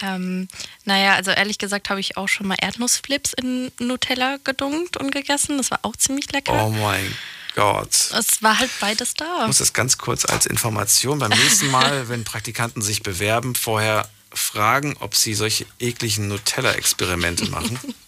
[0.02, 0.48] Ähm,
[0.84, 5.58] naja, also ehrlich gesagt habe ich auch schon mal Erdnussflips in Nutella gedunkt und gegessen.
[5.58, 6.52] Das war auch ziemlich lecker.
[6.64, 7.14] Oh mein
[7.54, 7.94] Gott.
[7.94, 9.42] Es war halt beides da.
[9.42, 14.08] Ich muss das ganz kurz als Information beim nächsten Mal, wenn Praktikanten sich bewerben, vorher
[14.32, 17.78] fragen, ob sie solche ekligen Nutella-Experimente machen.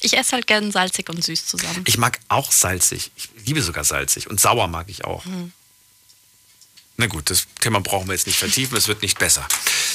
[0.00, 1.84] Ich esse halt gern salzig und süß zusammen.
[1.86, 3.10] Ich mag auch salzig.
[3.16, 4.28] Ich liebe sogar salzig.
[4.28, 5.24] Und sauer mag ich auch.
[5.24, 5.52] Hm.
[6.96, 9.46] Na gut, das Thema brauchen wir jetzt nicht vertiefen, es wird nicht besser.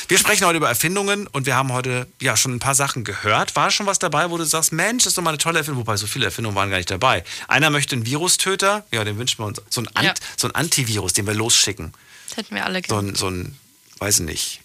[0.08, 3.56] Wir sprechen heute über Erfindungen und wir haben heute ja schon ein paar Sachen gehört.
[3.58, 5.82] War schon was dabei, wo du sagst, Mensch, das ist doch mal eine tolle Erfindung,
[5.82, 7.26] wobei so viele Erfindungen waren gar nicht dabei.
[7.50, 9.62] Einer möchte einen Virustöter, ja, den wünschen wir uns.
[9.70, 10.14] So ein, Ant, Ja.
[10.38, 11.94] so ein Antivirus, den wir losschicken.
[12.30, 13.10] Das hätten wir alle So gern.
[13.10, 13.58] ein, so ein
[14.00, 14.62] weiß nicht,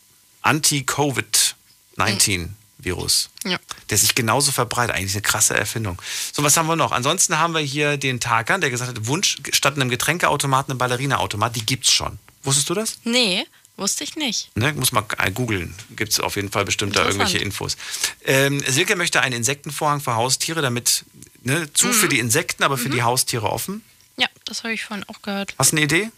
[2.78, 3.30] Anti-Covid-19-Virus.
[3.44, 3.58] Ja.
[3.90, 4.94] Der sich genauso verbreitet.
[4.96, 6.00] Eigentlich eine krasse Erfindung.
[6.32, 6.92] So, was haben wir noch?
[6.92, 11.56] Ansonsten haben wir hier den Tarkan, der gesagt hat, Wunsch statt einem Getränkeautomaten einen Ballerina-Automat.
[11.56, 12.18] Die gibt's schon.
[12.42, 12.98] Wusstest du das?
[13.04, 13.44] Nee,
[13.76, 14.50] wusste ich nicht.
[14.56, 15.74] Ne, muss man äh, googeln.
[15.96, 17.76] Gibt es auf jeden Fall bestimmt da irgendwelche Infos.
[18.24, 21.04] Ähm, Silke möchte einen Insektenvorhang für Haustiere, damit
[21.42, 21.92] ne, zu Mhm.
[21.92, 23.82] für die Insekten, aber für die Haustiere offen.
[24.16, 25.54] Ja, das habe ich vorhin auch gehört.
[25.58, 26.10] Hast du eine Idee?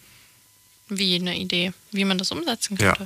[0.89, 2.97] Wie eine Idee, wie man das umsetzen Ja.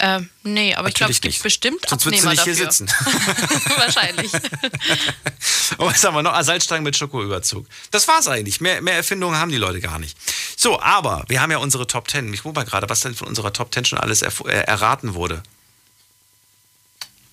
[0.00, 1.42] Ähm, nee, aber ich glaube, es Natürlich gibt nicht.
[1.42, 2.72] bestimmt Sonst würdest du Abnehmer nicht hier dafür.
[2.72, 3.68] sitzen.
[3.76, 4.32] Wahrscheinlich.
[5.78, 6.32] Und was haben wir noch?
[6.32, 7.66] Ah, Salzstangen mit Schokoüberzug.
[7.90, 8.60] Das war's eigentlich.
[8.60, 10.16] Mehr, mehr Erfindungen haben die Leute gar nicht.
[10.56, 12.32] So, aber wir haben ja unsere Top 10.
[12.32, 15.42] Ich guck mal gerade, was denn von unserer Top 10 schon alles äh, erraten wurde.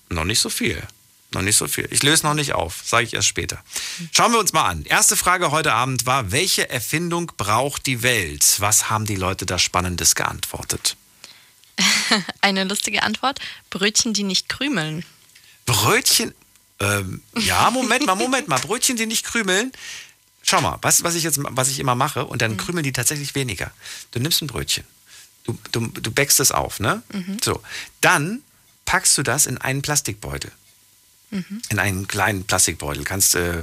[0.08, 0.82] Noch nicht so viel.
[1.32, 1.88] Noch nicht so viel.
[1.90, 2.80] Ich löse noch nicht auf.
[2.84, 3.62] Sage ich erst später.
[4.12, 4.84] Schauen wir uns mal an.
[4.84, 8.44] Erste Frage heute Abend war, welche Erfindung braucht die Welt?
[8.58, 10.96] Was haben die Leute da Spannendes geantwortet?
[12.40, 13.38] Eine lustige Antwort:
[13.70, 15.04] Brötchen, die nicht krümeln.
[15.66, 16.34] Brötchen.
[16.78, 18.58] Ähm, ja, Moment mal, Moment mal.
[18.58, 19.72] Brötchen, die nicht krümeln.
[20.42, 23.34] Schau mal, was, was ich jetzt was ich immer mache, und dann krümeln die tatsächlich
[23.34, 23.72] weniger.
[24.12, 24.84] Du nimmst ein Brötchen.
[25.44, 27.02] Du, du, du bäckst es auf, ne?
[27.12, 27.38] Mhm.
[27.42, 27.62] So.
[28.00, 28.42] Dann
[28.84, 30.52] packst du das in einen Plastikbeutel.
[31.30, 31.62] Mhm.
[31.70, 33.04] In einen kleinen Plastikbeutel.
[33.04, 33.62] Kannst, äh,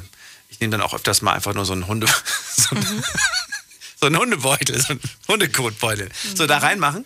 [0.49, 2.07] ich nehme dann auch öfters mal einfach nur so einen Hunde.
[2.55, 3.03] So, einen-
[3.99, 6.09] so einen Hundebeutel, so einen Hundekotbeutel.
[6.35, 7.05] So da reinmachen.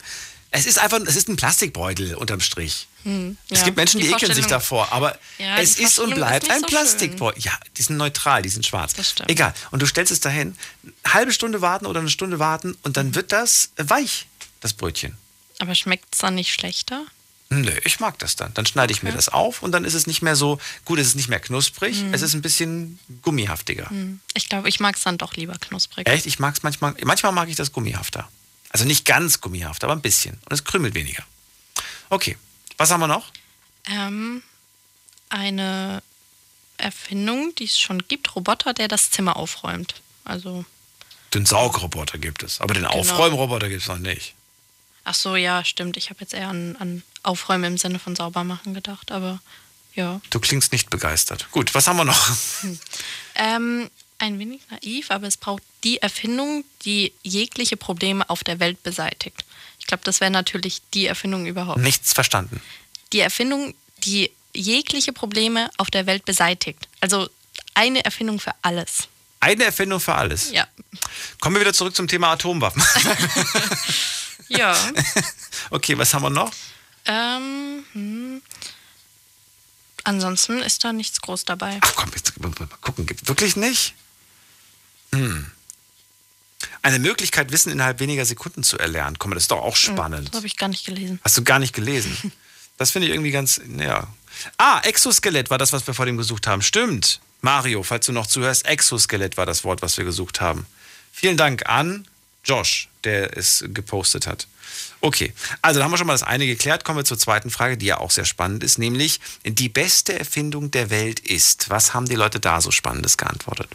[0.52, 2.88] Es ist einfach, es ist ein Plastikbeutel unterm Strich.
[3.04, 3.66] Hm, Es ja.
[3.66, 6.62] gibt Menschen, die, ekeln sich davor, aber Ja, es die ist und bleibt ist ein
[6.62, 7.44] so Plastikbeutel.
[7.44, 8.94] Ja, die sind neutral, die sind schwarz.
[9.06, 9.30] stimmt.
[9.30, 9.54] Egal.
[9.72, 10.56] Und du stellst es dahin,
[11.04, 14.28] eine halbe Stunde warten oder eine Stunde warten und dann wird das weich,
[14.62, 15.18] das Brötchen.
[15.60, 17.06] Aber schmeckt es dann nicht schlechter?
[17.50, 18.54] Nö, ich mag das dann.
[18.56, 21.08] Dann schneide ich mir das auf und dann ist es nicht mehr so, gut, es
[21.08, 22.14] ist nicht mehr knusprig, Mhm.
[22.14, 23.90] es ist ein bisschen gummihaftiger.
[23.90, 24.20] Hm.
[24.34, 26.08] Ich glaube, ich mag es dann doch lieber knusprig.
[26.08, 26.26] Echt?
[26.26, 28.28] Ich mag es manchmal, manchmal mag ich das gummihafter.
[28.70, 30.36] Also nicht ganz gummihaft, aber ein bisschen.
[30.46, 31.24] Und es krümelt weniger.
[32.10, 32.38] Okay,
[32.78, 33.32] was haben wir noch?
[33.86, 34.44] Ähm,
[35.30, 36.02] eine
[36.78, 39.96] Erfindung, die es schon gibt: Roboter, der das Zimmer aufräumt.
[40.26, 40.66] Also,
[41.34, 42.96] Den Saugroboter gibt es, aber den Genau.
[42.96, 44.34] Aufräumroboter gibt es noch nicht.
[45.06, 45.96] ach so, ja, stimmt.
[45.98, 49.40] Ich habe jetzt eher an, an Aufräumen im Sinne von Saubermachen gedacht, aber
[49.96, 50.20] ja.
[50.30, 51.50] Du klingst nicht begeistert.
[51.52, 52.30] Gut, was haben wir noch?
[53.36, 53.90] Ähm,
[54.20, 59.46] ein wenig naiv, aber es braucht die Erfindung, die jegliche Probleme auf der Welt beseitigt.
[59.80, 61.80] Ich glaube, das wäre natürlich die Erfindung überhaupt.
[61.80, 62.62] Nichts verstanden.
[63.14, 66.88] Die Erfindung, die jegliche Probleme auf der Welt beseitigt.
[67.00, 67.30] Also
[67.74, 69.08] eine Erfindung für alles.
[69.40, 70.52] Eine Erfindung für alles.
[70.52, 70.68] Ja.
[71.40, 72.84] Kommen wir wieder zurück zum Thema Atomwaffen.
[74.50, 74.76] Ja.
[75.72, 76.52] okay, was haben wir noch?
[77.06, 78.42] ähm, hm.
[80.04, 81.80] Ansonsten ist da nichts groß dabei.
[81.82, 82.52] Ach komm, jetzt mal
[82.82, 83.06] gucken.
[83.06, 83.94] Gibt wirklich nicht?
[85.14, 85.52] Hm.
[86.82, 89.20] Eine Möglichkeit, Wissen innerhalb weniger Sekunden zu erlernen.
[89.20, 90.30] Komm, das ist doch auch spannend.
[90.30, 91.20] Das habe ich gar nicht gelesen.
[91.24, 92.32] Hast du gar nicht gelesen?
[92.80, 94.08] Das finde ich irgendwie ganz, ja.
[94.58, 96.62] Ah, Exoskelett war das, was wir vor dem gesucht haben.
[96.62, 97.20] Stimmt.
[97.42, 100.68] Mario, falls du noch zuhörst, Exoskelett war das Wort, was wir gesucht haben.
[101.12, 102.08] Vielen Dank an
[102.46, 104.48] Josh, der es gepostet hat.
[105.02, 106.84] Okay, also da haben wir schon mal das eine geklärt.
[106.84, 110.72] Kommen wir zur zweiten Frage, die ja auch sehr spannend ist, nämlich die beste Erfindung
[110.72, 111.70] der Welt ist.
[111.70, 113.70] Was haben die Leute da so Spannendes geantwortet?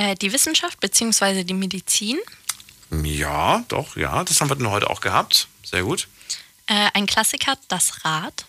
[0.00, 1.44] Äh, die Wissenschaft bzw.
[1.44, 2.18] die Medizin.
[3.02, 5.46] Ja, doch, ja, das haben wir denn heute auch gehabt.
[5.62, 6.08] Sehr gut.
[6.66, 8.46] Äh, ein Klassiker, das Rad.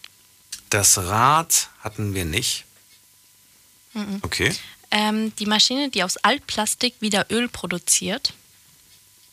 [0.70, 2.64] Das Rad hatten wir nicht.
[3.94, 4.20] Mhm.
[4.22, 4.56] Okay.
[4.92, 8.34] Ähm, die Maschine, die aus Altplastik wieder Öl produziert.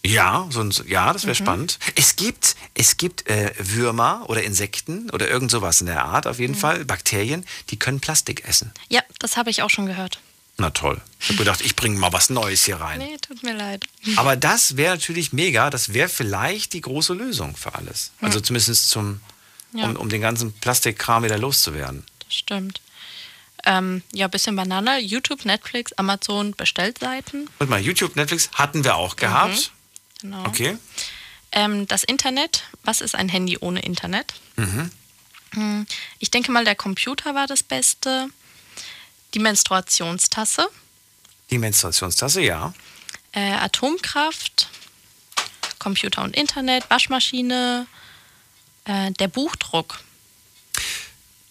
[0.04, 1.44] Ja, so ein, ja, das wäre Mhm.
[1.44, 1.78] spannend.
[1.94, 6.40] Es gibt, es gibt äh, Würmer oder Insekten oder irgend sowas in der Art, auf
[6.40, 6.58] jeden Mhm.
[6.58, 8.72] Fall, Bakterien, die können Plastik essen.
[8.88, 10.18] Ja, das habe ich auch schon gehört.
[10.60, 11.00] Na toll.
[11.20, 12.98] Ich habe gedacht, ich bringe mal was Neues hier rein.
[12.98, 13.86] Nee, tut mir leid.
[14.16, 15.70] Aber das wäre natürlich mega.
[15.70, 18.10] Das wäre vielleicht die große Lösung für alles.
[18.20, 18.44] Also Ja.
[18.44, 19.20] zumindest zum,
[19.72, 19.84] Ja.
[19.86, 22.04] um, um den ganzen Plastikkram wieder loszuwerden.
[22.24, 22.80] Das stimmt.
[23.64, 24.98] Ähm, ja, bisschen Banane.
[25.00, 27.48] YouTube, Netflix, Amazon, Bestellseiten.
[27.58, 29.70] Warte mal, YouTube, Netflix hatten wir auch gehabt.
[30.22, 30.44] Genau.
[30.46, 30.76] Okay.
[31.52, 32.64] Ähm, das Internet.
[32.82, 34.34] Was ist ein Handy ohne Internet?
[34.56, 34.90] Mhm.
[35.54, 35.86] Hm,
[36.18, 38.28] Ich denke mal, der Computer war das Beste.
[39.34, 40.68] Die Menstruationstasse.
[41.50, 42.72] Die Menstruationstasse, ja.
[43.32, 44.68] Äh, Atomkraft.
[45.78, 46.88] Computer und Internet.
[46.90, 47.86] Waschmaschine.
[48.84, 50.00] Äh, der Buchdruck.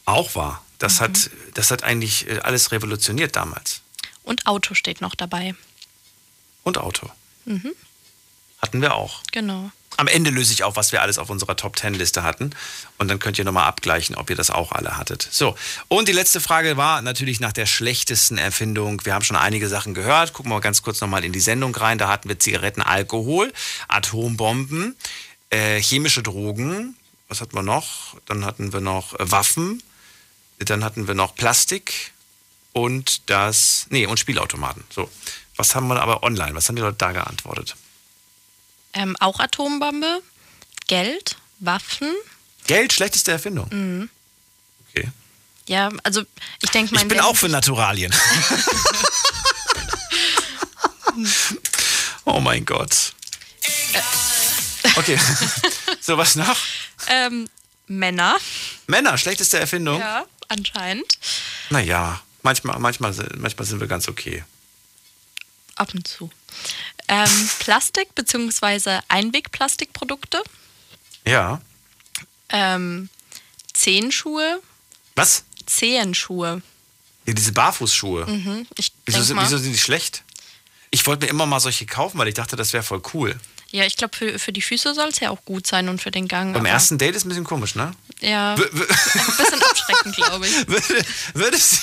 [0.05, 0.53] Auch wahr.
[0.53, 0.75] Mhm.
[0.80, 3.82] Das, hat, das hat eigentlich äh, alles revolutioniert damals.
[4.23, 5.55] Und Auto steht noch dabei.
[6.63, 7.09] Und Auto.
[7.45, 7.73] Mhm,
[8.61, 9.21] Hatten wir auch.
[9.32, 9.71] genau.
[9.97, 12.51] Am Ende löse ich auf, was wir alles auf unserer Top 10 Liste hatten.
[12.97, 15.27] Und dann könnt ihr nochmal abgleichen, ob ihr das auch alle hattet.
[15.29, 15.55] So,
[15.87, 19.03] und die letzte Frage war natürlich nach der schlechtesten Erfindung.
[19.05, 20.33] Wir haben schon einige Sachen gehört.
[20.33, 21.97] Gucken wir mal ganz kurz nochmal in die Sendung rein.
[21.97, 23.51] Da hatten wir Zigaretten, Alkohol,
[23.87, 24.95] Atombomben,
[25.49, 26.95] äh, chemische Drogen.
[27.27, 28.15] Was hatten wir noch?
[28.25, 29.81] Dann hatten wir noch äh, Waffen.
[30.59, 32.13] Dann hatten wir noch Plastik
[32.73, 33.87] und das.
[33.89, 34.83] Nee, und Spielautomaten.
[34.89, 35.09] So.
[35.55, 36.53] Was haben wir aber online?
[36.53, 37.75] Was haben die Leute da geantwortet?
[38.93, 40.21] Ähm, auch Atombombe.
[40.88, 41.35] Geld.
[41.59, 42.13] Waffen.
[42.65, 43.67] Geld, schlechteste Erfindung.
[43.71, 44.09] Mhm.
[44.89, 45.09] Okay.
[45.67, 46.23] Ja, also
[46.61, 47.01] ich denke mal.
[47.01, 48.13] Ich bin auch für Naturalien.
[52.25, 53.13] oh mein Gott.
[54.95, 55.19] Okay.
[56.01, 56.57] so, was noch?
[57.07, 57.49] Ähm,
[57.88, 58.38] Männer.
[58.88, 59.99] Männer, schlechteste Erfindung?
[59.99, 61.17] Ja, anscheinend.
[61.69, 64.43] Naja, manchmal, manchmal, manchmal sind wir ganz okay.
[65.75, 66.31] Ab und zu.
[67.07, 68.99] Ähm, Plastik bzw.
[69.07, 70.41] Einwegplastikprodukte.
[71.25, 71.61] Ja.
[72.49, 73.09] Ähm,
[73.73, 74.61] Zehenschuhe.
[75.15, 75.43] Was?
[75.65, 76.61] Zehenschuhe.
[77.25, 78.25] Ja, diese Barfußschuhe.
[78.25, 78.67] Mhm.
[78.75, 80.23] Ich Wieso, sind- mal, wieso sind die schlecht?
[80.91, 83.35] Ich wollte mir immer mal solche kaufen, weil ich dachte, das wäre voll cool.
[83.71, 86.11] Ja, ich glaube, für, für die Füße soll es ja auch gut sein und für
[86.11, 86.53] den Gang.
[86.53, 87.91] Beim ersten Date ist ein bisschen komisch, ne?
[88.21, 88.71] Ja, W- ein
[89.37, 90.53] bisschen abschreckend, glaube ich.
[90.69, 91.81] Würde- Würdest,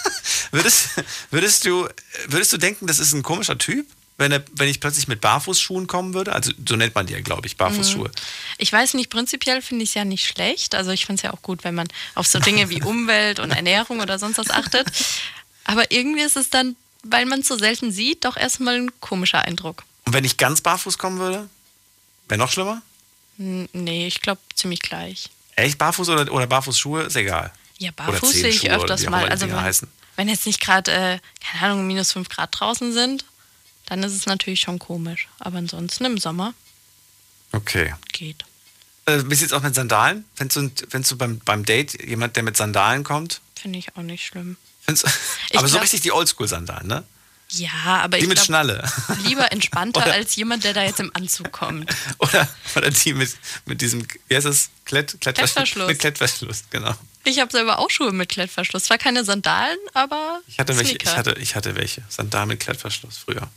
[0.50, 0.88] würdest,
[1.30, 1.86] würdest, du,
[2.28, 3.86] würdest du denken, das ist ein komischer Typ,
[4.18, 6.32] wenn, er, wenn ich plötzlich mit Barfußschuhen kommen würde?
[6.34, 8.10] Also so nennt man die ja, glaube ich, Barfußschuhe.
[8.58, 10.74] Ich weiß nicht, prinzipiell finde ich es ja nicht schlecht.
[10.74, 13.50] Also ich finde es ja auch gut, wenn man auf so Dinge wie Umwelt und
[13.52, 14.86] Ernährung oder sonst was achtet.
[15.64, 19.42] Aber irgendwie ist es dann, weil man es so selten sieht, doch erstmal ein komischer
[19.42, 19.84] Eindruck.
[20.04, 21.48] Und wenn ich ganz barfuß kommen würde?
[22.28, 22.82] Wäre noch schlimmer?
[23.38, 25.30] N- Nee, ich glaube ziemlich gleich.
[25.54, 27.02] Echt barfuß oder, oder Barfußschuhe?
[27.04, 27.52] Ist egal.
[27.78, 29.28] Ja, barfuß sehe ich öfters mal.
[29.28, 33.24] Also wenn, wenn jetzt nicht gerade, äh, keine Ahnung, minus 5 Grad draußen sind,
[33.88, 35.28] dann ist es natürlich schon komisch.
[35.38, 36.54] Aber ansonsten im Sommer
[37.52, 37.94] Okay.
[38.12, 38.44] geht.
[39.06, 40.24] Äh, wie sieht's aus mit Sandalen?
[40.34, 43.40] Findest du, findest du beim, beim Date jemand, der mit Sandalen kommt?
[43.54, 44.56] Finde ich auch nicht schlimm.
[44.82, 45.06] Findest,
[45.50, 47.04] du- aber so glaub- richtig die Oldschool-Sandalen, ne?
[47.50, 47.70] Ja,
[48.02, 48.92] aber Die ich mit glaub, Schnalle.
[49.24, 51.90] lieber entspannter Oder- als jemand, der da jetzt im Anzug kommt.
[52.18, 52.46] Oder,
[52.76, 53.34] oder die mit,
[53.64, 54.68] mit diesem, wie heißt das?
[54.84, 55.86] Klett, Klettverschluss.
[55.88, 56.94] Mit Klettverschluss, genau.
[57.24, 58.84] Ich habe selber auch Schuhe mit Klettverschluss.
[58.84, 62.02] Zwar keine Sandalen, aber Ich hatte, welche, ich, hatte, ich hatte welche.
[62.10, 63.48] Sandalen mit Klettverschluss früher.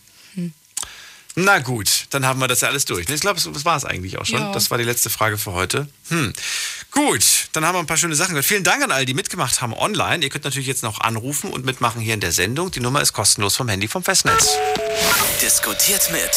[1.35, 3.09] Na gut, dann haben wir das ja alles durch.
[3.09, 4.41] Ich glaube, das war es eigentlich auch schon.
[4.41, 4.51] Ja.
[4.51, 5.87] Das war die letzte Frage für heute.
[6.09, 6.33] Hm.
[6.91, 8.45] Gut, dann haben wir ein paar schöne Sachen gehört.
[8.45, 10.23] Vielen Dank an all die mitgemacht haben online.
[10.23, 12.69] Ihr könnt natürlich jetzt noch anrufen und mitmachen hier in der Sendung.
[12.71, 14.57] Die Nummer ist kostenlos vom Handy vom Festnetz.
[15.41, 16.29] Diskutiert mit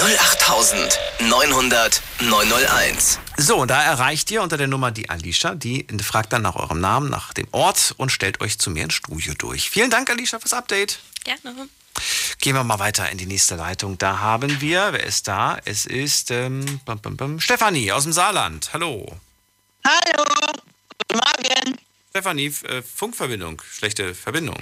[0.00, 3.18] 08900 901.
[3.36, 5.54] So, und da erreicht ihr unter der Nummer die Alicia.
[5.54, 8.94] Die fragt dann nach eurem Namen, nach dem Ort und stellt euch zu mir ins
[8.94, 9.68] Studio durch.
[9.68, 11.00] Vielen Dank, Alicia, fürs Update.
[11.24, 11.68] Gerne.
[12.40, 13.98] Gehen wir mal weiter in die nächste Leitung.
[13.98, 15.58] Da haben wir, wer ist da?
[15.64, 18.72] Es ist ähm, bum, bum, bum, Stefanie aus dem Saarland.
[18.72, 19.06] Hallo.
[19.84, 20.24] Hallo,
[20.98, 21.78] guten Morgen.
[22.10, 24.58] Stefanie, äh, Funkverbindung, schlechte Verbindung.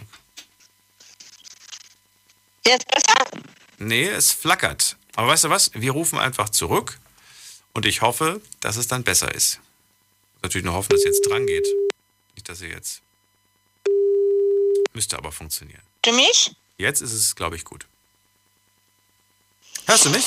[2.67, 3.43] Jetzt besser?
[3.79, 4.97] Nee, es flackert.
[5.15, 5.71] Aber weißt du was?
[5.75, 6.99] Wir rufen einfach zurück
[7.73, 9.61] und ich hoffe, dass es dann besser ist.
[10.43, 11.67] Natürlich nur hoffen, dass es jetzt dran geht.
[12.35, 13.01] Nicht, dass ihr jetzt.
[14.93, 15.83] Müsste aber funktionieren.
[16.03, 16.55] Du mich?
[16.79, 17.87] Jetzt ist es, glaube ich, gut.
[19.87, 20.27] Hörst du mich?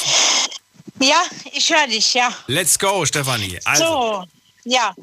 [0.99, 1.21] Ja,
[1.51, 2.33] ich höre dich, ja.
[2.47, 3.59] Let's go, Stefanie.
[3.65, 4.25] Also, So,
[4.65, 4.95] ja.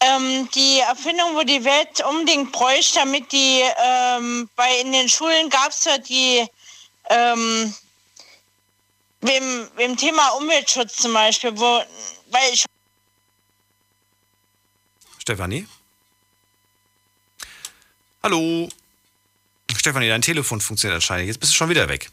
[0.00, 5.50] Ähm, die Erfindung, wo die Welt unbedingt bräuchte, damit die, ähm, bei in den Schulen
[5.50, 6.46] gab es ja die,
[7.10, 7.74] ähm,
[9.20, 11.82] wem, wem Thema Umweltschutz zum Beispiel, wo,
[12.30, 12.64] weil ich
[15.18, 15.66] Stefanie?
[18.22, 18.68] Hallo?
[19.78, 21.26] Stefanie, dein Telefon funktioniert anscheinend.
[21.26, 22.10] Jetzt bist du schon wieder weg.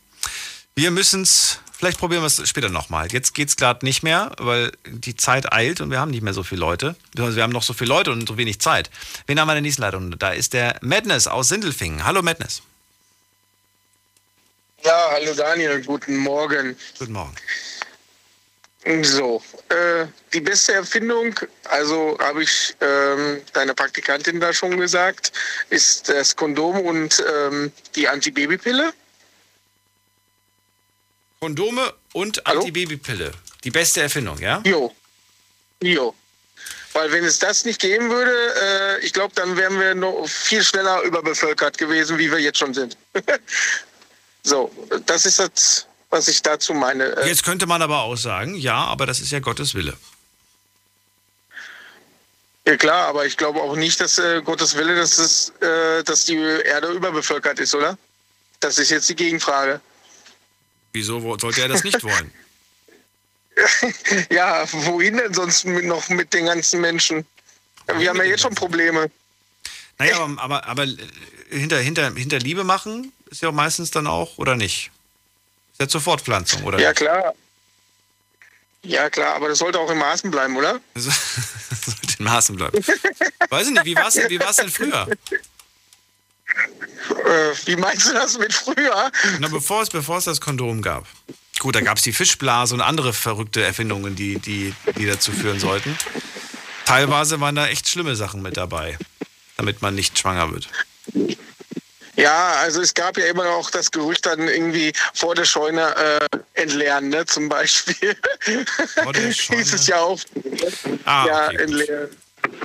[0.76, 3.12] Wir müssen es, vielleicht probieren wir es später nochmal.
[3.12, 6.34] Jetzt geht es gerade nicht mehr, weil die Zeit eilt und wir haben nicht mehr
[6.34, 6.96] so viele Leute.
[7.14, 8.90] Wir haben noch so viele Leute und so wenig Zeit.
[9.28, 10.18] Wen haben wir in der nächsten Leitung?
[10.20, 12.04] Da ist der Madness aus Sindelfingen.
[12.04, 12.62] Hallo Madness.
[14.84, 16.76] Ja, hallo Daniel, guten Morgen.
[17.00, 17.36] Guten Morgen.
[19.02, 21.34] So, äh, die beste Erfindung,
[21.64, 25.32] also habe ich ähm, deiner Praktikantin da schon gesagt,
[25.72, 28.94] ist das Kondom und ähm, die Antibabypille.
[31.40, 33.32] Kondome und Antibabypille.
[33.64, 34.62] Die beste Erfindung, ja?
[34.64, 34.94] Jo.
[35.82, 36.14] Jo.
[36.94, 38.32] Weil wenn es das nicht geben würde,
[38.62, 42.74] äh, ich glaube, dann wären wir noch viel schneller überbevölkert gewesen, wie wir jetzt schon
[42.76, 42.98] sind.
[44.44, 44.72] so,
[45.08, 47.04] das ist das, was ich dazu meine.
[47.18, 49.96] Äh, Jetzt könnte man aber auch sagen, ja, aber das ist ja Gottes Wille.
[52.66, 56.24] Ja klar, aber ich glaube auch nicht, dass äh, Gottes Wille, dass, es, äh, dass
[56.24, 57.98] die Erde überbevölkert ist, oder?
[58.62, 59.82] Das ist jetzt die Gegenfrage.
[60.94, 62.32] Wieso sollte er das nicht wollen?
[64.30, 67.26] ja, wohin denn sonst noch mit den ganzen Menschen?
[67.98, 69.12] Wir haben ja jetzt schon Probleme.
[69.98, 70.98] Naja, aber, aber, aber äh,
[71.50, 74.92] hinter, hinter, hinter Liebe machen ist ja auch meistens dann auch, oder nicht?
[75.76, 76.80] Ist ja zur Fortpflanzung, oder?
[76.80, 77.34] Ja klar.
[78.82, 80.80] Ja klar, aber das sollte auch in Maßen bleiben, oder?
[80.94, 82.78] Das sollte in Maßen bleiben.
[83.50, 85.06] Weiß ich nicht, wie war es wie war's denn früher?
[87.10, 89.12] Äh, wie meinst du das mit früher?
[89.40, 91.06] Na, bevor es, bevor es das Kondom gab.
[91.60, 95.60] Gut, da gab es die Fischblase und andere verrückte Erfindungen, die, die, die dazu führen
[95.60, 95.98] sollten.
[96.86, 98.98] Teilweise waren da echt schlimme Sachen mit dabei,
[99.58, 100.70] damit man nicht schwanger wird.
[102.16, 106.38] Ja, also es gab ja immer noch das Gerücht dann irgendwie vor der Scheune äh,
[106.54, 108.16] entleeren, ne, zum Beispiel.
[109.04, 110.20] Vor der Hieß es ja auch.
[111.06, 112.10] Ah, ja, okay, entleeren.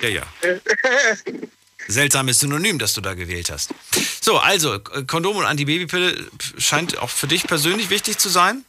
[0.03, 0.23] Ja, ja.
[1.89, 3.71] Seltsames Synonym, das du da gewählt hast.
[4.21, 6.27] So, also, Kondom und Antibabypille
[6.59, 8.65] scheint auch für dich persönlich wichtig zu sein.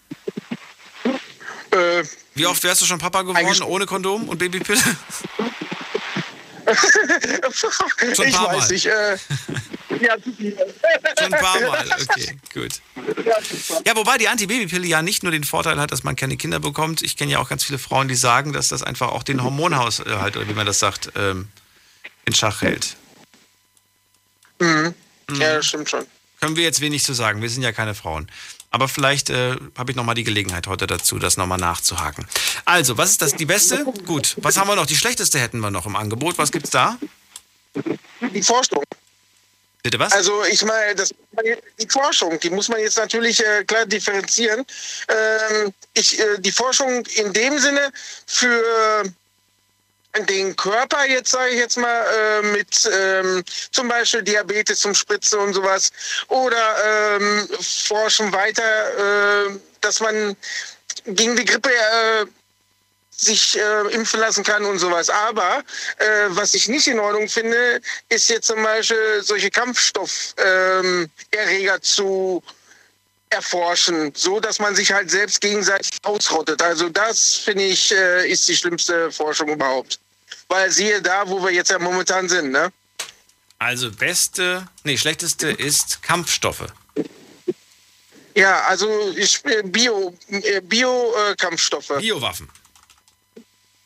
[1.71, 2.03] Äh,
[2.33, 4.81] Wie oft wärst du schon Papa geworden ohne Kondom und Babypille?
[7.53, 8.71] Schon ich paar weiß Mal.
[8.71, 8.85] nicht.
[8.85, 9.11] Äh,
[10.01, 10.15] ja,
[11.19, 12.81] Schon ein paar Mal, okay, gut.
[13.85, 17.01] Ja, wobei die Antibabypille ja nicht nur den Vorteil hat, dass man keine Kinder bekommt.
[17.01, 20.37] Ich kenne ja auch ganz viele Frauen, die sagen, dass das einfach auch den Hormonhaushalt,
[20.37, 21.49] oder wie man das sagt, ähm,
[22.25, 22.95] in Schach hält.
[24.59, 24.93] Mhm.
[25.33, 26.05] Ja, das stimmt schon.
[26.39, 27.41] Können wir jetzt wenig zu sagen.
[27.41, 28.27] Wir sind ja keine Frauen.
[28.71, 32.25] Aber vielleicht äh, habe ich nochmal die Gelegenheit heute dazu, das nochmal nachzuhaken.
[32.65, 33.35] Also, was ist das?
[33.35, 33.83] Die beste?
[34.05, 34.35] Gut.
[34.37, 34.85] Was haben wir noch?
[34.85, 36.37] Die schlechteste hätten wir noch im Angebot.
[36.37, 36.97] Was gibt's da?
[38.33, 38.83] Die Forschung.
[39.83, 40.13] Bitte was?
[40.13, 41.13] Also ich meine, das,
[41.79, 44.63] die Forschung, die muss man jetzt natürlich äh, klar differenzieren.
[45.07, 47.91] Ähm, ich, äh, die Forschung in dem Sinne
[48.27, 49.03] für
[50.27, 55.37] den Körper jetzt sage ich jetzt mal äh, mit ähm, zum Beispiel Diabetes zum Spritze
[55.39, 55.91] und sowas
[56.27, 60.35] oder ähm, forschen weiter, äh, dass man
[61.05, 62.25] gegen die Grippe äh,
[63.21, 65.09] sich äh, impfen lassen kann und sowas.
[65.09, 65.63] Aber
[65.97, 72.43] äh, was ich nicht in Ordnung finde, ist jetzt zum Beispiel solche Kampfstoffereger ähm, zu
[73.29, 76.61] erforschen, so dass man sich halt selbst gegenseitig ausrottet.
[76.61, 79.99] Also das finde ich äh, ist die schlimmste Forschung überhaupt.
[80.51, 82.73] Weil siehe da, wo wir jetzt ja momentan sind, ne?
[83.57, 86.65] Also, beste, nee, schlechteste ist Kampfstoffe.
[88.35, 91.93] Ja, also ich, Bio, äh, Bio äh, Kampfstoffe.
[91.99, 92.49] Biowaffen.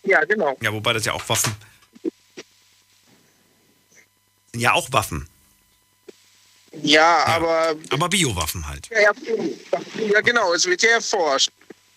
[0.01, 0.57] Ja, genau.
[0.59, 1.55] Ja, wobei das ja auch Waffen.
[4.55, 5.29] Ja auch Waffen.
[6.81, 7.75] Ja, aber.
[7.91, 8.89] Aber Biowaffen halt.
[8.89, 9.11] Ja, ja,
[10.13, 11.51] ja, genau, es wird ja erforscht.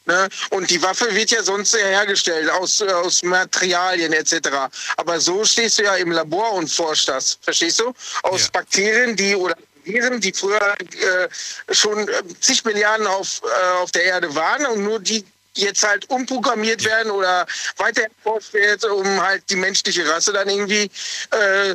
[0.09, 0.27] Ne?
[0.51, 4.49] Und die Waffe wird ja sonst hergestellt aus, äh, aus Materialien etc.
[4.97, 7.39] Aber so stehst du ja im Labor und forschst das.
[7.43, 7.93] Verstehst du?
[8.23, 9.55] Aus Bakterien, die oder
[9.85, 11.29] Viren, die früher äh,
[11.75, 16.09] schon äh, zig Milliarden auf, äh, auf der Erde waren und nur die jetzt halt
[16.09, 20.91] umprogrammiert werden oder weiter erforscht wird, um halt die menschliche Rasse dann irgendwie
[21.33, 21.71] äh,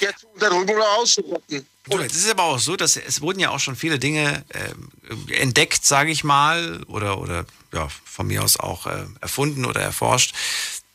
[0.00, 1.66] ja, zu unterdrücken oder auszurotten.
[1.84, 5.34] Du, es ist aber auch so, dass es wurden ja auch schon viele Dinge äh,
[5.34, 10.34] entdeckt, sage ich mal, oder, oder ja, von mir aus auch äh, erfunden oder erforscht,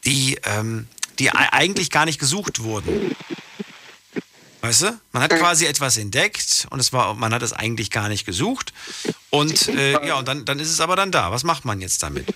[0.06, 0.88] die, ähm,
[1.18, 3.16] die eigentlich gar nicht gesucht wurden.
[4.62, 5.00] Weißt du?
[5.12, 8.74] Man hat quasi etwas entdeckt und es war, man hat es eigentlich gar nicht gesucht.
[9.30, 11.32] Und äh, ja, und dann, dann ist es aber dann da.
[11.32, 12.34] Was macht man jetzt damit?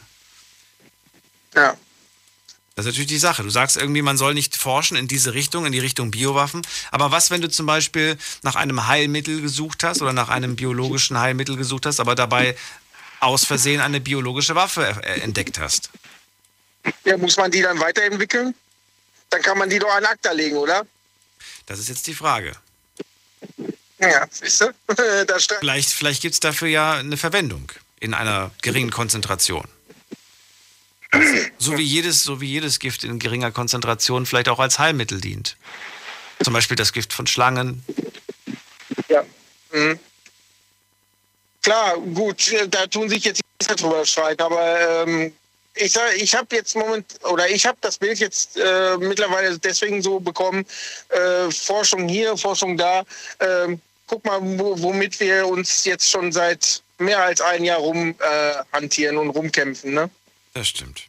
[1.55, 1.75] Ja.
[2.79, 3.43] Das ist natürlich die Sache.
[3.43, 6.61] Du sagst irgendwie, man soll nicht forschen in diese Richtung, in die Richtung Biowaffen.
[6.91, 11.19] Aber was, wenn du zum Beispiel nach einem Heilmittel gesucht hast oder nach einem biologischen
[11.19, 12.55] Heilmittel gesucht hast, aber dabei
[13.19, 15.89] aus Versehen eine biologische Waffe äh, entdeckt hast?
[17.03, 18.55] Ja, muss man die dann weiterentwickeln?
[19.29, 20.85] Dann kann man die doch an ACTA legen, oder?
[21.65, 22.53] Das ist jetzt die Frage.
[23.99, 24.73] Ja, siehst du?
[25.59, 29.67] vielleicht vielleicht gibt es dafür ja eine Verwendung in einer geringen Konzentration.
[31.57, 35.57] So wie, jedes, so wie jedes Gift in geringer Konzentration vielleicht auch als Heilmittel dient.
[36.43, 37.83] Zum Beispiel das Gift von Schlangen.
[39.07, 39.25] Ja.
[39.71, 39.99] Mhm.
[41.61, 45.33] Klar, gut, da tun sich jetzt nicht drüber streiten, aber ähm,
[45.75, 50.01] ich sage, ich habe jetzt moment oder ich habe das Bild jetzt äh, mittlerweile deswegen
[50.01, 50.65] so bekommen,
[51.09, 53.03] äh, Forschung hier, Forschung da.
[53.39, 53.77] Äh,
[54.07, 59.29] guck mal, womit wir uns jetzt schon seit mehr als ein Jahr rum äh, und
[59.29, 60.09] rumkämpfen, ne?
[60.59, 61.03] Das stimmt.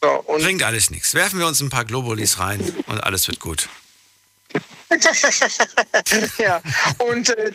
[0.00, 1.14] So, Bringt alles nichts.
[1.14, 3.68] Werfen wir uns ein paar Globulis rein und alles wird gut.
[6.38, 6.62] ja,
[6.98, 7.52] und, äh,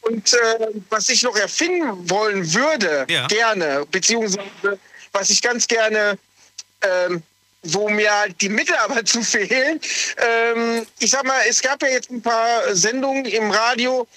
[0.00, 3.26] und äh, was ich noch erfinden wollen würde, ja.
[3.26, 4.78] gerne, beziehungsweise
[5.12, 6.18] was ich ganz gerne,
[6.80, 7.22] ähm,
[7.62, 9.78] wo mir halt die Mittel aber zu fehlen.
[10.16, 14.08] Ähm, ich sag mal, es gab ja jetzt ein paar Sendungen im Radio,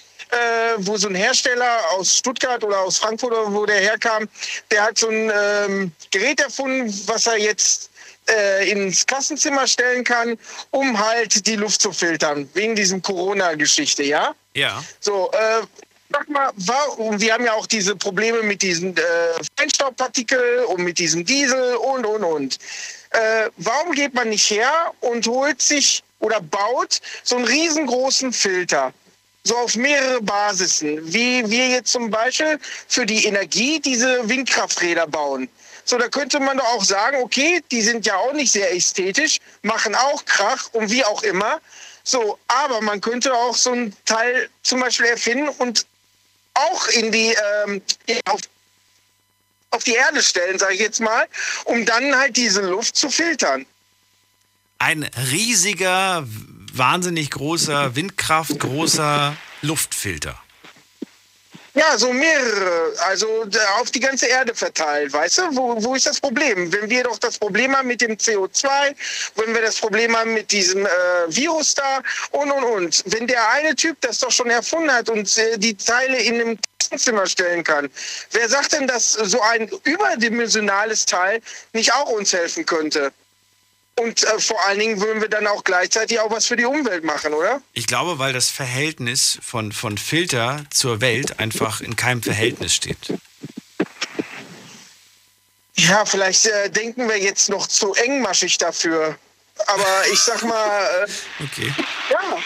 [0.78, 4.28] wo so ein Hersteller aus Stuttgart oder aus Frankfurt oder wo der herkam,
[4.70, 7.90] der hat so ein ähm, Gerät erfunden, was er jetzt
[8.28, 10.38] äh, ins Klassenzimmer stellen kann,
[10.70, 14.34] um halt die Luft zu filtern, wegen diesem Corona-Geschichte, ja?
[14.54, 14.82] Ja.
[15.00, 15.62] So, äh,
[16.10, 19.02] sag mal, warum, wir haben ja auch diese Probleme mit diesen äh,
[19.56, 22.58] Feinstaubpartikeln und mit diesem Diesel und, und, und.
[23.10, 28.92] Äh, warum geht man nicht her und holt sich oder baut so einen riesengroßen Filter?
[29.46, 32.58] So auf mehrere Basisen, wie wir jetzt zum Beispiel
[32.88, 35.48] für die Energie diese Windkrafträder bauen.
[35.84, 39.38] So, da könnte man doch auch sagen, okay, die sind ja auch nicht sehr ästhetisch,
[39.62, 41.60] machen auch Krach und wie auch immer.
[42.02, 45.86] So, aber man könnte auch so ein Teil zum Beispiel erfinden und
[46.54, 47.82] auch in die ähm,
[48.24, 48.40] auf,
[49.70, 51.26] auf die Erde stellen, sage ich jetzt mal,
[51.64, 53.66] um dann halt diese Luft zu filtern.
[54.78, 56.26] Ein riesiger
[56.78, 60.40] wahnsinnig großer, Windkraft großer Luftfilter.
[61.76, 63.44] Ja, so mehrere, also
[63.78, 65.42] auf die ganze Erde verteilt, weißt du?
[65.56, 66.72] Wo, wo ist das Problem?
[66.72, 68.94] Wenn wir doch das Problem haben mit dem CO2,
[69.34, 70.88] wenn wir das Problem haben mit diesem äh,
[71.28, 72.00] Virus da
[72.30, 73.02] und und und.
[73.08, 76.58] Wenn der eine Typ das doch schon erfunden hat und äh, die Teile in einem
[76.96, 77.90] Zimmer stellen kann,
[78.30, 81.42] wer sagt denn, dass so ein überdimensionales Teil
[81.74, 83.12] nicht auch uns helfen könnte?
[83.98, 87.02] Und äh, vor allen Dingen würden wir dann auch gleichzeitig auch was für die Umwelt
[87.04, 87.62] machen, oder?
[87.72, 92.98] Ich glaube, weil das Verhältnis von, von Filter zur Welt einfach in keinem Verhältnis steht.
[95.76, 99.18] Ja, vielleicht äh, denken wir jetzt noch zu engmaschig dafür.
[99.66, 101.06] Aber ich sag mal.
[101.38, 101.74] Äh, okay.
[102.10, 102.38] Ja.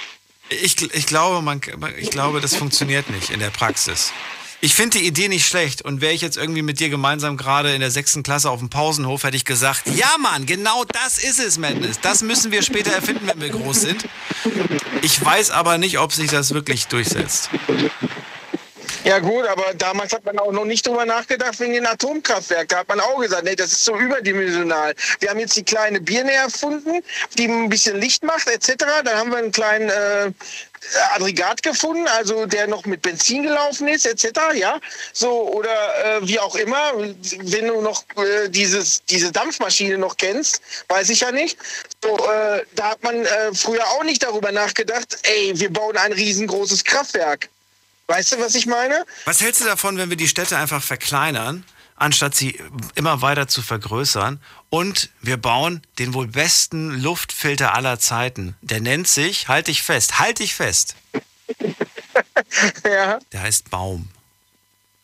[0.49, 1.61] Ich, ich, glaube, man,
[1.97, 4.13] ich glaube, das funktioniert nicht in der Praxis.
[4.63, 7.73] Ich finde die Idee nicht schlecht und wäre ich jetzt irgendwie mit dir gemeinsam gerade
[7.75, 11.41] in der sechsten Klasse auf dem Pausenhof, hätte ich gesagt, ja Mann, genau das ist
[11.41, 11.99] es, Madness.
[12.01, 14.05] Das müssen wir später erfinden, wenn wir groß sind.
[15.01, 17.49] Ich weiß aber nicht, ob sich das wirklich durchsetzt.
[19.05, 22.69] Ja gut, aber damals hat man auch noch nicht drüber nachgedacht wegen den Atomkraftwerken.
[22.69, 24.95] Da hat man auch gesagt, nee, das ist so überdimensional.
[25.21, 27.03] Wir haben jetzt die kleine Birne erfunden,
[27.39, 28.85] die ein bisschen Licht macht etc.
[29.05, 30.33] Dann haben wir einen kleinen äh,
[31.15, 34.41] Aggregat gefunden, also der noch mit Benzin gelaufen ist, etc.
[34.55, 34.81] Ja,
[35.13, 36.93] so oder äh, wie auch immer.
[36.97, 41.59] Wenn du noch äh, dieses diese Dampfmaschine noch kennst, weiß ich ja nicht.
[42.03, 45.19] So, äh, da hat man äh, früher auch nicht darüber nachgedacht.
[45.23, 47.49] Ey, wir bauen ein riesengroßes Kraftwerk.
[48.07, 49.05] Weißt du, was ich meine?
[49.25, 51.65] Was hältst du davon, wenn wir die Städte einfach verkleinern?
[52.01, 52.59] Anstatt sie
[52.95, 54.41] immer weiter zu vergrößern.
[54.71, 58.57] Und wir bauen den wohl besten Luftfilter aller Zeiten.
[58.63, 60.97] Der nennt sich, halt dich fest, halt dich fest.
[62.85, 63.19] ja.
[63.33, 64.09] Der heißt Baum.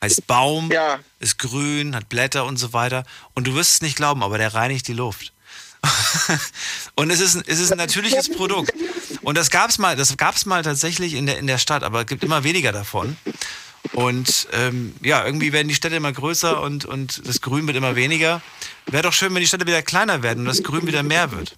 [0.03, 0.99] Heißt Baum, ja.
[1.21, 3.05] ist grün, hat Blätter und so weiter.
[3.35, 5.33] Und du wirst es nicht glauben, aber der reinigt die Luft.
[6.95, 8.73] und es ist, es ist ein natürliches Produkt.
[9.23, 10.17] Und das gab es mal, das
[10.47, 13.17] mal tatsächlich in der, in der Stadt, aber es gibt immer weniger davon.
[13.93, 17.97] Und ähm, ja, irgendwie werden die Städte immer größer und, und das Grün wird immer
[17.97, 18.43] weniger.
[18.87, 21.55] Wäre doch schön, wenn die Städte wieder kleiner werden und das Grün wieder mehr wird.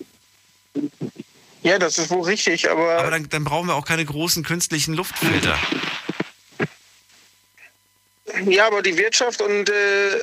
[1.63, 2.99] Ja, das ist wohl richtig, aber.
[2.99, 5.59] Aber dann, dann brauchen wir auch keine großen künstlichen Luftfilter.
[8.47, 9.73] Ja, aber die Wirtschaft und äh,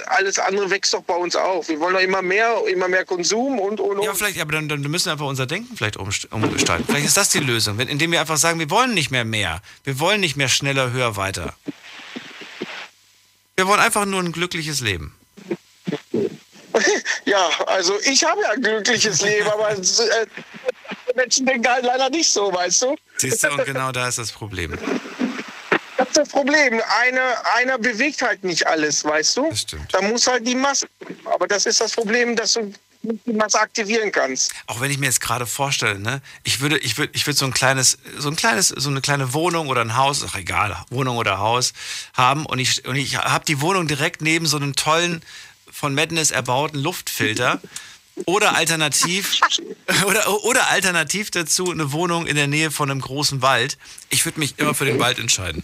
[0.05, 1.67] alles andere wächst doch bei uns auf.
[1.67, 3.97] Wir wollen doch immer mehr, immer mehr Konsum und und.
[3.97, 4.05] und.
[4.05, 6.85] Ja, vielleicht, aber dann, dann müssen wir einfach unser Denken vielleicht umgestalten.
[6.87, 9.61] Vielleicht ist das die Lösung, indem wir einfach sagen, wir wollen nicht mehr mehr.
[9.83, 11.55] Wir wollen nicht mehr schneller, höher, weiter.
[13.55, 15.15] Wir wollen einfach nur ein glückliches Leben.
[17.25, 19.77] Ja, also ich habe ja ein glückliches Leben, aber äh,
[21.15, 22.95] Menschen denken halt leider nicht so, weißt du?
[23.17, 24.77] Siehst du, und genau da ist das Problem.
[25.97, 26.81] Das ist das Problem.
[26.99, 29.49] Einer, einer bewegt halt nicht alles, weißt du?
[29.49, 29.93] Das stimmt.
[29.93, 30.87] Da muss halt die Masse.
[31.25, 32.71] Aber das ist das Problem, dass du
[33.05, 34.53] die Masse aktivieren kannst.
[34.67, 37.45] Auch wenn ich mir jetzt gerade vorstelle, ne, ich würde, ich würde, ich würde so
[37.45, 41.17] ein kleines, so ein kleines, so eine kleine Wohnung oder ein Haus, ach egal, Wohnung
[41.17, 41.73] oder Haus
[42.13, 45.21] haben und ich, und ich habe die Wohnung direkt neben so einem tollen,
[45.75, 47.59] von Madness erbauten Luftfilter.
[48.25, 49.41] Oder alternativ,
[50.07, 53.77] oder, oder alternativ dazu eine Wohnung in der Nähe von einem großen Wald.
[54.09, 55.63] Ich würde mich immer für den Wald entscheiden.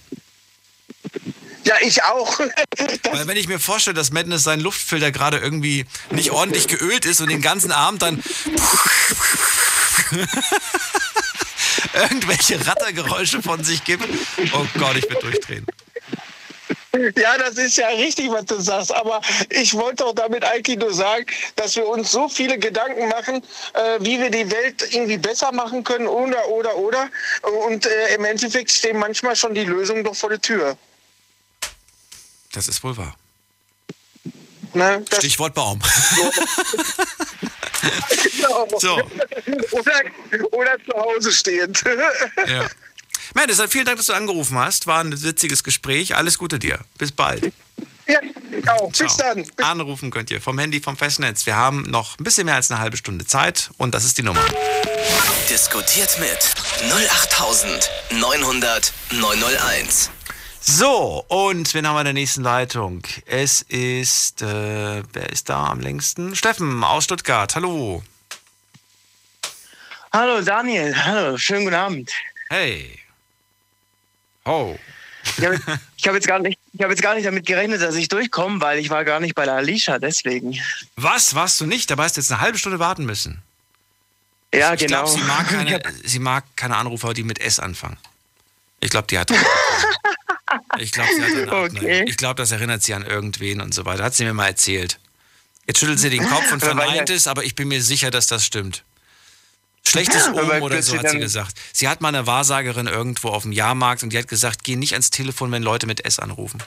[1.64, 2.40] Ja, ich auch.
[3.12, 7.22] Weil wenn ich mir vorstelle, dass Madness sein Luftfilter gerade irgendwie nicht ordentlich geölt ist
[7.22, 8.22] und den ganzen Abend dann
[11.94, 14.04] irgendwelche Rattergeräusche von sich gibt,
[14.54, 15.66] oh Gott, ich werde durchdrehen.
[17.16, 18.94] Ja, das ist ja richtig, was du sagst.
[18.94, 21.26] Aber ich wollte doch damit eigentlich nur sagen,
[21.56, 23.42] dass wir uns so viele Gedanken machen,
[23.74, 27.10] äh, wie wir die Welt irgendwie besser machen können, oder, oder, oder.
[27.66, 30.78] Und äh, im Endeffekt stehen manchmal schon die Lösungen doch vor der Tür.
[32.52, 33.16] Das ist wohl wahr.
[34.74, 35.80] Na, Stichwort Baum.
[38.80, 39.02] so.
[39.72, 40.02] Oder,
[40.52, 41.84] oder zu Hause stehend.
[42.48, 42.68] ja.
[43.34, 44.88] Man, deshalb vielen Dank, dass du angerufen hast.
[44.88, 46.16] War ein witziges Gespräch.
[46.16, 46.80] Alles Gute dir.
[46.98, 47.52] Bis bald.
[48.08, 48.20] Ja,
[48.74, 48.92] auch.
[48.92, 49.44] Bis dann.
[49.44, 51.46] Bis Anrufen könnt ihr vom Handy, vom Festnetz.
[51.46, 54.24] Wir haben noch ein bisschen mehr als eine halbe Stunde Zeit und das ist die
[54.24, 54.44] Nummer.
[55.50, 56.40] Diskutiert mit
[56.92, 60.10] 08900 901.
[60.64, 63.02] So, und wen haben wir in der nächsten Leitung?
[63.26, 66.36] Es ist, äh, wer ist da am längsten?
[66.36, 67.56] Steffen aus Stuttgart.
[67.56, 68.04] Hallo.
[70.14, 72.12] Hallo Daniel, hallo, schönen guten Abend.
[72.50, 73.00] Hey.
[74.46, 74.78] Oh.
[75.38, 78.62] Ich habe hab jetzt, gar nicht, hab jetzt gar nicht damit gerechnet, dass ich durchkomme,
[78.62, 80.60] weil ich war gar nicht bei der Alicia, deswegen.
[80.96, 81.34] Was?
[81.34, 81.90] Warst du nicht?
[81.90, 83.42] Dabei hast du jetzt eine halbe Stunde warten müssen.
[84.54, 85.06] Ja, ich genau.
[85.06, 87.98] Glaub, sie, mag keine, sie mag keine Anrufer, die mit S anfangen.
[88.80, 89.32] Ich glaube, die hat.
[90.80, 92.06] ich glaube, sie hat eine okay.
[92.08, 94.04] Ich glaube, das erinnert sie an irgendwen und so weiter.
[94.04, 95.00] Hat sie mir mal erzählt.
[95.68, 98.46] Jetzt schüttelt sie den Kopf und verneint es, aber ich bin mir sicher, dass das
[98.46, 98.84] stimmt.
[99.86, 101.58] Schlechtes Omen oder so hat sie gesagt.
[101.74, 104.94] Sie hat mal eine Wahrsagerin irgendwo auf dem Jahrmarkt und die hat gesagt, geh nicht
[104.94, 106.62] ans Telefon, wenn Leute mit S anrufen.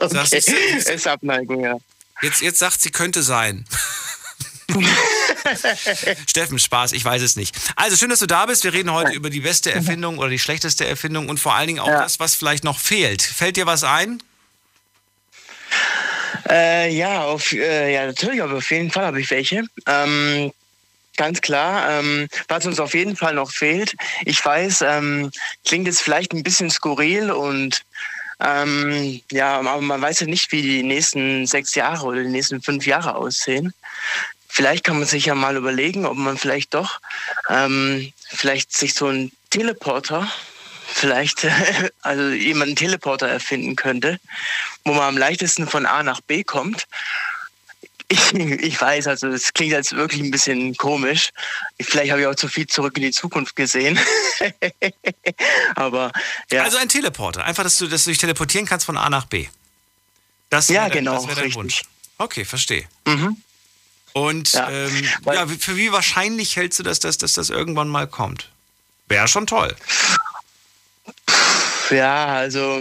[0.00, 0.42] okay.
[0.76, 1.78] S-Abneigung, ja.
[2.22, 3.66] Jetzt, jetzt sagt sie, könnte sein.
[6.28, 7.54] Steffen, Spaß, ich weiß es nicht.
[7.76, 8.64] Also schön, dass du da bist.
[8.64, 11.80] Wir reden heute über die beste Erfindung oder die schlechteste Erfindung und vor allen Dingen
[11.80, 12.02] auch ja.
[12.02, 13.22] das, was vielleicht noch fehlt.
[13.22, 14.22] Fällt dir was ein?
[16.48, 19.64] Äh, ja, auf, äh, ja, natürlich, aber auf jeden Fall habe ich welche.
[19.86, 20.52] Ähm,
[21.16, 23.94] Ganz klar, ähm, was uns auf jeden Fall noch fehlt.
[24.24, 25.30] Ich weiß, ähm,
[25.64, 27.82] klingt jetzt vielleicht ein bisschen skurril und
[28.40, 32.60] ähm, ja, aber man weiß ja nicht, wie die nächsten sechs Jahre oder die nächsten
[32.60, 33.72] fünf Jahre aussehen.
[34.56, 37.00] Vielleicht kann man sich ja mal überlegen, ob man vielleicht doch
[37.48, 40.30] ähm, vielleicht sich so ein Teleporter
[40.86, 41.44] vielleicht
[42.02, 44.20] also jemanden Teleporter erfinden könnte,
[44.84, 46.86] wo man am leichtesten von A nach B kommt
[48.08, 51.30] ich, ich weiß, also es klingt jetzt wirklich ein bisschen komisch.
[51.80, 53.98] Vielleicht habe ich auch zu viel zurück in die Zukunft gesehen.
[55.74, 56.12] Aber
[56.52, 56.62] ja.
[56.62, 57.44] Also ein Teleporter.
[57.44, 59.48] Einfach, dass du, dass du dich teleportieren kannst von A nach B.
[60.50, 61.14] Das ja, genau.
[61.14, 61.82] Das wäre dein Wunsch.
[62.18, 62.86] Okay, verstehe.
[63.06, 63.42] Mhm.
[64.14, 64.70] Und ja.
[64.70, 68.48] Ähm, ja, für wie wahrscheinlich hältst du das, dass, dass das irgendwann mal kommt?
[69.08, 69.74] Wäre schon toll.
[71.90, 72.80] Ja, also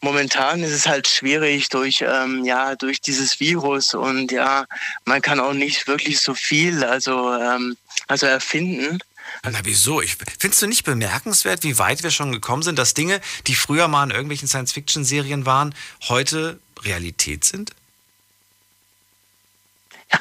[0.00, 4.64] momentan ist es halt schwierig durch, ähm, ja, durch dieses Virus und ja,
[5.04, 9.00] man kann auch nicht wirklich so viel also, ähm, also erfinden.
[9.42, 10.00] Na wieso?
[10.00, 13.88] Ich, findest du nicht bemerkenswert, wie weit wir schon gekommen sind, dass Dinge, die früher
[13.88, 15.74] mal in irgendwelchen Science-Fiction-Serien waren,
[16.08, 17.72] heute Realität sind?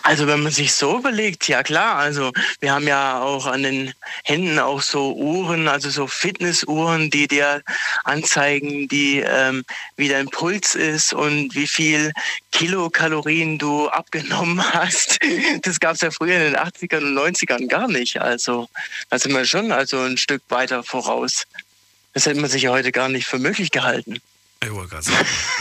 [0.04, 3.94] Also wenn man sich so überlegt, ja klar, also wir haben ja auch an den
[4.24, 7.62] Händen auch so Uhren, also so Fitnessuhren, die dir
[8.04, 9.64] anzeigen, die, ähm,
[9.96, 12.12] wie dein Puls ist und wie viel
[12.52, 15.20] Kilokalorien du abgenommen hast.
[15.62, 18.20] Das gab es ja früher in den 80ern und 90ern gar nicht.
[18.20, 18.68] Also
[19.10, 21.44] da sind wir schon also ein Stück weiter voraus.
[22.14, 24.20] Das hätte man sich ja heute gar nicht für möglich gehalten.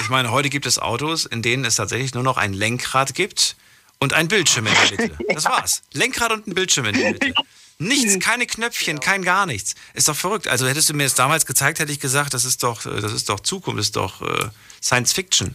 [0.00, 3.56] Ich meine, heute gibt es Autos, in denen es tatsächlich nur noch ein Lenkrad gibt
[3.98, 5.24] und ein Bildschirm in der Mitte.
[5.34, 5.82] Das war's.
[5.92, 7.34] Lenkrad und ein Bildschirm in der Mitte.
[7.78, 9.74] Nichts, keine Knöpfchen, kein gar nichts.
[9.92, 10.48] Ist doch verrückt.
[10.48, 13.12] Also hättest du mir das damals gezeigt, hätte ich gesagt, das ist doch, äh, das
[13.12, 14.48] ist doch Zukunft, das ist doch äh,
[14.82, 15.54] Science Fiction.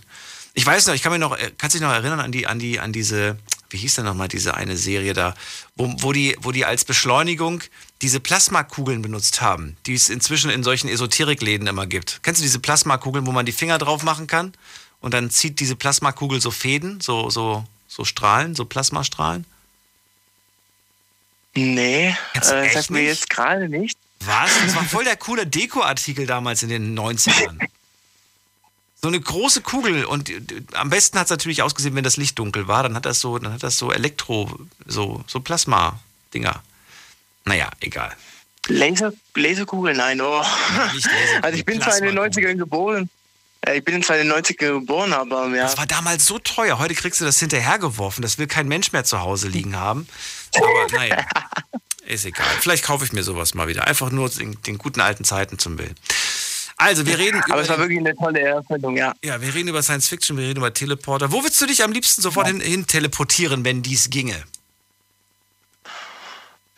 [0.54, 2.60] Ich weiß noch, ich kann mir noch, äh, kannst dich noch erinnern an die, an
[2.60, 3.38] die, an diese,
[3.70, 5.34] wie hieß denn nochmal diese eine Serie da,
[5.76, 7.64] wo, wo die, wo die als Beschleunigung
[8.02, 12.20] diese Plasmakugeln benutzt haben, die es inzwischen in solchen Esoterikläden immer gibt.
[12.22, 14.54] Kennst du diese Plasmakugeln, wo man die Finger drauf machen kann?
[15.00, 19.46] Und dann zieht diese Plasmakugel so Fäden, so, so, so Strahlen, so Plasmastrahlen?
[21.54, 23.98] Nee, Kennst du äh, sagt mir jetzt gerade nicht.
[24.22, 24.50] Was?
[24.64, 27.60] Das war voll der coole Dekoartikel damals in den 90ern.
[29.02, 30.42] So eine große Kugel und äh,
[30.74, 33.38] am besten hat es natürlich ausgesehen, wenn das Licht dunkel war, dann hat das so,
[33.38, 36.64] dann hat das so Elektro, so, so Plasma-Dinger.
[37.44, 38.16] Naja, egal.
[38.68, 40.42] Laser, Laserkugel, nein, oh.
[41.42, 43.10] also ich bin zwar in den 90ern geboren.
[43.66, 45.64] Ja, ich bin zwar in den 90ern geboren, aber ja.
[45.64, 46.80] Das war damals so teuer.
[46.80, 48.22] Heute kriegst du das hinterhergeworfen.
[48.22, 50.08] Das will kein Mensch mehr zu Hause liegen haben.
[50.56, 51.26] Aber naja,
[52.06, 52.48] ist egal.
[52.60, 53.86] Vielleicht kaufe ich mir sowas mal wieder.
[53.88, 55.96] Einfach nur den, den guten alten Zeiten zum Willen.
[56.78, 57.54] Also, wir reden über.
[57.54, 59.14] Aber es war wirklich eine tolle Erfindung, ja.
[59.24, 61.32] Ja, wir reden über Science Fiction, wir reden über Teleporter.
[61.32, 64.44] Wo würdest du dich am liebsten sofort hin, hin teleportieren, wenn dies ginge?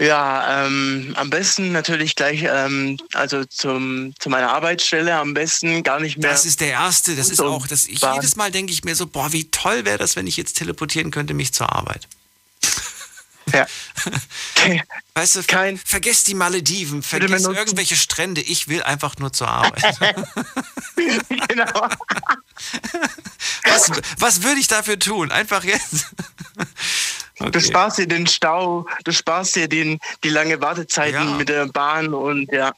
[0.03, 6.01] Ja, ähm, am besten natürlich gleich, ähm, also zum, zu meiner Arbeitsstelle, am besten gar
[6.01, 6.29] nicht mehr.
[6.29, 9.07] Das ist der erste, das ist auch, das, ich, jedes Mal denke ich mir so,
[9.07, 12.09] boah, wie toll wäre das, wenn ich jetzt teleportieren könnte, mich zur Arbeit.
[13.53, 13.65] Ja.
[15.15, 19.99] Weißt du, ver vergiss die Malediven, vergiss irgendwelche Strände, ich will einfach nur zur Arbeit.
[21.47, 21.87] genau.
[23.65, 25.31] Was, was würde ich dafür tun?
[25.31, 26.07] Einfach jetzt.
[27.51, 31.35] Du sparst dir den Stau, du sparst dir den, die lange Wartezeiten Ja.
[31.35, 32.71] mit der Bahn und ja.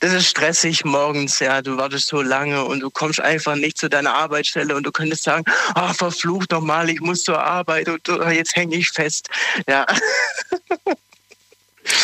[0.00, 1.60] Das ist stressig morgens, ja.
[1.60, 5.24] Du wartest so lange und du kommst einfach nicht zu deiner Arbeitsstelle und du könntest
[5.24, 5.44] sagen,
[5.74, 9.28] ah, verflucht nochmal, ich muss zur Arbeit und jetzt hänge ich fest.
[9.68, 9.84] Ja.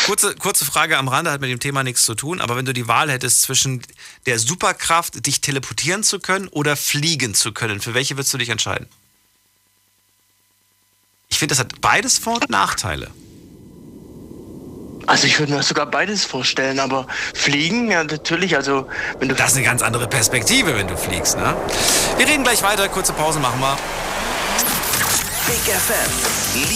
[0.07, 2.73] Kurze, kurze Frage am Rande, hat mit dem Thema nichts zu tun, aber wenn du
[2.75, 3.81] die Wahl hättest zwischen
[4.27, 8.49] der Superkraft, dich teleportieren zu können oder fliegen zu können, für welche würdest du dich
[8.49, 8.89] entscheiden?
[11.39, 13.13] Ich finde, das hat beides Vor- und Nachteile.
[15.07, 18.89] Also ich würde mir sogar beides vorstellen, aber fliegen, ja natürlich, also
[19.21, 19.37] wenn du...
[19.37, 21.55] Das ist eine ganz andere Perspektive, wenn du fliegst, ne?
[22.17, 23.79] Wir reden gleich weiter, kurze Pause machen wir.
[25.47, 26.11] Big FM.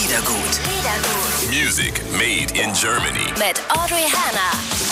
[0.01, 0.61] Liedergut.
[1.51, 3.33] Music made in Germany.
[3.39, 4.92] Mit Audrey Hanna.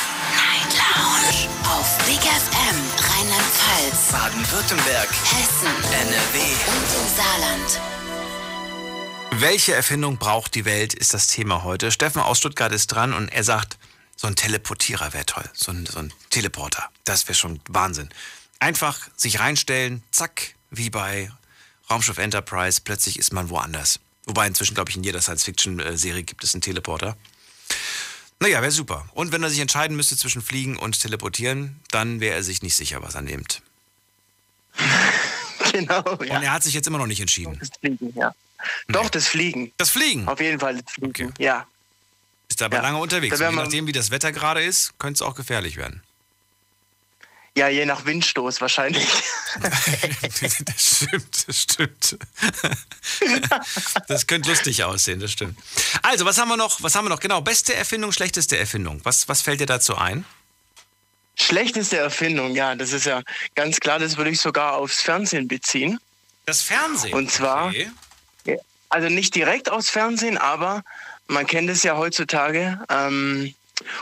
[0.95, 1.47] Lounge.
[1.63, 5.09] Auf Big FM Rheinland-Pfalz, Baden-Württemberg.
[5.09, 6.39] Hessen, NRW.
[6.67, 7.81] und im Saarland.
[9.41, 11.91] Welche Erfindung braucht die Welt, ist das Thema heute.
[11.91, 13.77] Steffen aus Stuttgart ist dran und er sagt,
[14.17, 15.49] so ein Teleportierer wäre toll.
[15.53, 16.89] So ein, so ein Teleporter.
[17.05, 18.09] Das wäre schon Wahnsinn.
[18.59, 21.31] Einfach sich reinstellen, zack, wie bei
[21.89, 23.99] Raumschiff Enterprise, plötzlich ist man woanders.
[24.25, 27.15] Wobei inzwischen, glaube ich, in jeder Science-Fiction-Serie gibt es einen Teleporter.
[28.41, 29.07] Naja, wäre super.
[29.13, 32.75] Und wenn er sich entscheiden müsste zwischen Fliegen und Teleportieren, dann wäre er sich nicht
[32.75, 33.61] sicher, was er nimmt.
[35.71, 37.57] Genau, Und er hat sich jetzt immer noch nicht entschieden.
[37.59, 38.33] Das Fliegen, ja.
[38.89, 39.71] Doch, das Fliegen.
[39.77, 40.27] Das Fliegen?
[40.27, 41.65] Auf jeden Fall das Fliegen, ja.
[42.49, 42.81] Ist aber Ja.
[42.81, 43.37] lange unterwegs.
[43.39, 46.03] Da Je nachdem, wie das Wetter gerade ist, könnte es auch gefährlich werden.
[47.57, 49.05] Ja, je nach Windstoß wahrscheinlich.
[50.65, 52.17] das stimmt, das stimmt.
[54.07, 55.59] Das könnte lustig aussehen, das stimmt.
[56.01, 56.81] Also, was haben wir noch?
[56.81, 57.19] Was haben wir noch?
[57.19, 59.01] Genau, beste Erfindung, schlechteste Erfindung.
[59.03, 60.23] Was, was fällt dir dazu ein?
[61.35, 63.21] Schlechteste Erfindung, ja, das ist ja
[63.55, 65.99] ganz klar, das würde ich sogar aufs Fernsehen beziehen.
[66.45, 67.13] Das Fernsehen?
[67.13, 67.89] Und zwar, Okay.
[68.89, 70.83] also nicht direkt aufs Fernsehen, aber
[71.27, 72.79] man kennt es ja heutzutage.
[72.89, 73.53] Ähm,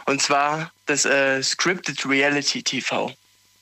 [0.06, 3.16] und zwar das äh, Scripted Reality TV.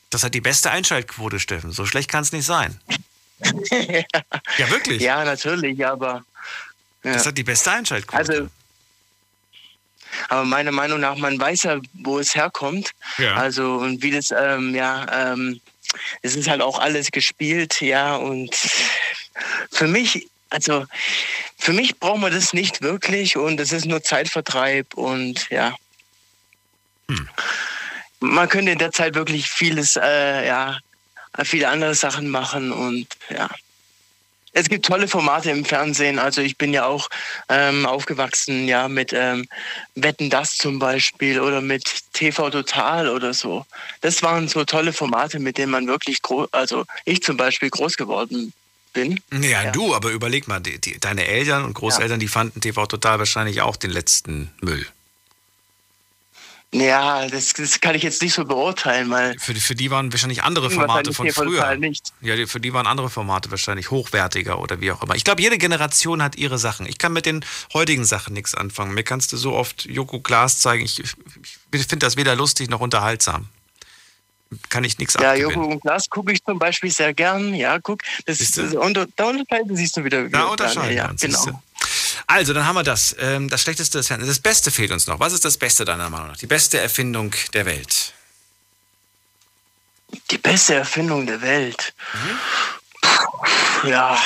[0.10, 1.72] Das hat die beste Einschaltquote, Steffen.
[1.72, 2.80] So schlecht kann es nicht sein.
[4.58, 5.02] ja, wirklich.
[5.02, 6.24] Ja, natürlich, aber.
[7.04, 7.14] Ja.
[7.14, 8.18] Das hat die beste Einschaltquote.
[8.18, 8.50] Also,
[10.30, 12.92] aber meiner Meinung nach, man weiß ja, wo es herkommt.
[13.18, 13.36] Ja.
[13.36, 15.62] Also, und wie das, ähm, ja, ähm,
[16.22, 18.54] es ist halt auch alles gespielt, ja, und
[19.72, 20.86] für mich, also,
[21.58, 25.76] für mich braucht man das nicht wirklich und es ist nur Zeitvertreib und ja.
[28.20, 30.80] Man könnte in der Zeit wirklich vieles, äh, ja,
[31.44, 33.50] viele andere Sachen machen und ja.
[34.54, 36.18] Es gibt tolle Formate im Fernsehen.
[36.18, 37.10] Also ich bin ja auch
[37.48, 39.46] ähm, aufgewachsen, ja, mit ähm,
[39.94, 41.84] Wetten das zum Beispiel oder mit
[42.14, 43.68] TV Total oder so.
[44.02, 47.98] Das waren so tolle Formate, mit denen man wirklich groß, also ich zum Beispiel groß
[47.98, 48.52] geworden
[48.94, 49.20] bin.
[49.44, 53.20] Ja, du, aber überleg mal, die, die, deine Eltern und Großeltern, die fanden TV Total
[53.20, 54.88] wahrscheinlich auch den letzten Müll.
[56.74, 59.40] Ja, das, das kann ich jetzt nicht so beurteilen, weil.
[59.40, 61.76] Für, die- für die waren wahrscheinlich andere Formate von früher.
[61.78, 62.12] Nicht.
[62.20, 65.16] Ja, für die waren andere Formate wahrscheinlich hochwertiger oder wie auch immer.
[65.16, 66.86] Ich glaube, jede Generation hat ihre Sachen.
[66.86, 68.94] Ich kann mit den heutigen Sachen nichts anfangen.
[68.94, 70.84] Mir kannst du so oft Joko Glas zeigen.
[70.84, 73.48] Ich, ich finde das weder lustig noch unterhaltsam.
[74.70, 75.52] Kann ich nichts Ja, abgewinnen.
[75.56, 77.54] Joko und Glas gucke ich zum Beispiel sehr gern.
[77.54, 78.02] Ja, guck.
[78.26, 80.28] Das, das, und, da unterscheiden siehst du wieder.
[80.30, 81.22] Da unterscheiden ja, wir uns.
[81.22, 81.38] genau.
[81.38, 81.60] siehste.
[82.28, 83.16] Also, dann haben wir das.
[83.20, 84.38] Ähm, das Schlechteste Fernsehens.
[84.38, 85.20] Das Beste fehlt uns noch.
[85.20, 86.38] Was ist das Beste deiner Meinung nach?
[86.38, 88.14] Die beste Erfindung der Welt.
[90.32, 91.94] Die beste Erfindung der Welt.
[92.14, 92.40] Mhm.
[93.02, 94.18] Puh, ja.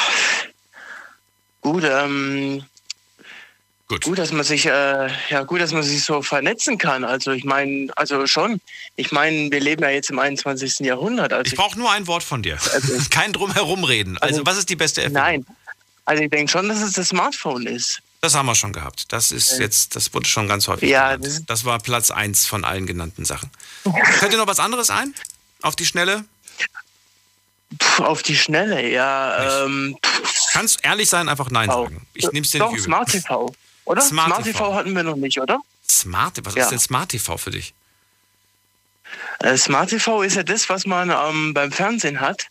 [1.62, 2.66] Gut, ähm.
[3.88, 4.06] Gut.
[4.06, 7.04] Gut, dass man sich, äh, ja, gut, dass man sich so vernetzen kann.
[7.04, 8.62] Also ich meine, also schon.
[8.96, 10.80] Ich meine, wir leben ja jetzt im 21.
[10.80, 11.34] Jahrhundert.
[11.34, 12.58] Also Ich brauche nur ein Wort von dir.
[13.10, 14.18] Kein Drumherum reden.
[14.20, 15.24] Also, was ist die beste Erfindung?
[15.24, 15.46] Nein.
[16.06, 18.02] Also ich denke schon, dass es das Smartphone ist.
[18.22, 19.12] Das haben wir schon gehabt.
[19.12, 21.44] Das ist jetzt, das wurde schon ganz häufig Ja, genannt.
[21.48, 23.50] Das war Platz 1 von allen genannten Sachen.
[24.20, 25.14] Fällt dir noch was anderes ein?
[25.64, 26.26] Auf die Schnelle?
[27.80, 29.64] Puh, auf die Schnelle, ja.
[29.66, 29.98] Ähm,
[30.54, 32.06] Kannst ehrlich sein, einfach Nein sagen.
[32.14, 32.86] Ich nehme es dir Doch, nicht übel.
[32.86, 33.54] Smart TV.
[33.86, 34.02] Oder?
[34.02, 34.58] Smart Smart, TV.
[34.58, 35.60] TV hatten wir noch nicht, oder?
[35.88, 36.64] Smart, was Ja.
[36.64, 37.74] ist denn Smart TV für dich?
[39.40, 42.46] Äh, Smart TV ist ja das, was man ähm, beim Fernsehen hat,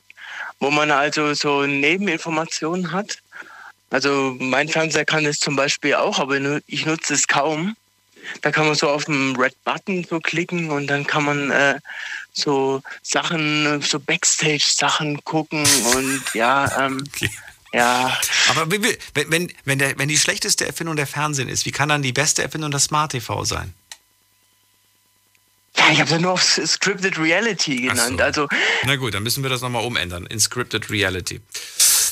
[0.58, 3.18] wo man also so Nebeninformationen hat.
[3.90, 7.76] Also mein Fernseher kann es zum Beispiel auch, aber ich nutze es kaum.
[8.42, 11.78] Da kann man so auf den Red Button so klicken und dann kann man äh,
[12.32, 17.02] so Sachen, so Backstage-Sachen gucken und ja, ähm,
[17.72, 18.16] ja.
[18.48, 18.84] Aber wenn,
[19.14, 22.42] wenn, wenn, der, wenn die schlechteste Erfindung der Fernsehen ist, wie kann dann die beste
[22.42, 23.74] Erfindung das Smart TV sein?
[25.76, 28.20] Ja, ich habe ja nur auf Scripted Reality genannt.
[28.20, 28.48] Also
[28.84, 31.40] Na gut, dann müssen wir das nochmal umändern in Scripted Reality.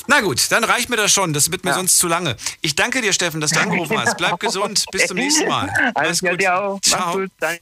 [0.09, 1.33] Na gut, dann reicht mir das schon.
[1.33, 2.35] Das wird mir sonst zu lange.
[2.61, 4.17] Ich danke dir, Steffen, dass du angerufen hast.
[4.17, 4.85] Bleib gesund.
[4.91, 5.69] Bis zum nächsten Mal.
[5.93, 6.73] Alles Mach's Gute auch.
[6.73, 7.13] Mach's Ciao.
[7.13, 7.29] gut.
[7.39, 7.61] Danke.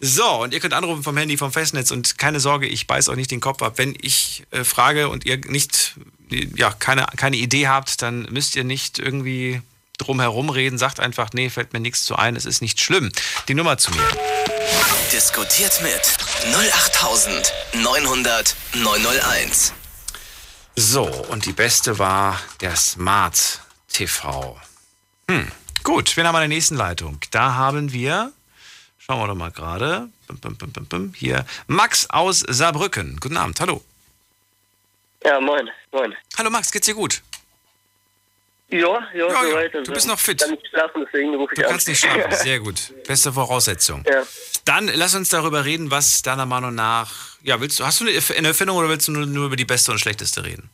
[0.00, 3.16] So, und ihr könnt anrufen vom Handy, vom Festnetz und keine Sorge, ich beiß euch
[3.16, 3.74] nicht den Kopf ab.
[3.76, 5.94] Wenn ich äh, frage und ihr nicht,
[6.56, 9.62] ja, keine, keine Idee habt, dann müsst ihr nicht irgendwie
[9.98, 10.78] drum herum reden.
[10.78, 13.12] Sagt einfach, nee, fällt mir nichts zu ein, es ist nicht schlimm.
[13.46, 14.08] Die Nummer zu mir.
[15.12, 16.00] Diskutiert mit
[16.52, 19.74] 08900 901.
[20.80, 24.56] So, und die beste war der Smart TV.
[25.28, 25.50] Hm,
[25.82, 27.18] gut, haben wir in der nächsten Leitung?
[27.32, 28.32] Da haben wir,
[28.96, 30.08] schauen wir doch mal gerade,
[31.14, 33.18] hier, Max aus Saarbrücken.
[33.18, 33.82] Guten Abend, hallo.
[35.24, 36.14] Ja, moin, moin.
[36.38, 37.22] Hallo Max, geht's dir gut?
[38.70, 39.74] Ja, ja, Ja, ja, soweit.
[39.86, 40.40] du bist noch fit.
[40.42, 41.70] Ich kann nicht schlafen, deswegen rufe ich Du an.
[41.70, 42.92] kannst nicht schlafen, sehr gut.
[43.06, 44.04] Beste Voraussetzung.
[44.06, 44.22] Ja.
[44.66, 47.10] Dann lass uns darüber reden, was deiner Meinung nach,
[47.42, 49.90] ja, willst du, hast du eine Erfindung oder willst du nur, nur über die beste
[49.92, 50.68] und schlechteste reden?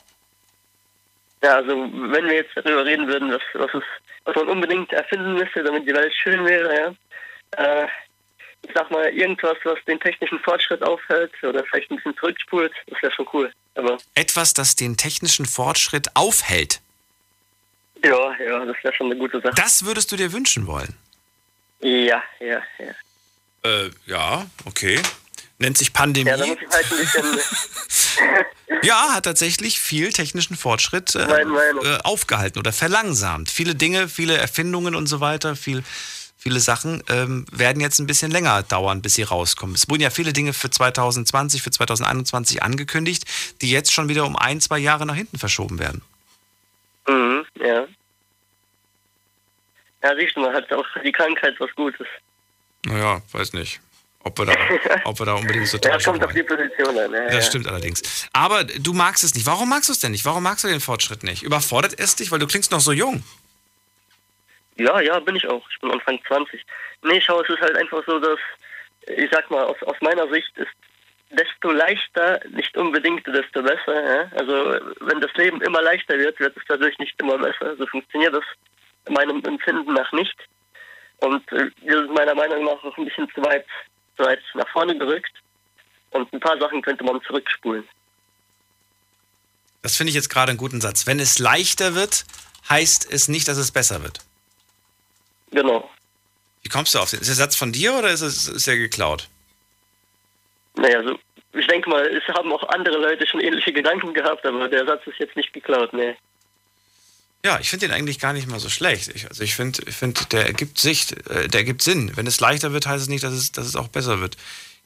[1.42, 3.86] Ja, also wenn wir jetzt darüber reden würden, was, was, ist,
[4.24, 6.94] was man unbedingt erfinden müsste, damit die Welt schön wäre, ja.
[7.84, 7.86] Äh,
[8.66, 13.00] ich sag mal, irgendwas, was den technischen Fortschritt aufhält oder vielleicht ein bisschen zurückspult, das
[13.02, 13.52] wäre schon cool.
[13.74, 16.80] Aber Etwas, das den technischen Fortschritt aufhält.
[18.04, 19.54] Ja, ja, das wäre schon eine gute Sache.
[19.56, 20.94] Das würdest du dir wünschen wollen?
[21.80, 23.70] Ja, ja, ja.
[23.70, 25.00] Äh, ja, okay.
[25.58, 26.28] Nennt sich Pandemie.
[26.28, 27.24] Ja, da muss ich halt ein bisschen.
[28.82, 33.50] Ja, hat tatsächlich viel technischen Fortschritt äh, äh, aufgehalten oder verlangsamt.
[33.50, 35.82] Viele Dinge, viele Erfindungen und so weiter, viel,
[36.36, 39.74] viele Sachen ähm, werden jetzt ein bisschen länger dauern, bis sie rauskommen.
[39.74, 43.24] Es wurden ja viele Dinge für 2020, für 2021 angekündigt,
[43.62, 46.02] die jetzt schon wieder um ein, zwei Jahre nach hinten verschoben werden.
[47.08, 47.86] Mhm, ja.
[50.02, 52.06] Ja, du, man hat auch für die Krankheit was Gutes.
[52.84, 53.80] Naja, weiß nicht.
[54.22, 54.54] ob wir da,
[55.04, 57.12] ob wir da unbedingt so Ja, kommt auf die Position an.
[57.12, 57.42] Ja, Das ja.
[57.42, 58.28] stimmt allerdings.
[58.32, 59.46] Aber du magst es nicht.
[59.46, 60.24] Warum magst du es denn nicht?
[60.24, 61.42] Warum magst du den Fortschritt nicht?
[61.42, 62.30] Überfordert es dich?
[62.30, 63.22] Weil du klingst noch so jung.
[64.76, 65.62] Ja, ja, bin ich auch.
[65.70, 66.64] Ich bin Anfang 20.
[67.02, 68.38] Nee, schau, es ist halt einfach so, dass,
[69.06, 70.68] ich sag mal, aus, aus meiner Sicht ist
[71.36, 74.02] desto leichter, nicht unbedingt desto besser.
[74.04, 74.30] Ja?
[74.36, 77.76] Also wenn das Leben immer leichter wird, wird es dadurch nicht immer besser.
[77.76, 78.44] So funktioniert das
[79.06, 80.36] in meinem Empfinden nach nicht.
[81.18, 83.66] Und äh, wir sind meiner Meinung nach auch ein bisschen zu weit,
[84.16, 85.32] zu weit nach vorne gerückt.
[86.10, 87.86] Und ein paar Sachen könnte man zurückspulen.
[89.82, 91.06] Das finde ich jetzt gerade einen guten Satz.
[91.06, 92.24] Wenn es leichter wird,
[92.70, 94.20] heißt es nicht, dass es besser wird.
[95.50, 95.90] Genau.
[96.62, 97.20] Wie kommst du auf den?
[97.20, 99.28] Ist der Satz von dir oder ist, es, ist er geklaut?
[100.76, 101.18] Naja, so,
[101.52, 105.06] ich denke mal, es haben auch andere Leute schon ähnliche Gedanken gehabt, aber der Satz
[105.06, 106.16] ist jetzt nicht geklaut, nee.
[107.44, 109.14] Ja, ich finde den eigentlich gar nicht mal so schlecht.
[109.14, 112.10] Ich, also ich finde, ich find, der ergibt Sicht, äh, der ergibt Sinn.
[112.16, 114.38] Wenn es leichter wird, heißt es nicht, dass es, dass es auch besser wird.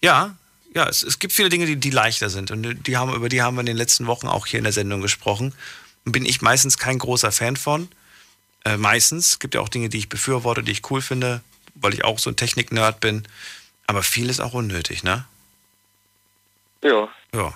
[0.03, 0.37] Ja,
[0.75, 2.51] ja, es, es gibt viele Dinge, die, die leichter sind.
[2.51, 4.73] Und die haben, über die haben wir in den letzten Wochen auch hier in der
[4.73, 5.55] Sendung gesprochen.
[6.05, 7.89] Und bin ich meistens kein großer Fan von.
[8.65, 9.29] Äh, meistens.
[9.29, 11.43] Es gibt ja auch Dinge, die ich befürworte, die ich cool finde,
[11.77, 13.27] weil ich auch so ein Technik-Nerd bin.
[13.87, 15.25] Aber viel ist auch unnötig, ne?
[16.83, 17.09] Ja.
[17.35, 17.53] Ja.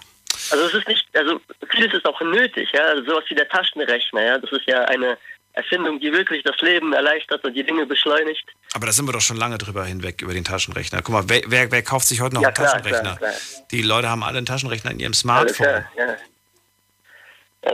[0.51, 1.41] Also es ist nicht, also
[1.71, 2.83] vieles ist auch nötig, ja.
[2.85, 4.39] Also sowas wie der Taschenrechner, ja.
[4.39, 5.17] Das ist ja eine
[5.55, 8.45] Erfindung, die wirklich das Leben erleichtert und die Dinge beschleunigt.
[8.75, 11.03] Aber da sind wir doch schon lange drüber hinweg, über den Taschenrechner.
[11.03, 13.17] Guck mal, wer, wer, wer kauft sich heute noch Ja, einen klar, Taschenrechner?
[13.17, 13.33] klar,
[13.71, 15.67] Die Leute haben alle einen Taschenrechner in ihrem Alles Smartphone.
[15.67, 16.17] klar, ja.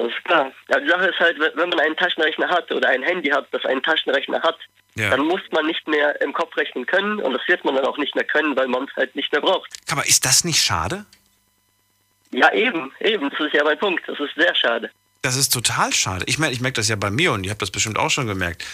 [0.07, 0.53] Ist klar.
[0.69, 3.47] Ja, die Sache ist halt, wenn wenn man einen Taschenrechner hat oder ein Handy hat,
[3.53, 4.59] das einen Taschenrechner hat,
[4.97, 5.11] Ja.
[5.11, 7.97] dann muss man nicht mehr im Kopf rechnen können und das wird man dann auch
[7.97, 9.71] nicht mehr können, weil man es halt nicht mehr braucht.
[9.91, 11.07] Aber ist das nicht schade?
[12.31, 14.03] Ja, eben, eben, das ist ja mein Punkt.
[14.07, 14.91] Das ist sehr schade.
[15.23, 16.25] Das ist total schade.
[16.29, 18.29] Ich meine, ich merke das ja bei mir und ihr habt das bestimmt auch schon
[18.29, 18.65] gemerkt.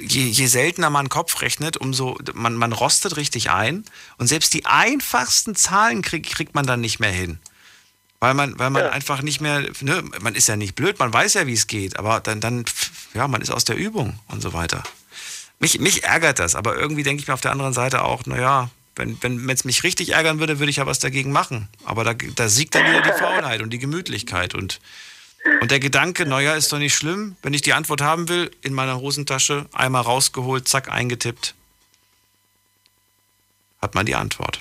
[0.00, 3.84] Je, je seltener man Kopf rechnet, umso man, man rostet richtig ein
[4.16, 7.38] und selbst die einfachsten Zahlen krieg, kriegt man dann nicht mehr hin.
[8.18, 11.34] Weil man, weil man einfach nicht mehr, ne, man ist ja nicht blöd, man weiß
[11.34, 12.64] ja, wie es geht, aber dann, dann,
[13.14, 14.82] ja, man ist aus der Übung und so weiter.
[15.58, 18.70] Mich, mich ärgert das, aber irgendwie denke ich mir auf der anderen Seite auch, naja,
[18.96, 21.68] wenn es wenn, wenn's mich richtig ärgern würde, würde ich ja was dagegen machen.
[21.84, 24.80] Aber da, da siegt dann wieder die Faulheit und die Gemütlichkeit und,
[25.60, 28.74] und der Gedanke, naja, ist doch nicht schlimm, wenn ich die Antwort haben will, in
[28.74, 31.54] meiner Hosentasche, einmal rausgeholt, zack, eingetippt,
[33.80, 34.60] hat man die Antwort.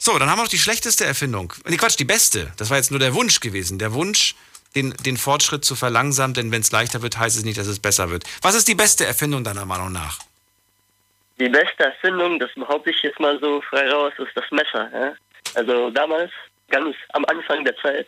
[0.00, 1.52] So, dann haben wir noch die schlechteste Erfindung.
[1.68, 2.52] Nee, Quatsch, die beste.
[2.56, 3.78] Das war jetzt nur der Wunsch gewesen.
[3.78, 4.34] Der Wunsch,
[4.74, 7.78] den, den Fortschritt zu verlangsamen, denn wenn es leichter wird, heißt es nicht, dass es
[7.78, 8.24] besser wird.
[8.40, 10.18] Was ist die beste Erfindung deiner Meinung nach?
[11.42, 14.88] Die beste Erfindung, das behaupte ich jetzt mal so frei raus, ist das Messer.
[14.92, 15.12] Ja?
[15.54, 16.30] Also damals,
[16.68, 18.06] ganz am Anfang der Zeit,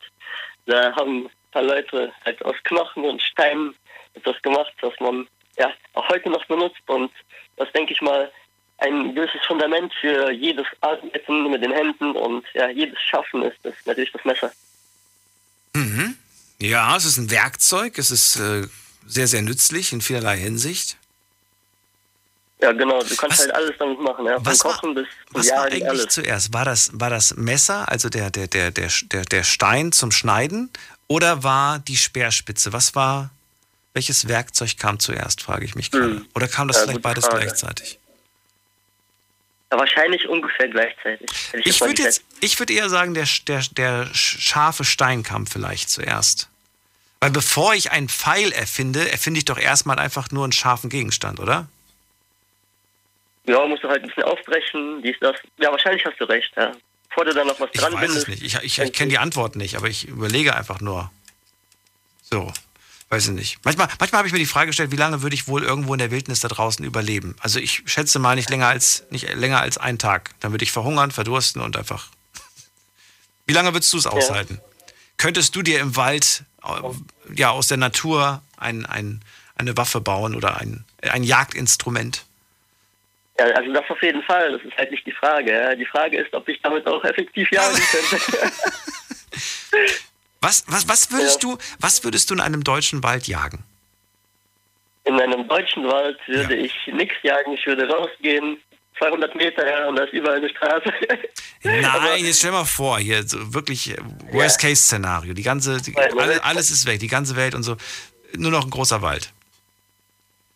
[0.66, 3.74] da haben ein paar Leute halt aus Knochen und Steinen
[4.14, 5.26] etwas gemacht, was man
[5.58, 7.10] ja auch heute noch benutzt und
[7.56, 8.30] das denke ich mal
[8.78, 13.74] ein gewisses Fundament für jedes Arbeiten mit den Händen und ja, jedes Schaffen ist das
[13.84, 14.52] natürlich das Messer.
[15.74, 16.16] Mhm.
[16.60, 18.68] Ja, es ist ein Werkzeug, es ist äh,
[19.04, 20.98] sehr, sehr nützlich in vielerlei Hinsicht.
[22.64, 25.34] Ja, genau, du kannst halt alles damit machen, ja, von was war- Kochen bis zum
[25.40, 26.08] Was war Jagen, eigentlich alles.
[26.14, 26.52] zuerst?
[26.54, 30.70] War das, war das Messer, also der, der, der, der, der, der Stein zum Schneiden,
[31.06, 32.72] oder war die Speerspitze?
[32.72, 33.28] Was war,
[33.92, 36.24] welches Werkzeug kam zuerst, frage ich mich gerade.
[36.34, 37.44] Oder kam das Ja, vielleicht beides Frage.
[37.44, 37.98] gleichzeitig?
[39.70, 41.28] Ja, wahrscheinlich ungefähr gleichzeitig.
[41.64, 45.90] Ich mal würde jetzt, ich würde eher sagen, der, der, der scharfe Stein kam vielleicht
[45.90, 46.48] zuerst.
[47.20, 51.40] Weil bevor ich einen Pfeil erfinde, erfinde ich doch erstmal einfach nur einen scharfen Gegenstand,
[51.40, 51.68] oder?
[53.46, 55.36] Ja, musst du halt ein bisschen aufbrechen, dies, das.
[55.58, 56.72] Ja, wahrscheinlich hast du recht, ja.
[57.08, 58.42] Bevor du da noch was Ich dran weiß es nicht.
[58.42, 61.12] Ich, ich, ich kenne die Antwort nicht, aber ich überlege einfach nur.
[62.22, 62.52] So,
[63.10, 63.58] weiß ich nicht.
[63.64, 65.98] Manchmal, manchmal habe ich mir die Frage gestellt, wie lange würde ich wohl irgendwo in
[65.98, 67.36] der Wildnis da draußen überleben?
[67.38, 70.30] Also ich schätze mal nicht länger als nicht länger als einen Tag.
[70.40, 72.08] Dann würde ich verhungern, verdursten und einfach.
[73.46, 74.60] Wie lange würdest du es aushalten?
[75.18, 76.70] Könntest du dir im Wald äh,
[77.34, 79.20] ja aus der Natur ein, ein,
[79.54, 82.24] eine Waffe bauen oder ein, ein Jagdinstrument?
[83.38, 85.52] Ja, also das auf jeden Fall, das ist halt nicht die Frage.
[85.52, 85.74] Ja.
[85.74, 88.52] Die Frage ist, ob ich damit auch effektiv jagen könnte.
[90.40, 93.64] Was, was, was würdest du, was würdest du in einem deutschen Wald jagen?
[95.04, 98.58] In einem deutschen Wald würde ich nichts jagen, ich würde rausgehen,
[98.98, 100.92] 200 Meter her und da ist überall eine Straße.
[101.62, 103.96] Nein, jetzt stell mal vor, hier so wirklich äh,
[104.32, 105.32] Worst-Case-Szenario.
[105.32, 107.76] Die ganze, die, alle, alles ist weg, die ganze Welt und so.
[108.36, 109.32] Nur noch ein großer Wald.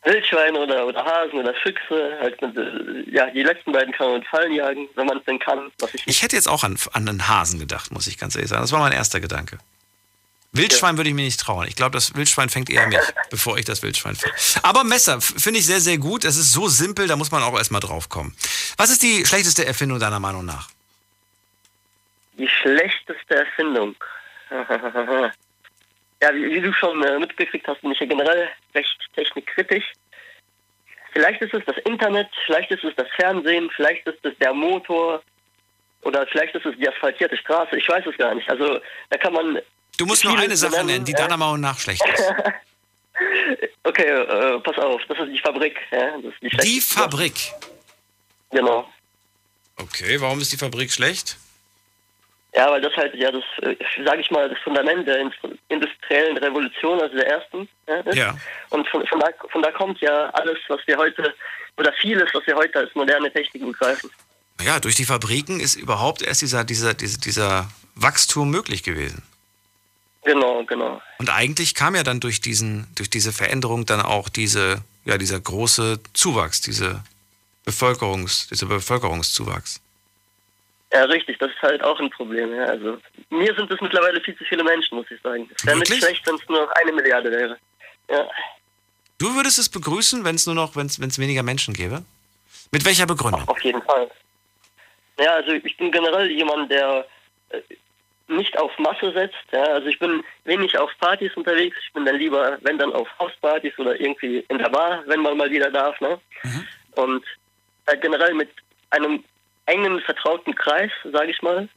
[0.09, 4.18] Wildschweine oder, oder Hasen oder Füchse, halt mit, äh, ja, die letzten beiden kann man
[4.20, 5.70] mit Fallen jagen, wenn man es denn kann.
[5.78, 8.48] Was ich Ich hätte jetzt auch an, an einen Hasen gedacht, muss ich ganz ehrlich
[8.48, 8.62] sagen.
[8.62, 9.59] Das war mein erster Gedanke.
[10.52, 11.68] Wildschwein würde ich mir nicht trauen.
[11.68, 12.98] Ich glaube, das Wildschwein fängt eher mich,
[13.30, 14.32] bevor ich das Wildschwein fange.
[14.62, 16.24] Aber Messer finde ich sehr, sehr gut.
[16.24, 18.35] Das ist so simpel, da muss man auch erstmal drauf kommen.
[18.78, 20.68] Was ist die schlechteste Erfindung deiner Meinung nach?
[22.39, 23.94] Die schlechteste Erfindung.
[26.23, 29.85] ja, wie, wie, du schon äh, mitgekriegt hast, bin ich ja generell recht technikkritisch.
[31.12, 35.23] Vielleicht ist es das Internet, vielleicht ist es das Fernsehen, vielleicht ist es der Motor
[36.03, 37.77] oder vielleicht ist es die asphaltierte Straße.
[37.77, 38.49] Ich weiß es gar nicht.
[38.49, 38.81] Also
[39.11, 39.59] da kann man.
[39.97, 42.23] Du musst nur eine Sache nennen, die deiner Meinung nach schlecht ist.
[43.85, 45.77] okay, äh, pass auf, das ist die Fabrik.
[45.90, 46.19] Ja?
[46.19, 47.53] Die, die Fabrik?
[48.51, 48.89] Genau.
[49.77, 51.36] Okay, warum ist die Fabrik schlecht?
[52.55, 55.31] Ja, weil das halt ja das, äh, sage ich mal, das Fundament der
[55.69, 58.16] industriellen Revolution, also der ersten, ja, ist.
[58.16, 58.35] Ja.
[58.70, 61.35] Und von, von, da, von da kommt ja alles, was wir heute,
[61.77, 64.11] oder vieles, was wir heute als moderne Technik begreifen.
[64.65, 69.23] Ja, durch die Fabriken ist überhaupt erst dieser, dieser, dieser, dieser Wachstum möglich gewesen.
[70.25, 71.01] Genau, genau.
[71.19, 75.39] Und eigentlich kam ja dann durch diesen, durch diese Veränderung dann auch diese, ja, dieser
[75.39, 77.03] große Zuwachs, diese
[77.65, 79.81] Bevölkerungs, dieser Bevölkerungszuwachs.
[80.93, 82.55] Ja, richtig, das ist halt auch ein Problem.
[82.55, 82.65] Ja.
[82.65, 82.98] Also
[83.31, 85.48] mir sind es mittlerweile viel zu viele Menschen, muss ich sagen.
[85.55, 87.59] Es wäre nicht schlecht, wenn es nur noch eine Milliarde wäre.
[88.09, 88.27] Ja.
[89.19, 92.05] Du würdest es begrüßen, wenn es nur noch, wenn es weniger Menschen gäbe?
[92.70, 93.47] Mit welcher Begründung?
[93.48, 94.10] Auf jeden Fall.
[95.19, 97.06] Ja, also ich bin generell jemand, der
[97.51, 97.60] äh,
[98.28, 99.36] nicht auf Masse setzt.
[99.52, 99.65] Ja.
[99.65, 101.77] Also ich bin wenig auf Partys unterwegs.
[101.85, 105.36] Ich bin dann lieber, wenn dann auf Hauspartys oder irgendwie in der Bar, wenn man
[105.36, 106.01] mal wieder darf.
[106.01, 106.19] Ne?
[106.44, 106.69] Mhm.
[106.93, 107.24] Und
[107.86, 108.51] halt generell mit
[108.90, 109.24] einem
[109.69, 111.69] engen, vertrauten Kreis, sage ich mal.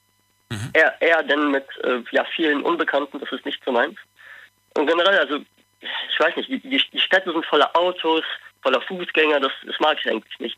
[0.49, 0.69] Mhm.
[0.73, 3.97] Eher, eher denn mit äh, ja, vielen Unbekannten, das ist nicht so meins.
[4.75, 5.37] Und generell, also,
[5.79, 8.23] ich weiß nicht, die, die Städte sind voller Autos,
[8.61, 10.57] voller Fußgänger, das, das mag ich eigentlich nicht.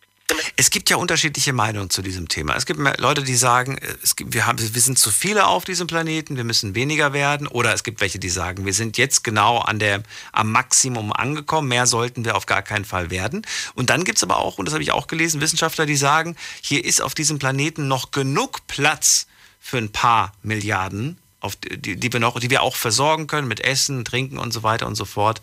[0.55, 2.55] Es gibt ja unterschiedliche Meinungen zu diesem Thema.
[2.55, 3.79] Es gibt Leute, die sagen,
[4.15, 7.47] gibt, wir, haben, wir sind zu viele auf diesem Planeten, wir müssen weniger werden.
[7.47, 11.67] Oder es gibt welche, die sagen, wir sind jetzt genau an der, am Maximum angekommen,
[11.67, 13.45] mehr sollten wir auf gar keinen Fall werden.
[13.75, 16.35] Und dann gibt es aber auch, und das habe ich auch gelesen, Wissenschaftler, die sagen,
[16.61, 19.27] hier ist auf diesem Planeten noch genug Platz
[19.59, 23.59] für ein paar Milliarden, auf die, die, wir noch, die wir auch versorgen können mit
[23.59, 25.41] Essen, Trinken und so weiter und so fort.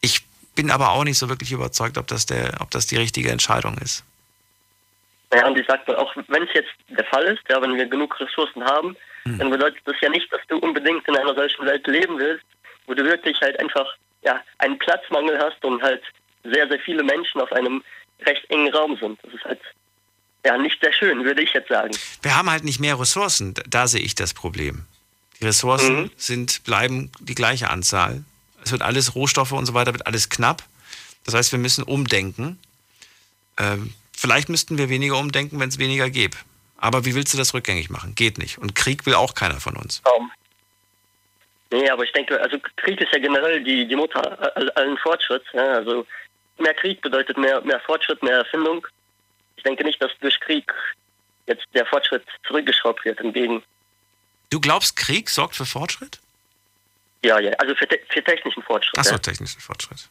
[0.00, 3.30] Ich bin aber auch nicht so wirklich überzeugt, ob das, der, ob das die richtige
[3.30, 4.04] Entscheidung ist.
[5.32, 7.86] Ja, und ich sag mal, auch wenn es jetzt der Fall ist, ja, wenn wir
[7.86, 9.38] genug Ressourcen haben, mhm.
[9.38, 12.44] dann bedeutet das ja nicht, dass du unbedingt in einer solchen Welt leben willst,
[12.86, 13.86] wo du wirklich halt einfach
[14.22, 16.02] ja, einen Platzmangel hast und halt
[16.44, 17.82] sehr, sehr viele Menschen auf einem
[18.26, 19.18] recht engen Raum sind.
[19.22, 19.60] Das ist halt
[20.44, 21.96] ja nicht sehr schön, würde ich jetzt sagen.
[22.22, 24.86] Wir haben halt nicht mehr Ressourcen, da sehe ich das Problem.
[25.40, 26.10] Die Ressourcen mhm.
[26.16, 28.24] sind, bleiben die gleiche Anzahl.
[28.62, 30.62] Es wird alles, Rohstoffe und so weiter, wird alles knapp.
[31.24, 32.58] Das heißt, wir müssen umdenken.
[33.58, 36.36] Ähm, Vielleicht müssten wir weniger umdenken, wenn es weniger gäbe.
[36.76, 38.14] Aber wie willst du das rückgängig machen?
[38.14, 38.58] Geht nicht.
[38.58, 40.02] Und Krieg will auch keiner von uns.
[40.02, 40.30] Kaum.
[41.70, 44.22] Nee, aber ich denke, also Krieg ist ja generell die, die Mutter
[44.76, 45.46] allen Fortschritts.
[45.54, 45.76] Ja?
[45.76, 46.06] Also
[46.58, 48.86] mehr Krieg bedeutet mehr, mehr Fortschritt, mehr Erfindung.
[49.56, 50.70] Ich denke nicht, dass durch Krieg
[51.46, 53.62] jetzt der Fortschritt zurückgeschraubt wird, hingegen.
[54.50, 56.20] Du glaubst, Krieg sorgt für Fortschritt?
[57.24, 58.98] Ja, ja, also für, te für technischen Fortschritt.
[58.98, 59.18] Achso, ja.
[59.18, 60.10] technischen Fortschritt.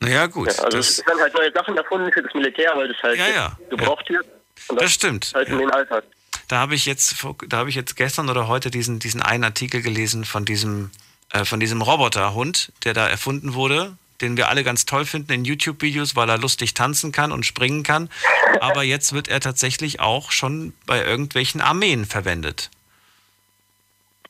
[0.00, 0.52] Naja, gut.
[0.56, 3.28] Ja, also es werden halt neue Sachen erfunden für das Militär, weil das halt ja,
[3.28, 4.26] ja, gebraucht wird.
[4.68, 5.32] Und das stimmt.
[5.34, 6.04] Halt in den Alltag.
[6.46, 7.16] Da habe ich jetzt,
[7.48, 10.90] da habe ich jetzt gestern oder heute diesen, diesen einen Artikel gelesen von diesem,
[11.32, 15.44] äh, von diesem Roboterhund, der da erfunden wurde, den wir alle ganz toll finden in
[15.44, 18.08] YouTube-Videos, weil er lustig tanzen kann und springen kann.
[18.60, 22.70] Aber jetzt wird er tatsächlich auch schon bei irgendwelchen Armeen verwendet.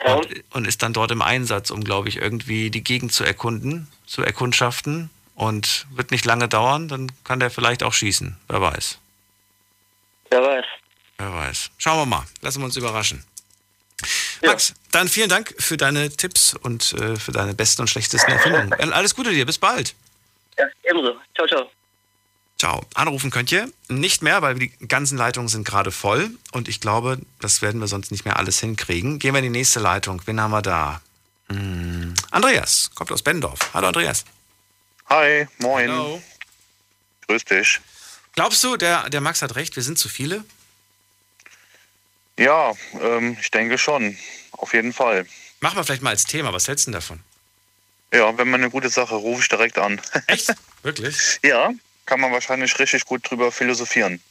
[0.05, 3.89] Und, und ist dann dort im Einsatz, um, glaube ich, irgendwie die Gegend zu erkunden,
[4.07, 8.37] zu erkundschaften und wird nicht lange dauern, dann kann der vielleicht auch schießen.
[8.49, 8.99] Wer weiß.
[10.31, 10.65] Wer weiß.
[11.17, 11.71] Wer weiß.
[11.79, 12.25] Schauen wir mal.
[12.41, 13.23] Lassen wir uns überraschen.
[14.43, 14.51] Ja.
[14.51, 18.73] Max, dann vielen Dank für deine Tipps und äh, für deine besten und schlechtesten Erfindungen.
[18.93, 19.95] Alles Gute dir, bis bald.
[20.59, 21.17] Ja, ebenso.
[21.37, 21.71] Ciao, ciao.
[22.59, 22.85] Ciao.
[22.95, 27.19] Anrufen könnt ihr nicht mehr, weil die ganzen Leitungen sind gerade voll und ich glaube,
[27.41, 29.21] das werden wir sonst nicht mehr alles hinkriegen.
[29.21, 30.21] Gehen wir in die nächste Leitung.
[30.27, 31.01] Wen haben wir da?
[31.49, 32.15] Hm.
[32.33, 33.73] Andreas, kommt aus Bendorf.
[33.73, 34.25] Hallo Andreas.
[35.09, 35.91] Hi, moin.
[35.91, 36.23] Hallo.
[37.27, 37.81] Grüß dich.
[38.35, 40.45] Glaubst du, der, der Max hat recht, wir sind zu viele?
[42.39, 44.17] Ja, ähm, ich denke schon.
[44.53, 45.27] Auf jeden Fall.
[45.61, 46.53] Machen wir vielleicht mal als Thema.
[46.53, 47.21] Was hältst du denn davon?
[48.13, 50.01] Ja, wenn man eine gute Sache, rufe ich direkt an.
[50.27, 50.55] Echt?
[50.83, 51.41] Wirklich?
[51.43, 51.71] ja,
[52.07, 54.23] kann man wahrscheinlich richtig gut drüber philosophieren.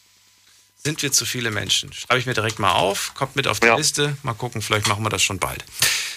[0.83, 1.91] Sind wir zu viele Menschen?
[1.91, 3.75] Schreibe ich mir direkt mal auf, kommt mit auf die ja.
[3.75, 4.17] Liste.
[4.23, 5.65] Mal gucken, vielleicht machen wir das schon bald.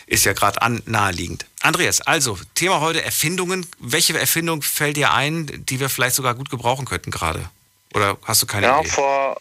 [0.06, 1.46] Ist ja gerade naheliegend.
[1.60, 3.66] Andreas, also Thema heute Erfindungen.
[3.78, 7.48] Welche Erfindung fällt dir ein, die wir vielleicht sogar gut gebrauchen könnten gerade?
[7.94, 8.88] Oder hast du keine ja, Idee?
[8.88, 9.40] Vor,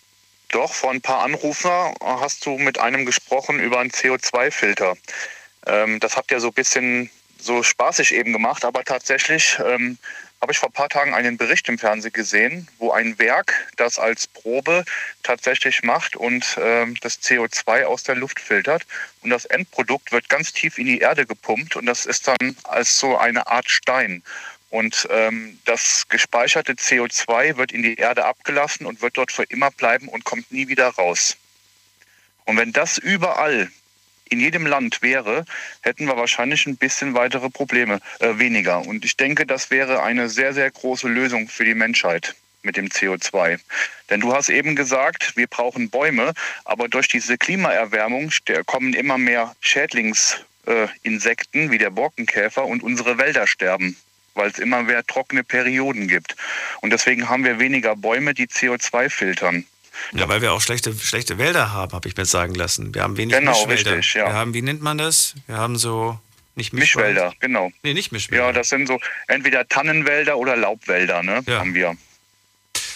[0.50, 4.96] doch, vor ein paar Anrufer hast du mit einem gesprochen über einen CO2-Filter.
[5.66, 7.10] Ähm, das habt ihr so ein bisschen
[7.40, 9.98] so spaßig eben gemacht, aber tatsächlich ähm,
[10.42, 14.00] habe ich vor ein paar Tagen einen Bericht im Fernsehen gesehen, wo ein Werk das
[14.00, 14.86] als Probe
[15.22, 18.86] tatsächlich macht und ähm, das CO2 aus der Luft filtert.
[19.22, 23.00] Und das Endprodukt wird ganz tief in die Erde gepumpt und das ist dann als
[23.00, 24.24] so eine Art Stein.
[24.70, 29.72] Und ähm, das gespeicherte CO2 wird in die Erde abgelassen und wird dort für immer
[29.72, 31.36] bleiben und kommt nie wieder raus.
[32.46, 33.70] Und wenn das überall
[34.30, 35.46] in jedem Land wäre,
[35.82, 38.86] hätten wir wahrscheinlich ein bisschen weitere Probleme, äh, weniger.
[38.86, 42.88] Und ich denke, das wäre eine sehr, sehr große Lösung für die Menschheit mit dem
[42.88, 43.60] CO2.
[44.10, 46.34] Denn du hast eben gesagt, wir brauchen Bäume,
[46.66, 48.32] aber durch diese Klimaerwärmung
[48.66, 53.96] kommen immer mehr Schädlingsinsekten äh, wie der Borkenkäfer und unsere Wälder sterben,
[54.34, 56.36] weil es immer mehr trockene Perioden gibt.
[56.82, 59.66] Und deswegen haben wir weniger Bäume, die CO2 filtern.
[60.14, 62.94] Ja, weil wir auch schlechte, schlechte Wälder haben, habe ich mir sagen lassen.
[62.94, 63.98] Wir haben wenig genau, Mischwälder.
[63.98, 64.28] Richtig, ja.
[64.28, 65.36] Wir haben, wie nennt man das?
[65.48, 66.20] Wir haben so,
[66.56, 67.40] nicht Mischwälder, Mischwald.
[67.42, 67.72] genau.
[67.84, 68.48] Nee, nicht Mischwälder.
[68.48, 71.42] Ja, das sind so entweder Tannenwälder oder Laubwälder, ne?
[71.48, 71.60] Ja.
[71.60, 71.96] Haben wir.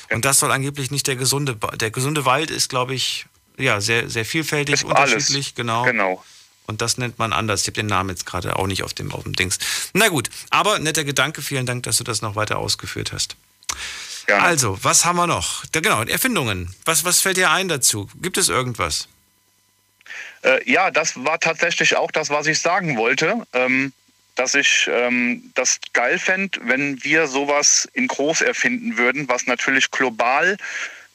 [0.09, 3.25] Und das soll angeblich nicht der gesunde, der gesunde Wald ist, glaube ich,
[3.57, 5.13] ja, sehr, sehr vielfältig, Ist alles.
[5.13, 5.83] unterschiedlich, genau.
[5.83, 6.23] Genau.
[6.65, 7.61] Und das nennt man anders.
[7.61, 9.59] Ich habe den Namen jetzt gerade auch nicht auf dem, auf dem Dings.
[9.93, 11.41] Na gut, aber netter Gedanke.
[11.41, 13.35] Vielen Dank, dass du das noch weiter ausgeführt hast.
[14.27, 15.65] Also, was haben wir noch?
[15.71, 16.73] Da, genau, Erfindungen.
[16.85, 18.09] Was, was fällt dir ein dazu?
[18.21, 19.07] Gibt es irgendwas?
[20.43, 23.45] Äh, ja, das war tatsächlich auch das, was ich sagen wollte.
[23.53, 23.93] Ähm,
[24.35, 29.91] dass ich ähm, das geil fände, wenn wir sowas in groß erfinden würden, was natürlich
[29.91, 30.57] global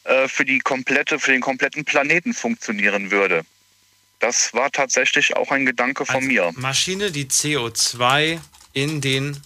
[0.05, 3.45] äh, für, die komplette, für den kompletten Planeten funktionieren würde.
[4.21, 6.53] Das war tatsächlich auch ein Gedanke von mir.
[6.57, 8.41] Maschine, die CO2
[8.73, 9.41] in den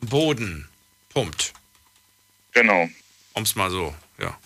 [0.00, 0.68] Boden
[1.10, 1.52] pumpt.
[2.60, 2.88] Genau.
[3.34, 4.36] Um es mal so, ja.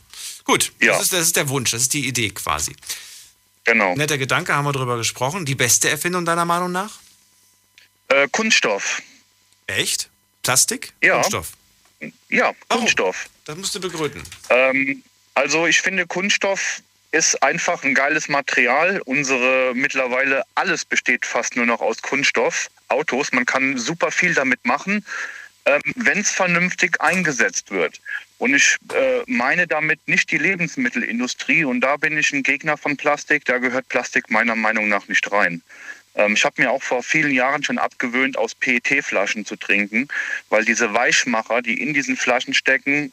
[0.45, 0.93] Gut, Ja.
[0.93, 2.77] Das, ist, das ist der Wunsch, das ist die Idee quasi.
[3.65, 3.95] Genau.
[3.95, 5.47] Netter Gedanke, haben wir drüber gesprochen.
[5.47, 6.99] Die beste Erfindung deiner Meinung nach?
[8.09, 9.01] Äh, Kunststoff.
[9.67, 10.11] Echt?
[10.43, 10.93] Plastik?
[11.03, 11.15] Ja.
[11.15, 11.53] Kunststoff?
[12.29, 13.31] Ja, Kunststoff.
[13.45, 14.23] Das musst du begründen.
[14.51, 15.03] Ähm,
[15.35, 16.83] also ich finde, Kunststoff
[17.13, 19.01] ist einfach ein geiles Material.
[19.07, 22.69] Unsere mittlerweile alles besteht fast nur noch aus Kunststoff.
[22.89, 25.07] Autos, man kann super viel damit machen,
[25.97, 28.01] wenn es vernünftig eingesetzt wird.
[28.39, 31.65] Und ich äh, meine damit nicht die Lebensmittelindustrie.
[31.65, 33.45] Und da bin ich ein Gegner von Plastik.
[33.45, 35.63] Da gehört Plastik meiner Meinung nach nicht rein.
[36.15, 40.09] Ähm, ich habe mir auch vor vielen Jahren schon abgewöhnt, aus PET-Flaschen zu trinken,
[40.49, 43.13] weil diese Weichmacher, die in diesen Flaschen stecken,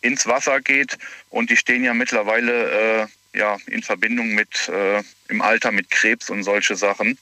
[0.00, 0.96] ins Wasser geht
[1.28, 3.06] und die stehen ja mittlerweile äh,
[3.38, 7.18] ja, in Verbindung mit äh, im Alter mit Krebs und solche Sachen.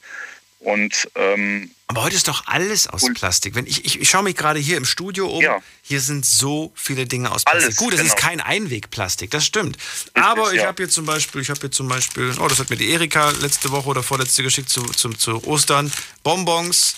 [0.61, 3.55] Und ähm, Aber heute ist doch alles aus Plastik.
[3.55, 5.45] Wenn ich, ich, ich schaue mich gerade hier im Studio um.
[5.83, 7.65] Hier sind so viele Dinge aus Plastik.
[7.67, 8.29] Alles, Gut, es ist genau.
[8.29, 9.79] kein Einwegplastik, das stimmt.
[10.15, 10.67] Aber ich ja.
[10.67, 13.31] habe hier zum Beispiel, ich habe hier zum Beispiel, oh, das hat mir die Erika
[13.31, 15.93] letzte Woche oder vorletzte geschickt zu, zu, zu Ostern.
[16.25, 16.95] Bonbons.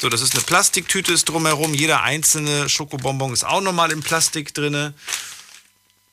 [0.00, 1.72] So, das ist eine Plastiktüte, ist drumherum.
[1.72, 4.92] Jeder einzelne Schokobonbon ist auch nochmal in Plastik drinne.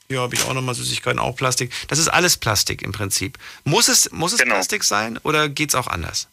[0.07, 1.71] Hier habe ich auch nochmal Süßigkeiten, auch Plastik.
[1.87, 3.37] Das ist alles Plastik im Prinzip.
[3.63, 4.55] Muss es, muss es Genau.
[4.55, 6.27] Plastik sein oder geht es auch anders?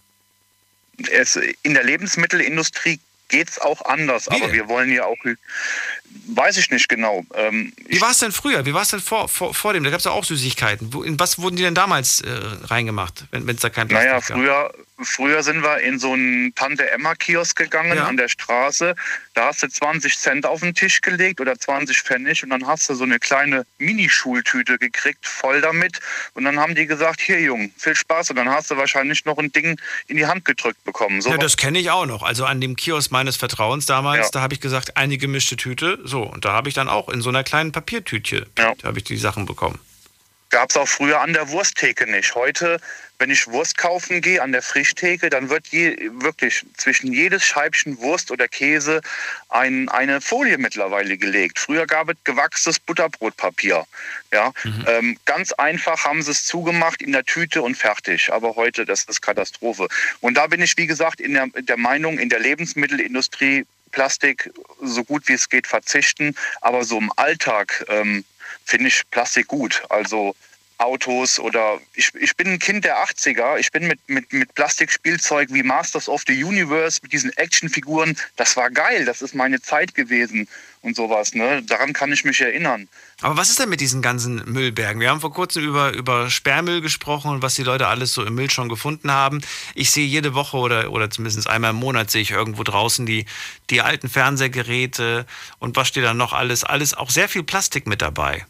[1.11, 5.19] Es, in der Lebensmittelindustrie geht es auch anders, aber wir wollen ja auch,
[6.31, 7.25] weiß ich nicht genau.
[7.35, 8.67] Ähm, Wie war es denn früher?
[8.67, 9.83] Wie war es denn vor, vor, vor dem?
[9.85, 10.93] Da gab es ja auch Süßigkeiten.
[10.93, 12.29] Wo, in was wurden die denn damals äh,
[12.65, 14.37] reingemacht, wenn es da kein Plastik Naja, gab?
[14.39, 18.07] früher, früher sind wir in so einen Tante-Emma-Kiosk gegangen Ja.
[18.07, 18.95] an der Straße.
[19.35, 22.89] Da hast du 20 Cent auf den Tisch gelegt oder 20 Pfennig und dann hast
[22.91, 26.01] du so eine kleine Minischultüte gekriegt, voll damit.
[26.35, 28.31] Und dann haben die gesagt, hier Jung, viel Spaß.
[28.31, 31.21] Und dann hast du wahrscheinlich noch ein Ding in die Hand gedrückt bekommen.
[31.21, 32.23] So ja, das kenne ich auch noch.
[32.23, 34.31] Also an dem Kiosk meines Vertrauens damals, Ja.
[34.33, 35.98] da habe ich gesagt, eine gemischte Tüte.
[36.05, 39.05] So, und da habe ich dann auch in so einer kleinen Papiertütche, da habe ich
[39.05, 39.79] die Sachen bekommen.
[40.51, 42.35] Gab es auch früher an der Wursttheke nicht.
[42.35, 42.81] Heute,
[43.19, 47.99] wenn ich Wurst kaufen gehe an der Frischtheke, dann wird je, wirklich zwischen jedes Scheibchen
[47.99, 49.03] Wurst oder Käse
[49.51, 51.59] ein, eine Folie mittlerweile gelegt.
[51.59, 53.85] Früher gab es gewachstes Butterbrotpapier.
[54.33, 54.53] Ja,
[54.87, 58.33] ähm, ganz einfach haben sie es zugemacht in der Tüte und fertig.
[58.33, 59.89] Aber heute, das ist Katastrophe.
[60.21, 63.67] Und da bin ich, wie gesagt, in der, der Meinung, in der Lebensmittelindustrie
[63.99, 64.49] Plastik
[64.81, 66.37] so gut wie es geht verzichten.
[66.61, 68.25] Aber so im Alltag ähm,
[68.65, 69.83] finde ich Plastik gut.
[69.89, 70.37] Also
[70.79, 73.59] Autos oder ich, ich bin ein Kind der 80er.
[73.59, 78.57] Ich bin mit, mit, mit Plastikspielzeug wie Masters of the Universe, mit diesen Actionfiguren, das
[78.57, 80.47] war geil, das ist meine Zeit gewesen
[80.89, 81.35] und sowas.
[81.35, 81.63] Ne?
[81.63, 82.89] Daran kann ich mich erinnern.
[83.21, 85.01] Aber was ist denn mit diesen ganzen Müllbergen?
[85.01, 88.35] Wir haben vor kurzem über, über Sperrmüll gesprochen und was die Leute alles so im
[88.35, 89.41] Müll schon gefunden haben.
[89.75, 93.27] Ich sehe jede Woche oder, oder zumindest einmal im Monat sehe ich irgendwo draußen die,
[93.71, 95.27] die alten Fernsehgeräte
[95.59, 96.65] und was steht da noch alles?
[96.65, 98.47] Alles auch sehr viel Plastik mit dabei.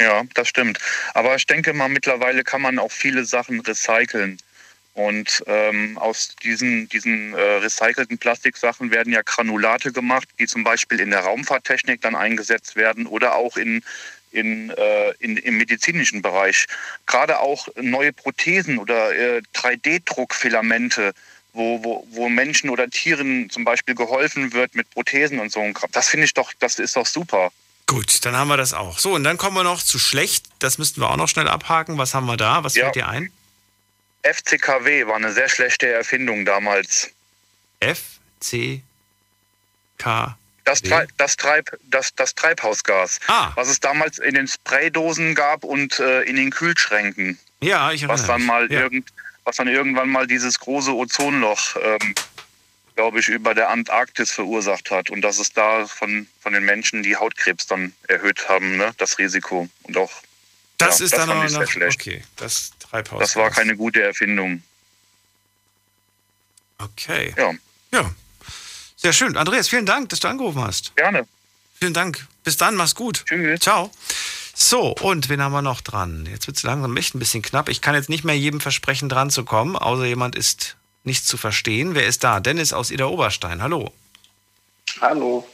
[0.00, 0.78] Ja, das stimmt.
[1.14, 4.38] Aber ich denke mal, mittlerweile kann man auch viele Sachen recyceln.
[4.94, 11.00] Und ähm, aus diesen, diesen äh, recycelten Plastiksachen werden ja Granulate gemacht, die zum Beispiel
[11.00, 13.82] in der Raumfahrttechnik dann eingesetzt werden oder auch in,
[14.32, 16.66] in, äh, in, im medizinischen Bereich.
[17.06, 21.12] Gerade auch neue Prothesen oder äh, 3D-Druckfilamente,
[21.54, 25.64] wo, wo, wo Menschen oder Tieren zum Beispiel geholfen wird mit Prothesen und so.
[25.92, 27.50] Das finde ich doch, das ist doch super.
[27.86, 28.98] Gut, dann haben wir das auch.
[28.98, 30.46] So, und dann kommen wir noch zu schlecht.
[30.60, 31.98] Das müssten wir auch noch schnell abhaken.
[31.98, 32.64] Was haben wir da?
[32.64, 32.84] Was Ja.
[32.84, 33.30] fällt dir ein?
[34.22, 37.10] FCKW war eine sehr schlechte Erfindung damals.
[37.80, 38.82] FCK.
[40.64, 43.50] Das, Treib, das, Treib, das, das Treibhausgas, Ah.
[43.56, 47.36] was es damals in den Spraydosen gab und äh, in den Kühlschränken.
[47.60, 48.46] Ja, ich was erinnere dann mich.
[48.48, 48.80] mal Ja.
[48.82, 49.08] irgend,
[49.44, 52.14] was dann irgendwann mal dieses große Ozonloch, ähm,
[52.94, 57.02] glaube ich, über der Antarktis verursacht hat und dass es da von, von den Menschen
[57.02, 60.12] die Hautkrebs dann erhöht haben, ne, das Risiko und auch.
[60.78, 61.68] Das ja, ist das dann sehr noch.
[61.70, 62.00] schlecht.
[62.00, 63.20] Okay, das Treibhaus.
[63.20, 64.62] Das war keine gute Erfindung.
[66.78, 67.34] Okay.
[67.38, 67.52] Ja.
[67.92, 68.10] Ja.
[68.96, 69.36] Sehr schön.
[69.36, 70.94] Andreas, vielen Dank, dass du angerufen hast.
[70.96, 71.26] Gerne.
[71.78, 72.26] Vielen Dank.
[72.44, 73.24] Bis dann, mach's gut.
[73.26, 73.60] Tschüss.
[73.60, 73.90] Ciao.
[74.54, 76.28] So, und wen haben wir noch dran?
[76.30, 77.70] Jetzt wird es langsam echt ein bisschen knapp.
[77.70, 81.38] Ich kann jetzt nicht mehr jedem versprechen, dran zu kommen, außer jemand ist nicht zu
[81.38, 81.94] verstehen.
[81.94, 82.40] Wer ist da?
[82.40, 83.62] Dennis aus Ida Oberstein.
[83.62, 83.92] Hallo.
[85.00, 85.48] Hallo.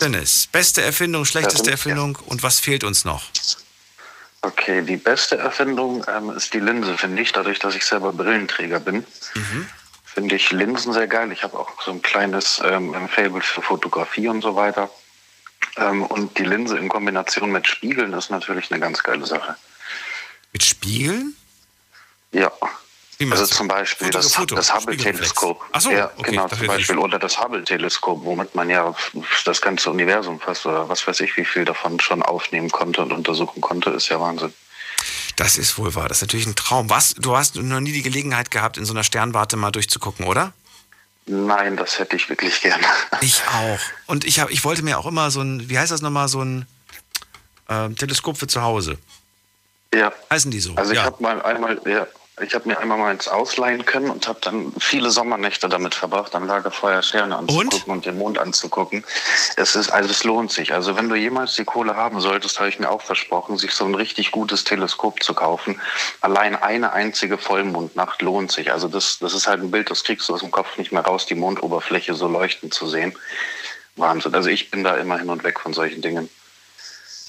[0.00, 3.24] Dennis, beste Erfindung, schlechteste Erfindung und was fehlt uns noch?
[4.42, 7.32] Okay, die beste Erfindung ähm, ist die Linse, finde ich.
[7.32, 9.06] Dadurch, dass ich selber Brillenträger bin,
[10.04, 11.30] finde ich Linsen sehr geil.
[11.30, 14.90] Ich habe auch so ein kleines ähm, Fable für Fotografie und so weiter.
[15.76, 19.56] Ähm, und die Linse in Kombination mit Spiegeln ist natürlich eine ganz geile Sache.
[20.52, 21.36] Mit Spiegeln?
[22.32, 22.50] Ja.
[23.28, 25.64] Wie Also zum Beispiel Foto- das, Foto- das Hubble-Teleskop.
[25.72, 26.98] Ach so, ja, okay, genau, zum Beispiel.
[26.98, 28.94] Oder das Hubble-Teleskop, womit man ja
[29.44, 33.12] das ganze Universum fast oder was weiß ich, wie viel davon schon aufnehmen konnte und
[33.12, 34.52] untersuchen konnte, ist ja Wahnsinn.
[35.36, 36.08] Das ist wohl wahr.
[36.08, 36.90] Das ist natürlich ein Traum.
[36.90, 37.14] Was?
[37.14, 40.52] Du hast noch nie die Gelegenheit gehabt, in so einer Sternwarte mal durchzugucken, oder?
[41.26, 42.84] Nein, das hätte ich wirklich gerne.
[43.20, 43.78] Ich auch.
[44.06, 46.42] Und ich, hab, ich wollte mir auch immer so ein, wie heißt das nochmal, so
[46.42, 46.66] ein
[47.68, 48.98] ähm, Teleskop für zu Hause.
[49.94, 50.12] Ja.
[50.30, 50.74] Heißen die so?
[50.74, 51.04] Also ich ja.
[51.04, 52.06] habe mal einmal, ja,
[52.40, 56.34] ich habe mir einmal mal eins ausleihen können und habe dann viele Sommernächte damit verbracht,
[56.34, 58.06] am Lagerfeuer Sterne anzugucken und?
[58.06, 59.04] den Mond anzugucken.
[59.56, 60.72] Es ist, also es lohnt sich.
[60.72, 63.84] Also wenn du jemals die Kohle haben solltest, habe ich mir auch versprochen, sich so
[63.84, 65.78] ein richtig gutes Teleskop zu kaufen.
[66.22, 68.72] Allein eine einzige Vollmondnacht lohnt sich.
[68.72, 71.02] Also das, das ist halt ein Bild, das kriegst du aus dem Kopf nicht mehr
[71.02, 73.14] raus, die Mondoberfläche so leuchten zu sehen.
[73.96, 74.34] Wahnsinn.
[74.34, 76.30] Also ich bin da immer hin und weg von solchen Dingen.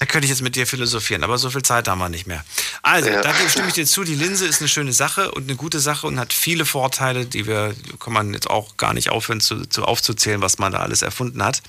[0.00, 2.44] Da könnte ich jetzt mit dir philosophieren, aber so viel Zeit haben wir nicht mehr.
[2.82, 3.22] Also, Ja.
[3.22, 6.06] da stimme ich dir zu, die Linse ist eine schöne Sache und eine gute Sache
[6.06, 9.84] und hat viele Vorteile, die wir, kann man jetzt auch gar nicht aufhören zu, zu
[9.84, 11.62] aufzuzählen, was man da alles erfunden hat.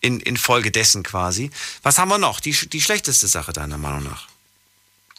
[0.00, 1.50] In, in Folge dessen quasi.
[1.82, 2.40] Was haben wir noch?
[2.40, 4.28] Die, die schlechteste Sache deiner Meinung nach?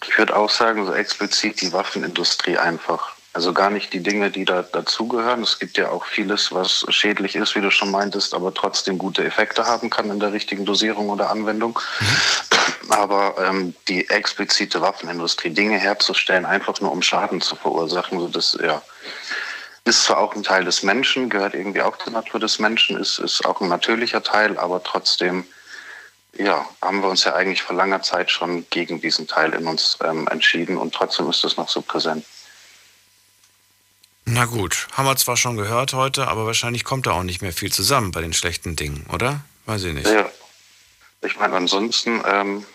[0.08, 3.12] Ich würde auch sagen, so explizit die Waffenindustrie einfach.
[3.32, 5.44] Also gar nicht die Dinge, die da dazugehören.
[5.44, 9.24] Es gibt ja auch vieles, was schädlich ist, wie du schon meintest, aber trotzdem gute
[9.24, 11.80] Effekte haben kann in der richtigen Dosierung oder Anwendung.
[12.90, 18.58] Aber ähm, die explizite Waffenindustrie, Dinge herzustellen, einfach nur um Schaden zu verursachen, so das
[18.62, 18.82] ja,
[19.86, 23.20] ist zwar auch ein Teil des Menschen, gehört irgendwie auch zur Natur des Menschen, ist,
[23.20, 25.46] ist auch ein natürlicher Teil, aber trotzdem
[26.34, 29.98] ja, haben wir uns ja eigentlich vor langer Zeit schon gegen diesen Teil in uns
[30.04, 32.26] ähm, entschieden und trotzdem ist es noch so präsent.
[34.26, 37.54] Na gut, haben wir zwar schon gehört heute, aber wahrscheinlich kommt da auch nicht mehr
[37.54, 39.42] viel zusammen bei den schlechten Dingen, oder?
[39.66, 40.08] Weiß ich nicht.
[40.08, 40.30] Ja.
[41.22, 42.66] Ich meine, ansonsten, ähm,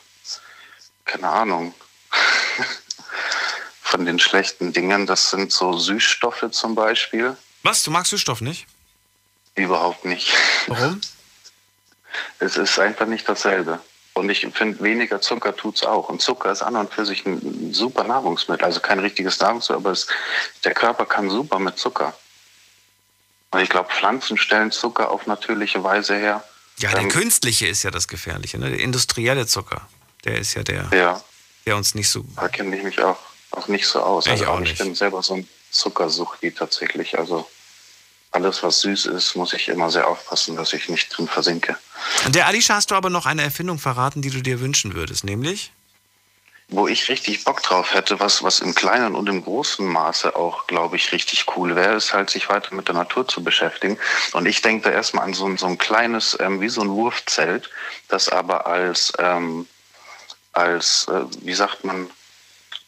[1.04, 1.74] keine Ahnung,
[3.82, 7.36] von den schlechten Dingen, das sind so Süßstoffe zum Beispiel.
[7.62, 7.82] Was?
[7.84, 8.66] Du magst Süßstoff nicht?
[9.54, 10.32] Überhaupt nicht.
[10.66, 11.00] Warum?
[12.38, 13.80] Es ist einfach nicht dasselbe.
[14.16, 16.08] Und ich finde, weniger Zucker tut's auch.
[16.08, 18.64] Und Zucker ist an und für sich ein super Nahrungsmittel.
[18.64, 20.06] Also kein richtiges Nahrungsmittel, aber es,
[20.64, 22.14] der Körper kann super mit Zucker.
[23.50, 26.44] Und ich glaube, Pflanzen stellen Zucker auf natürliche Weise her.
[26.78, 28.70] Ja, der Ähm, künstliche ist ja das Gefährliche, ne?
[28.70, 29.88] Der industrielle Zucker.
[30.24, 31.20] Der ist ja der, Ja.
[31.66, 32.24] der uns nicht so.
[32.36, 33.18] Da kenne ich mich auch,
[33.50, 34.26] auch nicht so aus.
[34.26, 34.78] Ich also auch ich nicht.
[34.78, 37.18] bin selber so ein Zuckersuchti tatsächlich.
[37.18, 37.48] Also
[38.35, 41.77] alles, was süß ist, muss ich immer sehr aufpassen, dass ich nicht drin versinke.
[42.28, 45.70] Der Alicia hast du aber noch eine Erfindung verraten, die du dir wünschen würdest, nämlich?
[46.69, 50.66] Wo ich richtig Bock drauf hätte, was, was im kleinen und im großen Maße auch,
[50.66, 53.98] glaube ich, richtig cool wäre, ist halt, sich weiter mit der Natur zu beschäftigen.
[54.32, 56.89] Und ich denke da erstmal an so, ein- so ein kleines, ähm, wie so ein
[56.89, 57.70] Wurfzelt,
[58.09, 59.69] das aber als, ähm,
[60.52, 62.09] als äh, wie sagt man,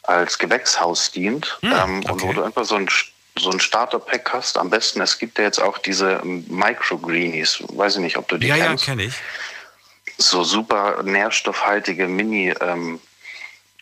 [0.03, 1.59] als Gewächshaus dient.
[1.61, 2.89] ähm, Und wo du einfach so ein,
[3.39, 4.57] so ein Starterpack hast.
[4.57, 7.63] Am besten, es gibt ja jetzt auch diese Microgreenies.
[7.69, 9.13] Weiß ich nicht, ob du die ja, ja, kennst kenne ich.
[10.17, 12.99] so super nährstoffhaltige Mini ähm,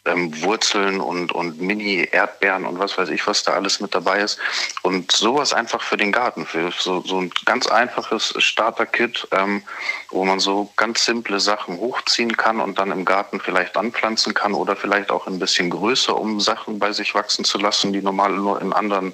[0.05, 4.37] ähm, Wurzeln und, und Mini-Erdbeeren und was weiß ich, was da alles mit dabei ist.
[4.81, 9.63] Und sowas einfach für den Garten, für so, so ein ganz einfaches Starter-Kit, ähm,
[10.09, 14.53] wo man so ganz simple Sachen hochziehen kann und dann im Garten vielleicht anpflanzen kann
[14.53, 18.31] oder vielleicht auch ein bisschen größer, um Sachen bei sich wachsen zu lassen, die normal
[18.31, 19.13] nur in anderen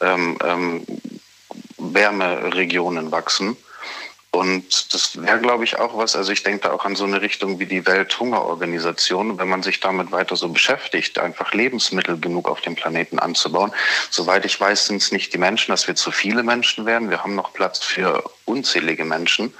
[0.00, 0.86] ähm, ähm,
[1.78, 3.56] Wärmeregionen wachsen.
[4.36, 7.22] Und das wäre, glaube ich, auch was, also ich denke da auch an so eine
[7.22, 12.60] Richtung wie die Welthungerorganisation, wenn man sich damit weiter so beschäftigt, einfach Lebensmittel genug auf
[12.60, 13.72] dem Planeten anzubauen.
[14.10, 17.08] Soweit ich weiß, sind es nicht die Menschen, dass wir zu viele Menschen werden.
[17.08, 19.52] Wir haben noch Platz für unzählige Menschen,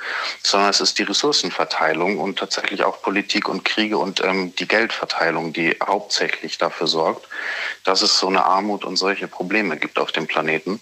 [0.43, 5.53] sondern es ist die Ressourcenverteilung und tatsächlich auch Politik und Kriege und ähm, die Geldverteilung,
[5.53, 7.27] die hauptsächlich dafür sorgt,
[7.85, 10.81] dass es so eine Armut und solche Probleme gibt auf dem Planeten.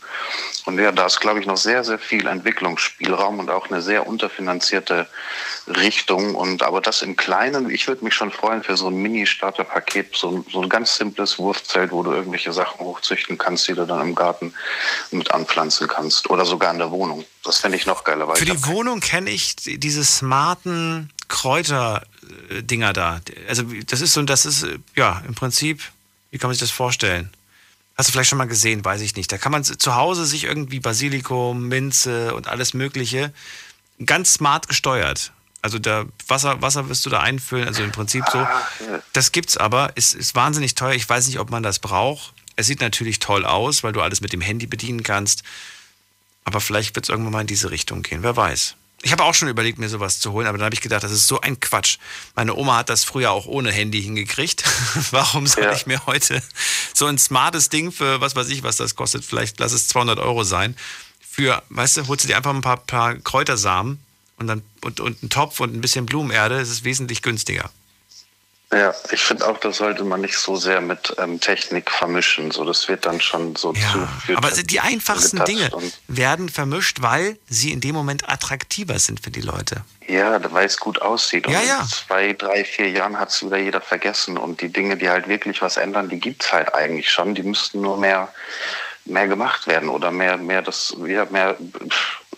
[0.67, 4.07] Und ja, da ist, glaube ich, noch sehr, sehr viel Entwicklungsspielraum und auch eine sehr
[4.07, 5.07] unterfinanzierte
[5.67, 6.35] Richtung.
[6.35, 10.45] Und aber das im Kleinen, ich würde mich schon freuen für so ein Mini-Starter-Paket, so,
[10.51, 14.15] so ein ganz simples Wurfzelt, wo du irgendwelche Sachen hochzüchten kannst, die du dann im
[14.15, 14.55] Garten
[15.11, 16.31] mit anpflanzen kannst.
[16.31, 17.25] Oder sogar in der Wohnung.
[17.45, 18.35] Das fände ich noch geiler.
[18.35, 23.21] Für die Wohnung kenne ich diese smarten Kräuter-Dinger da.
[23.49, 24.67] Also das ist so, das ist
[24.97, 25.83] ja im Prinzip,
[26.31, 27.31] wie kann man sich das vorstellen?
[27.97, 29.31] Hast du vielleicht schon mal gesehen, weiß ich nicht.
[29.31, 33.33] Da kann man zu Hause sich irgendwie Basilikum, Minze und alles Mögliche
[34.05, 35.33] ganz smart gesteuert.
[35.63, 38.47] Also da Wasser, Wasser wirst du da einfüllen, also im Prinzip so.
[39.13, 40.95] Das gibt's aber, ist, ist wahnsinnig teuer.
[40.95, 42.35] Ich weiß nicht, ob man das braucht.
[42.57, 45.43] Es sieht natürlich toll aus, weil du alles mit dem Handy bedienen kannst.
[46.45, 48.23] Aber vielleicht wird es irgendwann mal in diese Richtung gehen.
[48.23, 48.77] Wer weiß.
[49.03, 51.13] Ich habe auch schon überlegt, mir sowas zu holen, aber dann habe ich gedacht, das
[51.13, 51.99] ist so ein Quatsch.
[52.37, 54.65] Meine Oma hat das früher auch ohne Handy hingekriegt.
[55.11, 55.73] Warum soll ja.
[55.73, 56.43] ich mir heute
[56.95, 60.19] so ein smartes Ding für, was weiß ich, was das kostet, vielleicht lass es 200
[60.19, 60.75] Euro sein,
[61.21, 63.99] für, weißt du, holst du dir einfach ein paar, paar Kräutersamen
[64.39, 67.71] und dann und, und einen Topf und ein bisschen Blumenerde, das ist wesentlich günstiger.
[68.75, 72.51] Ja, ich finde auch, das sollte man nicht so sehr mit ähm, Technik vermischen.
[72.51, 74.37] So, das wird dann schon so ja, zu.
[74.37, 75.71] Aber die einfachsten Dinge
[76.09, 79.85] werden vermischt, weil sie in dem Moment attraktiver sind für die Leute.
[80.09, 81.47] Ja, weil es gut aussieht.
[81.47, 81.81] Und ja, ja.
[81.81, 84.37] in zwei, drei, vier Jahren hat es wieder jeder vergessen.
[84.37, 87.35] Und die Dinge, die halt wirklich was ändern, die gibt es halt eigentlich schon.
[87.35, 88.33] Die müssten nur mehr,
[89.05, 91.57] mehr gemacht werden oder mehr, mehr das, ja, mehr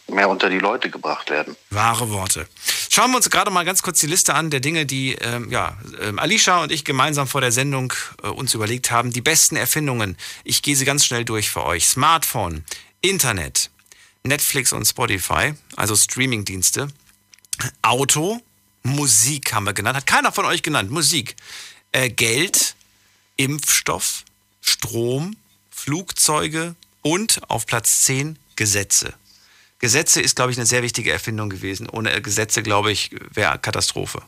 [0.08, 1.56] mehr unter die Leute gebracht werden.
[1.70, 2.48] Wahre Worte.
[2.90, 5.76] Schauen wir uns gerade mal ganz kurz die Liste an der Dinge, die ähm, ja,
[6.00, 7.92] ähm, Alicia und ich gemeinsam vor der Sendung
[8.22, 9.12] äh, uns überlegt haben.
[9.12, 10.16] Die besten Erfindungen.
[10.44, 11.86] Ich gehe sie ganz schnell durch für euch.
[11.86, 12.64] Smartphone,
[13.00, 13.70] Internet,
[14.22, 16.88] Netflix und Spotify, also Streamingdienste,
[17.82, 18.40] Auto,
[18.82, 19.96] Musik haben wir genannt.
[19.96, 20.90] Hat keiner von euch genannt.
[20.90, 21.36] Musik.
[21.92, 22.76] Äh, Geld,
[23.36, 24.24] Impfstoff,
[24.60, 25.36] Strom,
[25.70, 29.14] Flugzeuge und auf Platz 10 Gesetze.
[29.78, 31.88] Gesetze ist, glaube ich, eine sehr wichtige Erfindung gewesen.
[31.88, 34.22] Ohne Gesetze, glaube ich, wäre Katastrophe.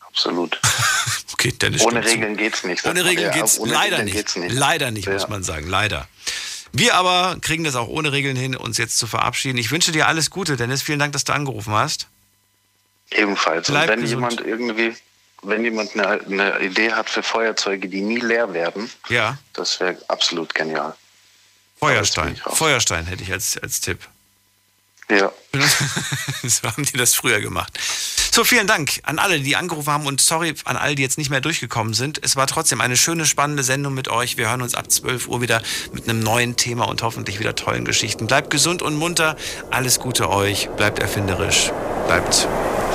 [0.00, 0.60] Absolut.
[1.32, 2.84] okay, Dennis ohne Regeln geht es nicht.
[2.86, 4.36] Ohne Regeln geht es leider Regeln nicht.
[4.36, 4.52] nicht.
[4.52, 5.14] Leider nicht, ja.
[5.14, 5.68] muss man sagen.
[5.68, 6.08] Leider.
[6.72, 9.56] Wir aber kriegen das auch ohne Regeln hin, uns jetzt zu verabschieden.
[9.56, 10.82] Ich wünsche dir alles Gute, Dennis.
[10.82, 12.08] Vielen Dank, dass du angerufen hast.
[13.10, 13.68] Ebenfalls.
[13.68, 14.40] Bleib Und wenn gesund.
[14.40, 14.96] jemand irgendwie,
[15.42, 19.38] wenn jemand eine, eine, Idee hat für Feuerzeuge, die nie leer werden, ja.
[19.52, 20.94] das wäre absolut genial.
[21.78, 22.40] Feuerstein.
[22.46, 23.98] Feuerstein hätte ich als, als Tipp.
[25.08, 25.30] Ja.
[26.42, 27.78] so haben die das früher gemacht.
[28.32, 31.30] So, vielen Dank an alle, die angerufen haben und sorry an alle, die jetzt nicht
[31.30, 32.20] mehr durchgekommen sind.
[32.22, 34.36] Es war trotzdem eine schöne, spannende Sendung mit euch.
[34.36, 35.62] Wir hören uns ab 12 Uhr wieder
[35.92, 38.26] mit einem neuen Thema und hoffentlich wieder tollen Geschichten.
[38.26, 39.36] Bleibt gesund und munter.
[39.70, 40.68] Alles Gute euch.
[40.76, 41.72] Bleibt erfinderisch.
[42.06, 42.46] Bleibt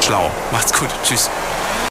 [0.04, 0.30] schlau.
[0.52, 0.90] Macht's gut.
[1.04, 1.30] Tschüss.